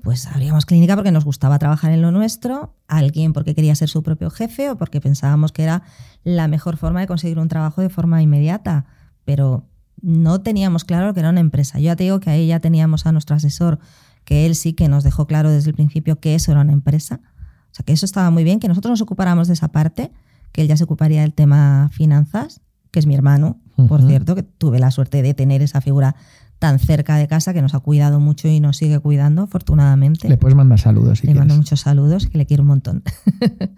pues 0.02 0.26
abríamos 0.26 0.66
clínica 0.66 0.94
porque 0.94 1.10
nos 1.10 1.24
gustaba 1.24 1.58
trabajar 1.58 1.90
en 1.90 2.02
lo 2.02 2.10
nuestro, 2.10 2.74
alguien 2.86 3.32
porque 3.32 3.54
quería 3.54 3.74
ser 3.74 3.88
su 3.88 4.02
propio 4.02 4.28
jefe 4.28 4.68
o 4.68 4.76
porque 4.76 5.00
pensábamos 5.00 5.52
que 5.52 5.62
era 5.62 5.84
la 6.22 6.46
mejor 6.46 6.76
forma 6.76 7.00
de 7.00 7.06
conseguir 7.06 7.38
un 7.38 7.48
trabajo 7.48 7.80
de 7.80 7.88
forma 7.88 8.20
inmediata. 8.20 8.84
Pero 9.24 9.64
no 10.02 10.42
teníamos 10.42 10.84
claro 10.84 11.14
que 11.14 11.20
era 11.20 11.30
una 11.30 11.40
empresa. 11.40 11.78
Yo 11.78 11.86
ya 11.86 11.96
te 11.96 12.04
digo 12.04 12.20
que 12.20 12.28
ahí 12.28 12.48
ya 12.48 12.60
teníamos 12.60 13.06
a 13.06 13.12
nuestro 13.12 13.36
asesor, 13.36 13.78
que 14.26 14.44
él 14.44 14.54
sí 14.54 14.74
que 14.74 14.90
nos 14.90 15.02
dejó 15.02 15.26
claro 15.26 15.50
desde 15.50 15.70
el 15.70 15.76
principio 15.76 16.20
que 16.20 16.34
eso 16.34 16.52
era 16.52 16.60
una 16.60 16.74
empresa. 16.74 17.22
O 17.70 17.74
sea, 17.74 17.84
que 17.84 17.92
eso 17.92 18.06
estaba 18.06 18.30
muy 18.30 18.44
bien, 18.44 18.60
que 18.60 18.68
nosotros 18.68 18.90
nos 18.90 19.00
ocupáramos 19.00 19.48
de 19.48 19.54
esa 19.54 19.68
parte, 19.68 20.10
que 20.52 20.62
él 20.62 20.68
ya 20.68 20.76
se 20.76 20.84
ocuparía 20.84 21.22
del 21.22 21.32
tema 21.32 21.90
finanzas, 21.92 22.60
que 22.90 22.98
es 22.98 23.06
mi 23.06 23.14
hermano, 23.14 23.58
por 23.88 24.02
cierto, 24.02 24.34
que 24.34 24.42
tuve 24.42 24.78
la 24.78 24.90
suerte 24.90 25.22
de 25.22 25.32
tener 25.32 25.62
esa 25.62 25.80
figura 25.80 26.14
tan 26.58 26.78
cerca 26.78 27.16
de 27.16 27.26
casa 27.26 27.54
que 27.54 27.62
nos 27.62 27.74
ha 27.74 27.80
cuidado 27.80 28.20
mucho 28.20 28.46
y 28.46 28.60
nos 28.60 28.76
sigue 28.76 28.98
cuidando, 28.98 29.42
afortunadamente. 29.42 30.28
Le 30.28 30.36
puedes 30.36 30.54
mandar 30.54 30.78
saludos 30.78 31.20
si 31.20 31.26
Le 31.26 31.32
mando 31.34 31.54
quieres. 31.54 31.58
muchos 31.58 31.80
saludos, 31.80 32.26
que 32.26 32.36
le 32.36 32.46
quiero 32.46 32.62
un 32.62 32.68
montón. 32.68 33.02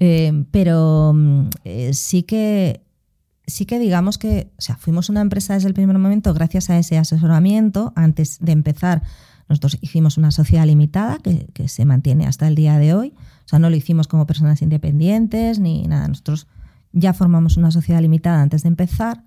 Eh, 0.00 0.44
pero 0.52 1.12
mm, 1.12 1.48
eh, 1.64 1.92
sí 1.92 2.22
que 2.22 2.86
sí 3.48 3.66
que 3.66 3.80
digamos 3.80 4.16
que, 4.16 4.52
o 4.56 4.60
sea, 4.60 4.76
fuimos 4.76 5.08
una 5.08 5.20
empresa 5.20 5.54
desde 5.54 5.66
el 5.66 5.74
primer 5.74 5.98
momento 5.98 6.32
gracias 6.34 6.70
a 6.70 6.78
ese 6.78 6.98
asesoramiento. 6.98 7.92
Antes 7.96 8.38
de 8.40 8.52
empezar, 8.52 9.02
nosotros 9.48 9.78
hicimos 9.80 10.18
una 10.18 10.30
sociedad 10.30 10.66
limitada 10.66 11.18
que, 11.18 11.46
que 11.54 11.68
se 11.68 11.84
mantiene 11.84 12.26
hasta 12.26 12.46
el 12.48 12.54
día 12.54 12.78
de 12.78 12.94
hoy. 12.94 13.14
O 13.44 13.48
sea, 13.48 13.58
no 13.58 13.70
lo 13.70 13.76
hicimos 13.76 14.08
como 14.08 14.26
personas 14.26 14.60
independientes 14.62 15.58
ni 15.58 15.86
nada. 15.86 16.06
Nosotros 16.08 16.46
ya 16.92 17.12
formamos 17.12 17.56
una 17.56 17.70
sociedad 17.70 18.00
limitada 18.00 18.42
antes 18.42 18.62
de 18.62 18.68
empezar. 18.68 19.24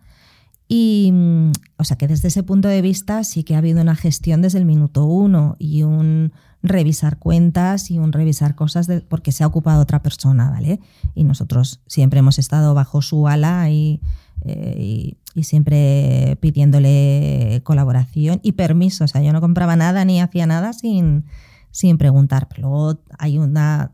Y, 0.67 1.09
mm, 1.11 1.51
o 1.77 1.83
sea, 1.83 1.97
que 1.97 2.07
desde 2.07 2.29
ese 2.29 2.43
punto 2.43 2.67
de 2.67 2.81
vista 2.81 3.23
sí 3.23 3.43
que 3.43 3.55
ha 3.55 3.57
habido 3.57 3.81
una 3.81 3.95
gestión 3.95 4.41
desde 4.41 4.59
el 4.59 4.65
minuto 4.65 5.05
uno 5.05 5.55
y 5.59 5.83
un 5.83 6.31
revisar 6.63 7.17
cuentas 7.17 7.89
y 7.91 7.97
un 7.97 8.11
revisar 8.13 8.55
cosas 8.55 8.85
de- 8.87 9.01
porque 9.01 9.31
se 9.31 9.43
ha 9.43 9.47
ocupado 9.47 9.81
otra 9.81 10.01
persona, 10.03 10.49
¿vale? 10.51 10.79
Y 11.15 11.23
nosotros 11.23 11.81
siempre 11.87 12.19
hemos 12.19 12.37
estado 12.39 12.73
bajo 12.73 13.01
su 13.01 13.27
ala 13.27 13.69
y, 13.69 13.99
eh, 14.45 14.75
y, 14.79 15.17
siempre 15.43 16.37
pidiéndole 16.41 17.61
colaboración 17.63 18.41
y 18.43 18.51
permiso. 18.51 19.05
O 19.05 19.07
sea, 19.07 19.21
yo 19.21 19.31
no 19.31 19.39
compraba 19.39 19.77
nada 19.77 20.03
ni 20.03 20.19
hacía 20.19 20.45
nada 20.45 20.73
sin, 20.73 21.25
sin 21.71 21.97
preguntar. 21.97 22.49
Pero 22.49 22.69
luego 22.69 23.01
hay 23.17 23.37
una 23.37 23.93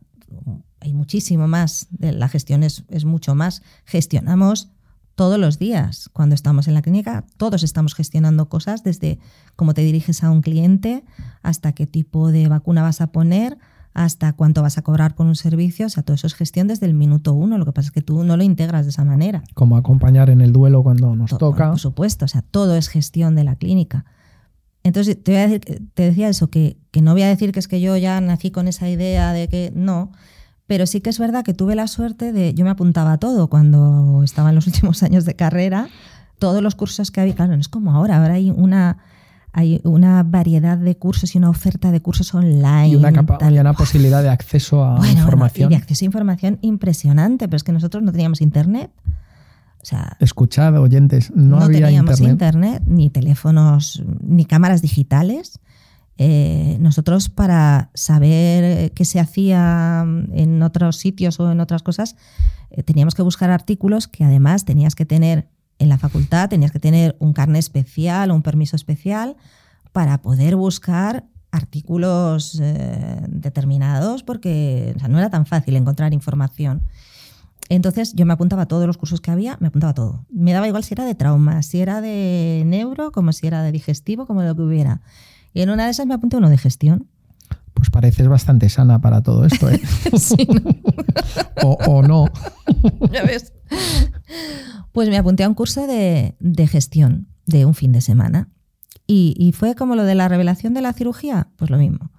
hay 0.79 0.93
muchísimo 0.93 1.47
más. 1.47 1.87
La 1.99 2.27
gestión 2.27 2.63
es, 2.63 2.85
es 2.89 3.05
mucho 3.05 3.35
más. 3.35 3.61
Gestionamos 3.85 4.71
todos 5.17 5.39
los 5.39 5.57
días. 5.57 6.09
Cuando 6.13 6.35
estamos 6.35 6.67
en 6.67 6.75
la 6.75 6.81
clínica, 6.81 7.25
todos 7.37 7.63
estamos 7.63 7.95
gestionando 7.95 8.49
cosas, 8.49 8.83
desde 8.83 9.19
cómo 9.55 9.73
te 9.73 9.81
diriges 9.81 10.23
a 10.23 10.29
un 10.29 10.41
cliente, 10.41 11.03
hasta 11.41 11.73
qué 11.73 11.87
tipo 11.87 12.31
de 12.31 12.47
vacuna 12.47 12.83
vas 12.83 13.01
a 13.01 13.11
poner, 13.11 13.57
hasta 13.97 14.31
cuánto 14.33 14.61
vas 14.61 14.77
a 14.77 14.83
cobrar 14.83 15.15
por 15.15 15.25
un 15.25 15.35
servicio. 15.35 15.87
O 15.87 15.89
sea, 15.89 16.03
todo 16.03 16.15
eso 16.15 16.27
es 16.27 16.35
gestión 16.35 16.67
desde 16.67 16.85
el 16.85 16.93
minuto 16.93 17.33
uno. 17.33 17.57
Lo 17.57 17.65
que 17.65 17.71
pasa 17.73 17.87
es 17.87 17.91
que 17.91 18.01
tú 18.01 18.23
no 18.23 18.37
lo 18.37 18.43
integras 18.43 18.85
de 18.85 18.91
esa 18.91 19.03
manera. 19.03 19.43
Como 19.55 19.75
acompañar 19.75 20.29
en 20.29 20.41
el 20.41 20.53
duelo 20.53 20.83
cuando 20.83 21.15
nos 21.15 21.31
To- 21.31 21.37
toca. 21.37 21.69
Por 21.71 21.79
supuesto, 21.79 22.25
o 22.25 22.27
sea, 22.27 22.41
todo 22.43 22.75
es 22.75 22.89
gestión 22.89 23.35
de 23.35 23.43
la 23.43 23.55
clínica. 23.55 24.05
Entonces, 24.83 25.21
te, 25.21 25.31
voy 25.31 25.41
a 25.41 25.47
decir- 25.49 25.89
te 25.93 26.03
decía 26.03 26.29
eso, 26.29 26.49
que, 26.49 26.77
que 26.91 27.01
no 27.01 27.13
voy 27.13 27.23
a 27.23 27.27
decir 27.27 27.51
que 27.51 27.59
es 27.59 27.67
que 27.67 27.81
yo 27.81 27.97
ya 27.97 28.21
nací 28.21 28.51
con 28.51 28.67
esa 28.67 28.87
idea 28.89 29.33
de 29.33 29.47
que 29.49 29.71
no, 29.75 30.11
pero 30.67 30.85
sí 30.85 31.01
que 31.01 31.09
es 31.09 31.17
verdad 31.19 31.43
que 31.43 31.53
tuve 31.53 31.75
la 31.75 31.87
suerte 31.87 32.31
de, 32.31 32.53
yo 32.53 32.63
me 32.65 32.71
apuntaba 32.71 33.13
a 33.13 33.17
todo 33.17 33.49
cuando 33.49 34.21
estaba 34.23 34.49
en 34.49 34.55
los 34.55 34.67
últimos 34.67 35.01
años 35.03 35.25
de 35.25 35.35
carrera, 35.35 35.89
todos 36.39 36.61
los 36.61 36.75
cursos 36.75 37.09
que 37.09 37.19
había, 37.19 37.35
claro, 37.35 37.53
no 37.55 37.59
es 37.61 37.67
como 37.67 37.91
ahora, 37.93 38.17
ahora 38.21 38.35
hay 38.35 38.51
una, 38.51 38.99
hay 39.59 39.81
una 39.83 40.21
variedad 40.21 40.77
de 40.77 40.95
cursos 40.97 41.33
y 41.33 41.39
una 41.39 41.49
oferta 41.49 41.89
de 41.91 41.99
cursos 41.99 42.31
online. 42.35 42.89
y 42.89 42.95
una, 42.95 43.11
capa- 43.11 43.39
y 43.51 43.57
una 43.57 43.73
posibilidad 43.73 44.21
de 44.21 44.29
acceso 44.29 44.83
a 44.83 44.89
Bueno, 44.97 45.01
bueno, 45.05 45.19
información. 45.19 45.71
y 45.71 45.75
de 45.75 45.81
acceso 45.81 46.03
a 46.03 46.05
información 46.05 46.59
impresionante, 46.61 47.47
pero 47.47 47.57
es 47.57 47.63
que 47.63 47.71
nosotros 47.71 48.03
no 48.03 48.11
teníamos 48.11 48.41
internet. 48.41 48.91
O 49.81 49.85
sea, 49.89 50.15
Escuchad, 50.19 50.77
oyentes, 50.79 51.31
no, 51.33 51.57
no, 51.57 51.65
había 51.65 51.87
teníamos 51.87 52.19
internet. 52.21 52.81
internet. 52.81 52.83
ni 52.85 53.09
teléfonos, 53.09 54.03
ni 54.21 54.45
cámaras 54.45 54.83
digitales. 54.83 55.59
Eh, 56.19 56.77
nosotros 56.79 57.29
para 57.29 57.89
saber 57.95 58.91
qué 58.93 59.05
se 59.05 59.19
hacía 59.19 60.05
en 60.33 60.61
otros 60.61 60.97
sitios 60.97 61.39
o 61.39 61.51
en 61.51 61.59
otras 61.61 61.81
cosas, 61.81 62.15
eh, 62.69 62.83
teníamos 62.83 63.15
que 63.15 63.21
buscar 63.23 63.49
artículos 63.49 64.07
que 64.07 64.23
además 64.23 64.65
tenías 64.65 64.93
que 64.93 65.05
tener 65.05 65.47
en 65.79 65.89
la 65.89 65.97
facultad, 65.97 66.49
tenías 66.49 66.71
que 66.71 66.79
tener 66.79 67.15
un 67.19 67.33
carnet 67.33 67.59
especial 67.59 68.31
o 68.31 68.35
un 68.35 68.41
permiso 68.41 68.75
especial 68.75 69.35
para 69.91 70.21
poder 70.21 70.55
buscar 70.55 71.25
artículos 71.51 72.59
eh, 72.61 73.21
determinados 73.27 74.23
porque 74.23 74.93
o 74.95 74.99
sea, 74.99 75.07
no 75.07 75.17
era 75.17 75.29
tan 75.29 75.45
fácil 75.45 75.75
encontrar 75.75 76.13
información. 76.13 76.83
Entonces 77.69 78.13
yo 78.13 78.25
me 78.25 78.33
apuntaba 78.33 78.63
a 78.63 78.65
todos 78.67 78.87
los 78.87 78.97
cursos 78.97 79.19
que 79.19 79.31
había, 79.31 79.57
me 79.59 79.67
apuntaba 79.67 79.91
a 79.91 79.95
todo. 79.95 80.25
Me 80.29 80.53
daba 80.53 80.67
igual 80.67 80.83
si 80.83 80.93
era 80.93 81.05
de 81.05 81.15
trauma, 81.15 81.61
si 81.63 81.81
era 81.81 81.99
de 82.01 82.63
neuro, 82.65 83.11
como 83.11 83.33
si 83.33 83.47
era 83.47 83.61
de 83.61 83.71
digestivo, 83.71 84.25
como 84.25 84.41
lo 84.43 84.55
que 84.55 84.61
hubiera. 84.61 85.01
Y 85.53 85.61
en 85.61 85.69
una 85.69 85.85
de 85.85 85.91
esas 85.91 86.05
me 86.05 86.13
apunté 86.13 86.37
uno 86.37 86.49
de 86.49 86.57
gestión. 86.57 87.07
Pues 87.73 87.89
pareces 87.89 88.27
bastante 88.27 88.69
sana 88.69 88.99
para 89.01 89.21
todo 89.21 89.45
esto, 89.45 89.69
¿eh? 89.69 89.81
Sí, 90.17 90.47
¿no? 90.47 90.71
o, 91.67 91.77
o 91.85 92.01
no. 92.01 92.25
¿Ya 93.11 93.23
ves? 93.23 93.53
Pues 94.91 95.09
me 95.09 95.17
apunté 95.17 95.43
a 95.43 95.47
un 95.47 95.53
curso 95.53 95.85
de, 95.85 96.35
gestión 96.69 97.27
de 97.45 97.65
un 97.65 97.75
fin 97.75 97.91
de 97.91 98.01
semana. 98.01 98.49
Y, 99.05 99.35
y 99.37 99.51
fue 99.51 99.75
como 99.75 99.95
lo 99.95 100.03
de 100.03 100.15
la 100.15 100.27
revelación 100.27 100.73
de 100.73 100.81
la 100.81 100.91
cirugía, 100.91 101.49
pues 101.55 101.69
lo 101.69 101.77
mismo. 101.77 102.11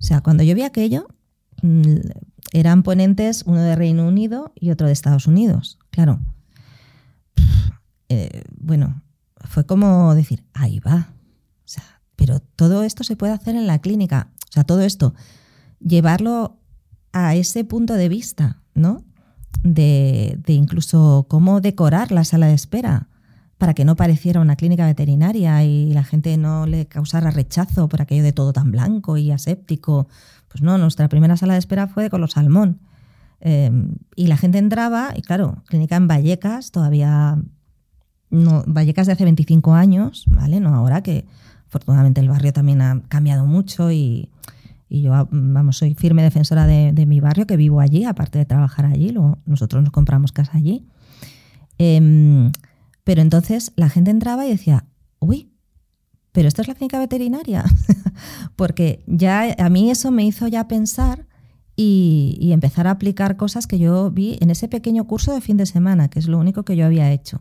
O 0.00 0.04
sea, 0.04 0.20
cuando 0.20 0.42
yo 0.42 0.54
vi 0.54 0.62
aquello, 0.62 1.06
mm, 1.62 1.94
eran 2.52 2.82
ponentes 2.82 3.44
uno 3.46 3.60
de 3.60 3.76
Reino 3.76 4.06
Unido 4.06 4.52
y 4.54 4.70
otro 4.70 4.86
de 4.86 4.92
Estados 4.92 5.26
Unidos. 5.26 5.78
Claro. 5.90 6.20
Eh, 8.08 8.42
bueno, 8.58 9.02
fue 9.44 9.66
como 9.66 10.14
decir, 10.14 10.44
ahí 10.54 10.80
va. 10.80 11.12
O 11.64 11.68
sea, 11.68 12.00
pero 12.16 12.40
todo 12.40 12.82
esto 12.82 13.04
se 13.04 13.16
puede 13.16 13.32
hacer 13.32 13.54
en 13.54 13.66
la 13.66 13.80
clínica. 13.80 14.30
O 14.48 14.52
sea, 14.52 14.64
todo 14.64 14.80
esto, 14.80 15.14
llevarlo 15.80 16.58
a 17.12 17.34
ese 17.34 17.64
punto 17.64 17.94
de 17.94 18.08
vista, 18.08 18.62
¿no? 18.74 19.04
De, 19.62 20.38
incluso 20.46 21.26
cómo 21.28 21.60
decorar 21.60 22.12
la 22.12 22.24
sala 22.24 22.46
de 22.46 22.54
espera 22.54 23.08
para 23.58 23.74
que 23.74 23.84
no 23.84 23.96
pareciera 23.96 24.40
una 24.40 24.54
clínica 24.54 24.86
veterinaria 24.86 25.64
y 25.64 25.92
la 25.92 26.04
gente 26.04 26.36
no 26.36 26.66
le 26.66 26.86
causara 26.86 27.30
rechazo 27.30 27.88
por 27.88 28.00
aquello 28.00 28.22
de 28.22 28.32
todo 28.32 28.52
tan 28.52 28.70
blanco 28.70 29.16
y 29.16 29.32
aséptico. 29.32 30.06
Pues 30.48 30.62
no, 30.62 30.78
nuestra 30.78 31.08
primera 31.08 31.36
sala 31.36 31.54
de 31.54 31.58
espera 31.58 31.88
fue 31.88 32.04
de 32.04 32.10
color 32.10 32.30
salmón. 32.30 32.80
Eh, 33.40 33.70
y 34.14 34.28
la 34.28 34.36
gente 34.36 34.58
entraba, 34.58 35.12
y 35.16 35.22
claro, 35.22 35.62
clínica 35.66 35.96
en 35.96 36.08
Vallecas, 36.08 36.70
todavía 36.70 37.38
no, 38.30 38.62
Vallecas 38.66 39.06
de 39.06 39.14
hace 39.14 39.24
25 39.24 39.74
años, 39.74 40.24
¿vale? 40.28 40.60
No 40.60 40.74
ahora 40.74 41.02
que 41.02 41.26
afortunadamente 41.66 42.20
el 42.20 42.28
barrio 42.28 42.52
también 42.52 42.80
ha 42.80 43.02
cambiado 43.08 43.44
mucho 43.46 43.90
y, 43.90 44.30
y 44.88 45.02
yo, 45.02 45.12
vamos, 45.30 45.76
soy 45.76 45.94
firme 45.94 46.22
defensora 46.22 46.66
de, 46.66 46.92
de, 46.92 47.06
mi 47.06 47.20
barrio, 47.20 47.46
que 47.46 47.56
vivo 47.56 47.80
allí, 47.80 48.04
aparte 48.04 48.38
de 48.38 48.44
trabajar 48.44 48.86
allí, 48.86 49.10
luego 49.10 49.38
nosotros 49.44 49.82
nos 49.82 49.92
compramos 49.92 50.32
casa 50.32 50.52
allí. 50.54 50.86
Eh, 51.78 52.50
pero 53.04 53.22
entonces 53.22 53.72
la 53.76 53.88
gente 53.88 54.10
entraba 54.10 54.44
y 54.46 54.50
decía, 54.50 54.84
uy, 55.18 55.50
pero 56.32 56.46
esto 56.46 56.62
es 56.62 56.68
la 56.68 56.74
clínica 56.74 56.98
veterinaria. 56.98 57.64
Porque 58.56 59.02
ya 59.06 59.54
a 59.58 59.68
mí 59.70 59.90
eso 59.90 60.10
me 60.10 60.24
hizo 60.26 60.46
ya 60.46 60.68
pensar 60.68 61.26
y, 61.74 62.36
y, 62.40 62.52
empezar 62.52 62.86
a 62.86 62.90
aplicar 62.90 63.36
cosas 63.36 63.66
que 63.66 63.78
yo 63.78 64.10
vi 64.10 64.36
en 64.40 64.50
ese 64.50 64.68
pequeño 64.68 65.06
curso 65.06 65.32
de 65.32 65.40
fin 65.40 65.56
de 65.56 65.64
semana, 65.64 66.08
que 66.08 66.18
es 66.18 66.28
lo 66.28 66.38
único 66.38 66.64
que 66.64 66.76
yo 66.76 66.84
había 66.84 67.10
hecho. 67.12 67.40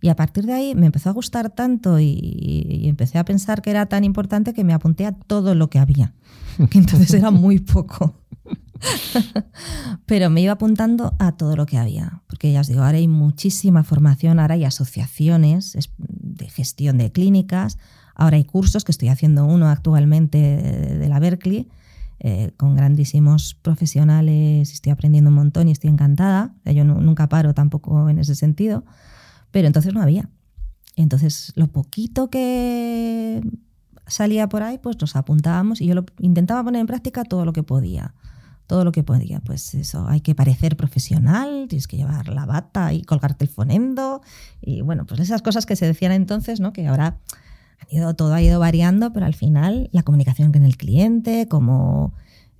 Y 0.00 0.08
a 0.08 0.16
partir 0.16 0.46
de 0.46 0.52
ahí 0.52 0.74
me 0.74 0.86
empezó 0.86 1.10
a 1.10 1.12
gustar 1.12 1.50
tanto 1.50 1.98
y, 1.98 2.18
y, 2.20 2.88
empecé 2.88 3.18
a 3.18 3.24
pensar 3.24 3.62
que 3.62 3.70
era 3.70 3.86
tan 3.86 4.04
importante 4.04 4.54
que 4.54 4.62
me 4.62 4.72
apunté 4.72 5.06
a 5.06 5.12
todo 5.12 5.54
lo 5.54 5.70
que 5.70 5.78
había, 5.78 6.14
que 6.70 6.78
entonces 6.78 7.12
era 7.14 7.30
muy 7.30 7.58
poco. 7.58 8.14
Pero 10.06 10.30
me 10.30 10.40
iba 10.40 10.52
apuntando 10.52 11.14
a 11.18 11.32
todo 11.32 11.56
lo 11.56 11.66
que 11.66 11.78
había, 11.78 12.22
porque 12.28 12.52
ya 12.52 12.60
os 12.60 12.68
digo, 12.68 12.82
ahora 12.82 12.98
hay 12.98 13.08
muchísima 13.08 13.82
formación, 13.82 14.38
ahora 14.38 14.54
hay 14.54 14.64
asociaciones 14.64 15.76
de 15.98 16.48
gestión 16.48 16.98
de 16.98 17.10
clínicas, 17.10 17.78
ahora 18.14 18.36
hay 18.36 18.44
cursos, 18.44 18.84
que 18.84 18.92
estoy 18.92 19.08
haciendo 19.08 19.44
uno 19.46 19.68
actualmente 19.68 20.38
de 20.38 21.08
la 21.08 21.18
Berkeley, 21.18 21.68
eh, 22.20 22.50
con 22.56 22.74
grandísimos 22.74 23.54
profesionales, 23.54 24.72
estoy 24.72 24.90
aprendiendo 24.90 25.30
un 25.30 25.36
montón 25.36 25.68
y 25.68 25.72
estoy 25.72 25.90
encantada. 25.90 26.52
Yo 26.64 26.84
nunca 26.84 27.28
paro 27.28 27.54
tampoco 27.54 28.08
en 28.08 28.18
ese 28.18 28.34
sentido, 28.34 28.84
pero 29.50 29.66
entonces 29.66 29.94
no 29.94 30.02
había. 30.02 30.28
Entonces, 30.96 31.52
lo 31.54 31.68
poquito 31.68 32.28
que 32.28 33.40
salía 34.06 34.48
por 34.48 34.62
ahí, 34.62 34.78
pues 34.78 35.00
nos 35.00 35.16
apuntábamos 35.16 35.80
y 35.80 35.86
yo 35.86 35.94
lo, 35.94 36.04
intentaba 36.18 36.64
poner 36.64 36.80
en 36.80 36.86
práctica 36.86 37.24
todo 37.24 37.44
lo 37.44 37.52
que 37.52 37.62
podía. 37.62 38.14
Todo 38.66 38.84
lo 38.84 38.92
que 38.92 39.02
podía. 39.02 39.40
Pues 39.40 39.74
eso, 39.74 40.06
hay 40.08 40.20
que 40.20 40.34
parecer 40.34 40.76
profesional, 40.76 41.66
tienes 41.68 41.86
que 41.86 41.96
llevar 41.96 42.28
la 42.28 42.44
bata 42.44 42.92
y 42.92 43.02
colgarte 43.02 43.44
el 43.44 43.50
fonendo. 43.50 44.20
Y 44.60 44.82
bueno, 44.82 45.06
pues 45.06 45.20
esas 45.20 45.40
cosas 45.40 45.64
que 45.64 45.76
se 45.76 45.86
decían 45.86 46.12
entonces, 46.12 46.60
¿no? 46.60 46.72
Que 46.72 46.86
ahora 46.86 47.18
ido, 47.88 48.14
todo 48.14 48.34
ha 48.34 48.42
ido 48.42 48.60
variando, 48.60 49.12
pero 49.12 49.26
al 49.26 49.34
final 49.34 49.88
la 49.92 50.02
comunicación 50.02 50.52
con 50.52 50.64
el 50.64 50.76
cliente, 50.76 51.46
cómo 51.48 52.12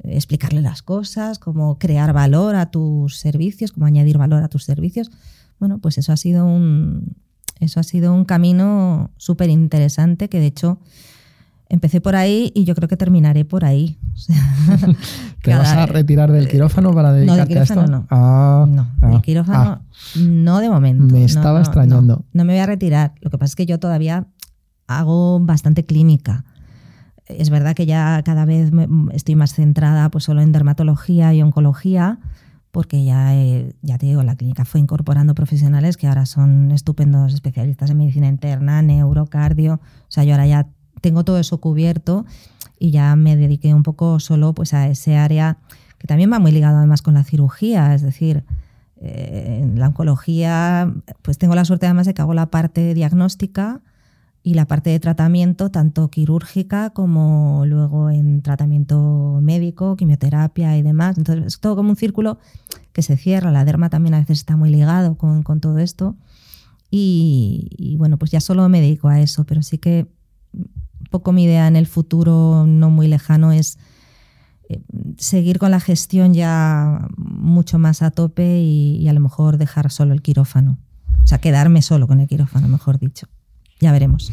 explicarle 0.05 0.63
las 0.63 0.83
cosas, 0.83 1.39
cómo 1.39 1.79
crear 1.79 2.13
valor 2.13 2.55
a 2.55 2.71
tus 2.71 3.19
servicios, 3.19 3.73
cómo 3.73 3.87
añadir 3.87 4.17
valor 4.17 4.43
a 4.43 4.49
tus 4.49 4.65
servicios. 4.65 5.11
Bueno, 5.59 5.79
pues 5.79 5.99
eso 5.99 6.13
ha 6.13 6.17
sido 6.17 6.47
un, 6.47 7.17
eso 7.61 7.81
ha 7.81 7.83
sido 7.83 8.15
un 8.15 8.25
camino 8.25 9.11
súper 9.17 9.51
interesante 9.51 10.29
que 10.29 10.41
de 10.41 10.47
hecho 10.47 10.79
empecé 11.69 12.01
por 12.01 12.17
ahí 12.17 12.51
y 12.55 12.65
yo 12.65 12.75
creo 12.75 12.89
que 12.89 12.97
terminaré 12.97 13.45
por 13.45 13.65
ahí. 13.65 13.99
¿Te 15.43 15.55
vas 15.55 15.69
a 15.69 15.87
retirar 15.87 16.33
del 16.33 16.49
quirófano 16.49 16.93
para 16.93 17.13
dedicarte 17.13 17.55
no, 17.55 17.61
a 17.61 17.65
esto? 17.65 17.87
No, 17.87 18.07
ah, 18.11 18.67
no, 18.69 18.91
del 19.01 19.17
ah, 19.17 19.23
quirófano 19.23 19.59
ah. 19.59 19.83
no 20.17 20.61
de 20.61 20.71
momento. 20.71 21.15
Me 21.15 21.25
estaba 21.25 21.61
extrañando. 21.61 22.25
No, 22.33 22.45
me 22.45 22.53
voy 22.53 22.61
a 22.61 22.67
retirar. 22.67 23.15
Lo 23.21 23.31
que 23.31 23.39
pasa 23.39 23.53
es 23.53 23.57
que 23.57 23.67
yo 23.67 23.79
todavía 23.79 24.27
hago 24.87 25.41
bastante 25.41 25.85
clínica. 25.85 26.45
Es 27.27 27.51
verdad 27.51 27.75
que 27.75 27.85
ya 27.85 28.23
cada 28.25 28.47
vez 28.47 28.73
estoy 29.13 29.35
más 29.35 29.53
centrada 29.53 30.11
pues 30.11 30.25
solo 30.25 30.41
en 30.41 30.51
dermatología 30.51 31.35
y 31.35 31.43
oncología, 31.43 32.19
porque 32.71 33.05
ya, 33.05 33.33
ya 33.83 33.99
te 33.99 34.07
digo, 34.07 34.23
la 34.23 34.37
clínica 34.37 34.65
fue 34.65 34.81
incorporando 34.81 35.35
profesionales 35.35 35.97
que 35.97 36.07
ahora 36.07 36.27
son 36.27 36.71
estupendos 36.71 37.33
especialistas 37.35 37.91
en 37.91 37.99
medicina 37.99 38.29
interna, 38.29 38.83
neurocardio. 38.83 39.75
O 39.75 40.11
sea, 40.11 40.25
yo 40.25 40.33
ahora 40.33 40.47
ya 40.47 40.69
tengo 41.01 41.25
todo 41.25 41.39
eso 41.39 41.59
cubierto 41.61 42.27
y 42.79 42.91
ya 42.91 43.17
me 43.17 43.37
dediqué 43.37 43.75
un 43.75 43.83
poco 43.83 44.21
solo 44.21 44.55
pues 44.55 44.75
a 44.75 44.89
ese 44.89 45.17
área 45.17 45.59
que 45.99 46.07
también 46.07 46.33
va 46.33 46.39
muy 46.39 46.53
ligado 46.53 46.79
además 46.79 47.03
con 47.03 47.15
la 47.15 47.25
cirugía, 47.25 47.95
es 47.95 48.03
decir, 48.03 48.45
eh, 49.01 49.61
en 49.63 49.79
la 49.79 49.89
oncología 49.89 50.93
pues 51.23 51.39
tengo 51.39 51.55
la 51.55 51.65
suerte 51.65 51.87
además 51.87 52.07
de 52.07 52.15
que 52.15 52.23
hago 52.23 52.35
la 52.35 52.51
parte 52.51 52.95
diagnóstica 52.95 53.81
y 54.43 54.55
la 54.55 54.67
parte 54.67 54.91
de 54.91 55.01
tratamiento, 55.01 55.71
tanto 55.71 56.11
quirúrgica 56.11 56.91
como 56.91 57.65
luego 57.67 58.11
en 58.11 58.41
tratamiento 58.43 59.41
médico, 59.43 59.97
quimioterapia 59.97 60.77
y 60.77 60.83
demás. 60.83 61.19
Entonces 61.19 61.47
es 61.47 61.61
todo 61.61 61.77
como 61.77 61.91
un 61.91 61.97
círculo 61.97 62.39
que 62.93 63.03
se 63.03 63.17
cierra. 63.17 63.51
La 63.51 63.65
derma 63.65 63.91
también 63.91 64.15
a 64.15 64.21
veces 64.21 64.39
está 64.39 64.57
muy 64.57 64.71
ligado 64.71 65.17
con, 65.17 65.43
todo 65.61 65.79
esto. 65.79 66.17
Y, 66.91 67.97
bueno, 67.99 68.17
pues 68.17 68.31
ya 68.31 68.41
solo 68.41 68.67
me 68.69 68.81
dedico 68.81 69.09
a 69.09 69.21
eso, 69.21 69.45
pero 69.45 69.63
sí 69.63 69.79
que 69.79 70.07
un 70.55 71.07
poco 71.11 71.33
mi 71.33 71.45
idea 71.45 71.67
en 71.69 71.77
el 71.77 71.87
futuro 71.87 72.65
no 72.67 72.91
muy 72.91 73.09
lejano 73.09 73.53
es 73.53 73.79
eh, 74.71 74.81
seguir 75.19 75.59
con 75.59 75.71
la 75.71 75.81
gestión 75.81 76.33
ya 76.33 77.09
mucho 77.17 77.79
más 77.79 78.03
a 78.03 78.11
tope 78.11 78.61
y 78.61 79.07
a 79.09 79.13
lo 79.13 79.21
mejor 79.21 79.59
dejar 79.59 79.91
solo 79.91 80.15
el 80.15 80.23
quirófano. 80.23 80.79
O 81.23 81.27
sea, 81.27 81.39
quedarme 81.39 81.83
solo 81.83 82.07
con 82.07 82.21
el 82.21 82.29
quirófano, 82.29 82.69
mejor 82.69 82.99
dicho. 82.99 83.29
Ya 83.81 83.93
veremos, 83.93 84.33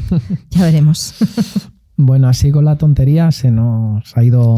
ya 0.49 0.63
veremos. 0.63 1.15
bueno, 1.97 2.27
así 2.27 2.51
con 2.51 2.65
la 2.65 2.77
tontería 2.77 3.31
se 3.31 3.51
nos 3.51 4.17
ha 4.17 4.23
ido 4.23 4.57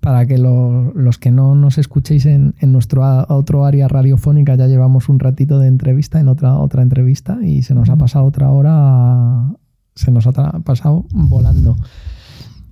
para 0.00 0.26
que 0.26 0.38
los 0.38 1.18
que 1.18 1.30
no 1.30 1.54
nos 1.54 1.78
escuchéis 1.78 2.26
en, 2.26 2.54
nuestro 2.62 3.02
otro 3.28 3.64
área 3.64 3.88
radiofónica 3.88 4.54
ya 4.54 4.66
llevamos 4.66 5.08
un 5.08 5.18
ratito 5.18 5.58
de 5.58 5.66
entrevista 5.66 6.20
en 6.20 6.28
otra 6.28 6.56
otra 6.58 6.82
entrevista 6.82 7.38
y 7.42 7.62
se 7.62 7.74
nos 7.74 7.90
ha 7.90 7.96
pasado 7.96 8.24
otra 8.24 8.50
hora 8.50 9.52
se 9.94 10.10
nos 10.12 10.26
ha 10.26 10.32
pasado 10.60 11.06
volando 11.10 11.76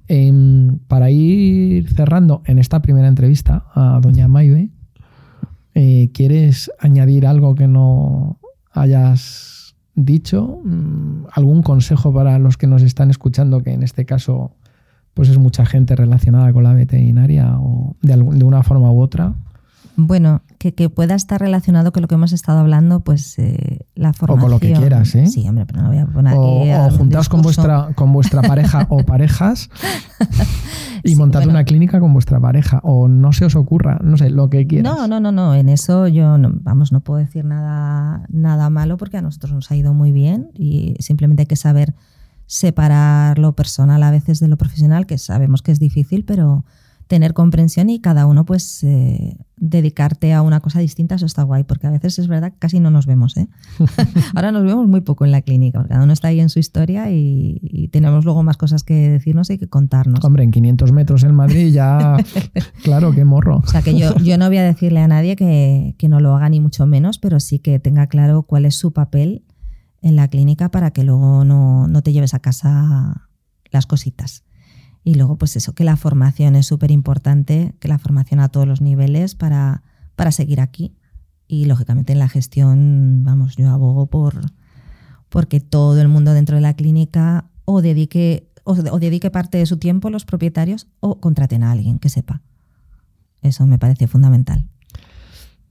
em, 0.07 0.79
para 0.87 1.11
ir 1.11 1.89
cerrando 1.93 2.43
en 2.47 2.59
esta 2.59 2.83
primera 2.83 3.09
entrevista 3.09 3.65
a 3.75 3.99
doña 4.01 4.29
Maive 4.29 4.71
eh, 5.75 6.11
¿quieres 6.15 6.71
añadir 6.79 7.27
algo 7.27 7.57
que 7.57 7.67
no 7.67 8.39
hayas 8.71 9.62
dicho, 9.95 10.61
mm, 10.65 11.27
algún 11.33 11.63
consejo 11.63 12.13
para 12.13 12.39
los 12.39 12.57
que 12.57 12.67
nos 12.67 12.83
están 12.83 13.11
escuchando, 13.11 13.63
que 13.63 13.73
en 13.73 13.83
este 13.83 14.05
caso 14.05 14.53
pues 15.15 15.29
es 15.29 15.39
mucha 15.39 15.67
gente 15.67 15.95
relacionada 15.95 16.53
con 16.53 16.65
la 16.65 16.73
veterinaria 16.73 17.59
o 17.59 17.97
de, 18.01 18.17
de 18.17 18.45
una 18.45 18.63
forma 18.63 18.91
u 18.91 19.01
otra. 19.01 19.35
Bueno, 19.97 20.43
que, 20.59 20.73
pueda 20.89 21.15
estar 21.15 21.41
relacionado 21.41 21.93
con 21.93 22.03
lo 22.03 22.09
que 22.09 22.15
hemos 22.15 22.33
estado 22.33 22.61
hablando, 22.61 23.01
pues 23.01 23.39
eh, 23.39 23.87
la 23.95 24.13
formación. 24.13 24.39
O 24.39 24.43
con 24.43 24.51
lo 24.51 24.59
que 24.59 24.73
quieras, 24.73 25.15
¿eh? 25.15 25.27
Sí, 25.27 25.47
hombre, 25.49 25.67
pero 25.67 25.83
no 25.83 25.89
voy 25.89 25.99
a 25.99 26.07
poner 26.07 26.35
O, 26.37 26.63
o 26.63 26.91
juntaos 26.91 27.29
con 27.29 27.43
vuestra, 27.43 27.89
con 27.95 28.13
vuestra 28.13 28.43
pareja 28.43 28.87
o 28.89 28.99
parejas 29.05 29.69
y 31.03 31.15
montad 31.15 31.47
una 31.47 31.65
clínica 31.65 32.01
con 32.01 32.13
vuestra 32.13 32.41
pareja. 32.41 32.81
O 32.85 33.09
no 33.09 33.33
se 33.33 33.45
os 33.45 33.55
ocurra, 33.55 33.99
no 34.03 34.17
sé, 34.17 34.31
lo 34.31 34.49
que 34.49 34.67
quieras. 34.67 34.95
No, 34.95 35.07
no, 35.07 35.21
no, 35.21 35.33
no. 35.33 35.55
En 35.55 35.69
eso 35.69 36.09
yo, 36.09 36.39
no, 36.39 36.51
vamos, 36.55 36.93
no 36.93 37.01
puedo 37.01 37.19
decir 37.19 37.45
nada, 37.45 38.25
nada 38.29 38.71
malo 38.71 38.97
porque 38.97 39.19
a 39.19 39.23
nosotros 39.23 39.53
nos 39.53 39.71
ha 39.71 39.77
ido 39.77 39.93
muy 39.93 40.13
bien 40.13 40.51
y 40.55 40.95
simplemente 41.01 41.43
hay 41.43 41.47
que 41.47 41.57
saber 41.57 41.95
separar 42.47 43.39
lo 43.39 43.55
personal 43.55 44.03
a 44.03 44.11
veces 44.11 44.41
de 44.41 44.49
lo 44.49 44.57
profesional, 44.57 45.07
que 45.07 45.19
sabemos 45.19 45.63
que 45.63 45.73
es 45.73 45.79
difícil, 45.79 46.25
pero 46.25 46.65
tener 47.07 47.35
comprensión 47.35 47.91
y 47.91 48.01
cada 48.01 48.27
uno 48.27 48.45
pues 48.45 48.83
eh, 48.85 49.37
dedicarte 49.65 50.33
a 50.33 50.43
una 50.43 50.59
cosa 50.59 50.81
distinta, 50.81 51.15
eso 51.15 51.25
está 51.25 51.45
guay, 51.45 51.63
porque 51.63 51.87
a 51.87 51.91
veces 51.91 52.19
es 52.19 52.27
verdad 52.27 52.51
que 52.51 52.59
casi 52.59 52.81
no 52.81 52.91
nos 52.91 53.07
vemos. 53.07 53.37
¿eh? 53.37 53.47
Ahora 54.35 54.51
nos 54.51 54.65
vemos 54.65 54.89
muy 54.89 55.03
poco 55.03 55.25
en 55.25 55.31
la 55.31 55.41
clínica, 55.41 55.87
cada 55.89 56.03
uno 56.03 56.13
está 56.13 56.29
ahí 56.29 56.41
en 56.41 56.49
su 56.49 56.59
historia 56.59 57.11
y, 57.13 57.89
tenemos 57.93 58.25
luego 58.25 58.43
más 58.43 58.57
cosas 58.57 58.85
que 58.85 59.11
decirnos 59.11 59.51
y 59.51 59.59
que 59.59 59.69
contarnos. 59.69 60.25
Hombre, 60.25 60.45
en 60.45 60.51
500 60.51 60.93
metros 60.93 61.23
en 61.25 61.35
Madrid 61.35 61.73
ya, 61.73 62.17
claro, 62.83 63.13
qué 63.13 63.25
morro. 63.25 63.59
O 63.59 63.67
sea 63.67 63.83
que 63.83 63.97
yo, 63.97 64.17
yo 64.17 64.39
no 64.39 64.49
voy 64.49 64.57
a 64.57 64.63
decirle 64.63 65.01
a 65.01 65.09
nadie 65.09 65.37
que, 65.37 65.95
que 65.99 66.09
no 66.09 66.19
lo 66.19 66.35
haga 66.35 66.49
ni 66.49 66.59
mucho 66.59 66.87
menos, 66.87 67.19
pero 67.19 67.39
sí 67.39 67.59
que 67.59 67.79
tenga 67.79 68.07
claro 68.07 68.45
cuál 68.45 68.65
es 68.65 68.75
su 68.75 68.93
papel 68.93 69.45
en 70.01 70.17
la 70.17 70.29
clínica 70.29 70.71
para 70.71 70.91
que 70.91 71.05
luego 71.05 71.45
no, 71.45 71.87
no 71.87 72.03
te 72.03 72.13
lleves 72.13 72.35
a 72.35 72.41
casa 72.41 73.29
las 73.71 73.87
cositas. 73.87 74.45
Y 75.05 75.15
luego, 75.15 75.37
pues 75.37 75.57
eso, 75.57 75.75
que 75.75 75.85
la 75.85 75.97
formación 75.97 76.55
es 76.55 76.67
súper 76.67 76.91
importante, 76.91 77.75
que 77.81 77.89
la 77.89 77.99
formación 77.99 78.41
a 78.41 78.49
todos 78.49 78.67
los 78.67 78.81
niveles 78.81 79.35
para, 79.35 79.83
para 80.15 80.31
seguir 80.31 80.61
aquí. 80.61 80.95
Y 81.49 81.65
lógicamente 81.65 82.13
en 82.13 82.21
la 82.21 82.29
gestión, 82.29 83.23
vamos, 83.25 83.57
yo 83.57 83.69
abogo 83.69 84.07
por 84.07 84.53
porque 85.33 85.61
todo 85.61 86.01
el 86.01 86.09
mundo 86.09 86.35
dentro 86.35 86.57
de 86.57 86.61
la 86.61 86.75
clínica 86.75 87.47
o 87.65 87.81
dedique, 87.81 88.51
o, 88.65 88.75
dedique 88.75 89.31
parte 89.31 89.57
de 89.57 89.65
su 89.65 89.79
tiempo 89.79 90.11
los 90.11 90.27
propietarios 90.27 90.89
o 91.01 91.21
contraten 91.21 91.63
a 91.65 91.73
alguien 91.73 91.99
que 91.99 92.11
sepa. 92.11 92.43
Eso 93.41 93.67
me 93.67 93.79
parece 93.79 94.07
fundamental. 94.07 94.67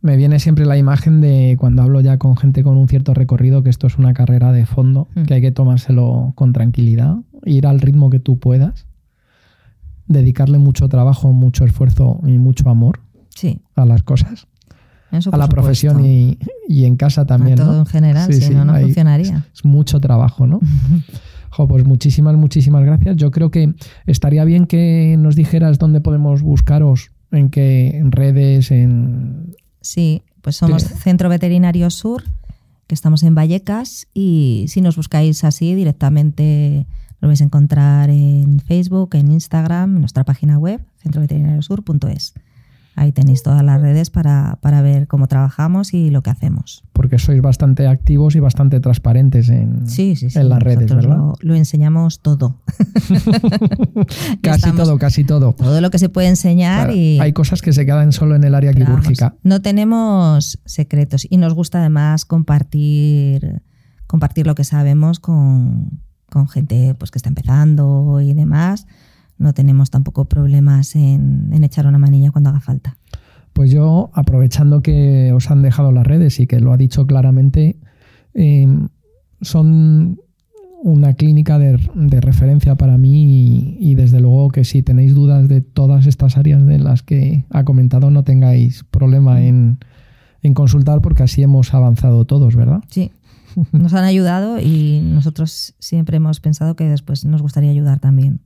Me 0.02 0.18
viene 0.18 0.40
siempre 0.40 0.66
la 0.66 0.78
imagen 0.78 1.22
de 1.22 1.56
cuando 1.60 1.84
hablo 1.84 2.02
ya 2.02 2.18
con 2.18 2.36
gente 2.36 2.64
con 2.64 2.76
un 2.76 2.88
cierto 2.88 3.14
recorrido 3.14 3.62
que 3.62 3.70
esto 3.70 3.86
es 3.86 4.00
una 4.00 4.14
carrera 4.14 4.52
de 4.52 4.66
fondo, 4.66 5.08
mm. 5.14 5.24
que 5.26 5.36
hay 5.36 5.42
que 5.42 5.52
tomárselo 5.52 6.34
con 6.36 6.54
tranquilidad, 6.54 7.18
ir 7.46 7.68
al 7.68 7.80
ritmo 7.80 8.10
que 8.10 8.20
tú 8.20 8.40
puedas 8.40 8.88
dedicarle 10.12 10.58
mucho 10.58 10.88
trabajo, 10.90 11.32
mucho 11.32 11.66
esfuerzo 11.66 12.20
y 12.26 12.38
mucho 12.38 12.70
amor 12.70 13.02
sí. 13.36 13.62
a 13.76 13.86
las 13.86 14.04
cosas. 14.04 14.48
a 15.12 15.38
la 15.38 15.48
profesión 15.48 16.06
y, 16.06 16.38
en 16.70 16.96
casa 16.96 17.26
también. 17.26 17.58
todo 17.58 17.80
en 17.80 17.86
general, 17.86 18.34
si 18.34 18.54
no, 18.54 18.66
no 18.66 18.80
funcionaría. 18.80 19.46
Es 19.54 19.66
mucho 19.66 20.00
trabajo, 20.00 20.48
¿no? 20.48 20.60
pues 21.68 21.86
muchísimas, 21.86 22.36
muchísimas 22.36 22.84
gracias. 22.84 23.16
Yo 23.18 23.32
creo 23.32 23.52
que 23.52 23.74
estaría 24.06 24.44
bien 24.46 24.66
que 24.66 25.16
nos 25.18 25.36
dijeras 25.36 25.78
dónde 25.78 26.02
podemos 26.02 26.42
buscaros, 26.42 27.12
en 27.32 27.50
qué 27.50 28.02
redes, 28.06 28.72
en... 28.72 29.56
Sí, 29.82 30.24
pues 30.42 30.58
somos 30.58 30.84
Centro 30.84 31.30
Veterinario 31.30 31.90
Sur, 31.90 32.24
que 32.88 32.96
estamos 32.96 33.24
en 33.24 33.36
Vallecas, 33.36 34.08
y 34.14 34.66
si 34.68 34.82
nos 34.82 34.96
buscáis 34.96 35.44
así 35.44 35.76
directamente 35.76 36.88
lo 37.22 37.28
vais 37.28 37.42
a 37.42 37.44
encontrar 37.44 38.10
en 38.10 38.60
Facebook, 38.60 39.16
en 39.16 39.32
Instagram, 39.32 39.96
en 39.96 40.02
nuestra 40.02 40.24
página 40.24 40.58
web, 40.58 40.82
centroveterinariosur.es. 40.98 42.34
Ahí 42.96 43.14
tenéis 43.14 43.42
todas 43.42 43.64
las 43.64 43.80
redes 43.80 44.10
para, 44.10 44.58
ver 44.82 45.08
cómo 45.08 45.28
trabajamos 45.28 45.94
y 45.94 46.10
lo 46.10 46.24
que 46.24 46.30
hacemos. 46.30 46.84
Porque 46.92 47.20
sois 47.20 47.42
bastante 47.42 47.88
activos 47.88 48.36
y 48.36 48.40
bastante 48.40 48.80
transparentes 48.82 49.50
en, 49.50 49.88
Sí, 49.88 50.16
sí, 50.16 50.30
sí. 50.30 50.38
en 50.38 50.50
las 50.50 50.62
redes, 50.62 50.92
nosotros 50.92 51.06
¿verdad? 51.06 51.18
Lo, 51.18 51.36
lo 51.40 51.56
enseñamos 51.56 52.20
todo. 52.20 52.60
casi 54.42 54.72
todo, 54.74 54.98
casi 54.98 55.24
todo. 55.24 55.54
Todo 55.54 55.80
lo 55.80 55.90
que 55.90 56.00
se 56.00 56.10
puede 56.10 56.28
enseñar 56.28 56.88
Claro, 56.88 57.00
y. 57.00 57.20
Hay 57.20 57.32
cosas 57.34 57.62
que 57.62 57.72
se 57.72 57.86
quedan 57.86 58.12
solo 58.12 58.36
en 58.36 58.44
el 58.44 58.56
área 58.56 58.74
pero 58.74 58.86
vamos, 58.86 59.02
quirúrgica. 59.02 59.36
no 59.44 59.62
tenemos 59.62 60.60
secretos 60.66 61.26
y 61.30 61.38
nos 61.38 61.54
gusta 61.54 61.80
además 61.80 62.26
compartir, 62.26 63.62
compartir 64.06 64.48
lo 64.48 64.56
que 64.56 64.66
sabemos 64.66 65.20
con, 65.22 66.02
con 66.32 66.48
gente 66.48 66.96
pues, 66.98 67.12
que 67.12 67.20
está 67.20 67.30
empezando 67.30 68.20
y 68.22 68.34
demás. 68.34 68.88
No 69.38 69.54
tenemos 69.54 69.90
tampoco 69.90 70.26
problemas 70.26 70.96
en, 70.96 71.50
en 71.52 71.64
echar 71.64 71.86
una 71.86 71.98
manilla 71.98 72.32
cuando 72.32 72.50
haga 72.50 72.62
falta. 72.62 72.98
Pues 73.54 73.70
yo, 73.72 74.10
aprovechando 74.14 74.82
que 74.82 75.34
os 75.34 75.52
han 75.52 75.62
dejado 75.62 75.92
las 75.92 76.08
redes 76.08 76.40
y 76.40 76.48
que 76.48 76.60
lo 76.60 76.72
ha 76.72 76.78
dicho 76.78 77.06
claramente, 77.06 77.78
eh, 78.34 78.68
son 79.42 80.20
una 80.84 81.14
clínica 81.14 81.60
de, 81.60 81.80
de 81.94 82.22
referencia 82.22 82.76
para 82.76 82.98
mí 82.98 83.78
y, 83.80 83.92
y 83.92 83.96
desde 83.96 84.20
luego 84.20 84.50
que 84.50 84.64
si 84.64 84.82
tenéis 84.82 85.14
dudas 85.14 85.48
de 85.48 85.62
todas 85.62 86.08
estas 86.08 86.38
áreas 86.38 86.66
de 86.66 86.80
las 86.80 87.04
que 87.04 87.46
ha 87.50 87.64
comentado, 87.66 88.10
no 88.10 88.24
tengáis 88.24 88.84
problema 88.86 89.42
en, 89.44 89.80
en 90.42 90.54
consultar 90.54 91.02
porque 91.02 91.24
así 91.24 91.44
hemos 91.44 91.74
avanzado 91.74 92.26
todos, 92.26 92.56
¿verdad? 92.56 92.84
Sí, 92.88 93.12
nos 93.72 93.94
han 93.94 94.04
ayudado 94.04 94.60
y 94.60 95.02
nosotros 95.04 95.76
siempre 95.80 96.18
hemos 96.18 96.40
pensado 96.40 96.76
que 96.76 96.86
después 96.90 97.26
nos 97.26 97.42
gustaría 97.42 97.72
ayudar 97.72 98.00
también. 98.00 98.40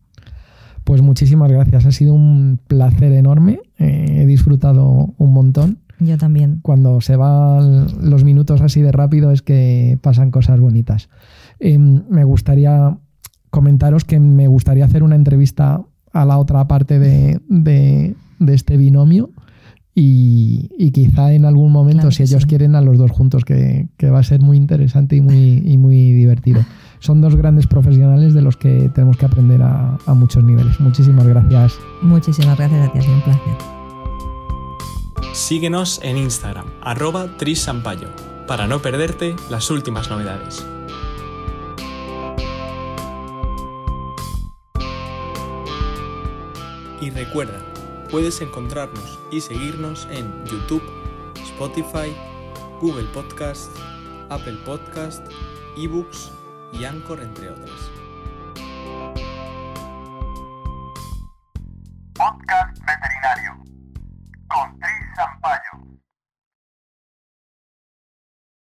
Pues 0.84 1.02
muchísimas 1.02 1.52
gracias, 1.52 1.86
ha 1.86 1.92
sido 1.92 2.14
un 2.14 2.60
placer 2.68 3.12
enorme, 3.14 3.60
eh, 3.80 4.20
he 4.22 4.26
disfrutado 4.26 5.14
un 5.18 5.34
montón. 5.34 5.80
Yo 6.00 6.18
también. 6.18 6.60
cuando 6.62 7.00
se 7.00 7.16
van 7.16 7.88
los 8.02 8.24
minutos 8.26 8.60
así 8.62 8.82
de 8.82 8.92
rápido 8.92 9.32
es 9.32 9.42
que 9.42 9.98
pasan 10.02 10.30
cosas 10.30 10.60
bonitas. 10.60 11.08
Eh, 11.60 11.78
me 11.78 12.24
gustaría 12.26 12.98
comentaros 13.50 14.04
que 14.04 14.20
me 14.20 14.48
gustaría 14.48 14.84
hacer 14.84 15.04
una 15.04 15.16
entrevista 15.16 15.82
a 16.12 16.26
la 16.26 16.38
otra 16.38 16.68
parte 16.68 17.00
de, 17.00 17.40
de- 17.48 18.16
de 18.40 18.54
este 18.54 18.76
binomio 18.76 19.30
y, 19.96 20.70
y 20.78 20.92
quizá 20.92 21.32
en 21.32 21.46
algún 21.46 21.72
momento, 21.72 22.02
Claro 22.02 22.12
si 22.12 22.24
ellos 22.24 22.42
sí. 22.44 22.50
quieren, 22.50 22.76
a 22.76 22.82
los 22.82 22.98
dos 22.98 23.12
juntos, 23.12 23.46
que, 23.46 23.88
que 23.98 24.10
va 24.10 24.20
a 24.20 24.24
ser 24.24 24.42
muy 24.42 24.58
interesante 24.58 25.16
y 25.16 25.22
muy, 25.22 25.64
y 25.66 25.78
muy 25.78 26.12
divertido. 26.12 26.66
Son 27.00 27.22
dos 27.22 27.36
grandes 27.36 27.66
profesionales 27.68 28.34
de 28.34 28.42
los 28.42 28.58
que 28.58 28.90
tenemos 28.94 29.16
que 29.16 29.26
aprender 29.26 29.62
a, 29.62 29.98
a 30.06 30.14
muchos 30.14 30.44
niveles. 30.44 30.80
Muchísimas 30.82 31.26
gracias. 31.26 31.80
Muchísimas 32.02 32.58
gracias 32.58 32.90
a 32.90 32.92
ti, 32.92 33.00
ha 33.00 33.02
sido 33.02 33.16
un 33.16 33.22
placer. 33.22 33.54
Síguenos 35.34 36.00
en 36.04 36.18
Instagram, 36.18 36.66
arroba 36.82 37.38
trisampayo, 37.38 38.10
para 38.48 38.68
no 38.68 38.82
perderte 38.82 39.36
las 39.50 39.72
últimas 39.72 40.10
novedades. 40.10 40.66
Y 47.02 47.10
recuerda, 47.12 47.60
Puedes 48.12 48.40
encontrarnos 48.42 49.20
y 49.32 49.42
seguirnos 49.42 50.08
en 50.12 50.46
YouTube, 50.46 50.84
Spotify, 51.44 52.16
Google 52.80 53.08
Podcast, 53.14 53.72
Apple 54.30 54.58
Podcast, 54.66 55.26
eBooks 55.76 56.32
y 56.72 56.86
Anchor, 56.86 57.20
entre 57.22 57.50
otras. 57.50 57.92
Podcast 62.14 62.78
Veterinario 62.86 63.64
con 64.48 64.80
Tris 64.80 65.95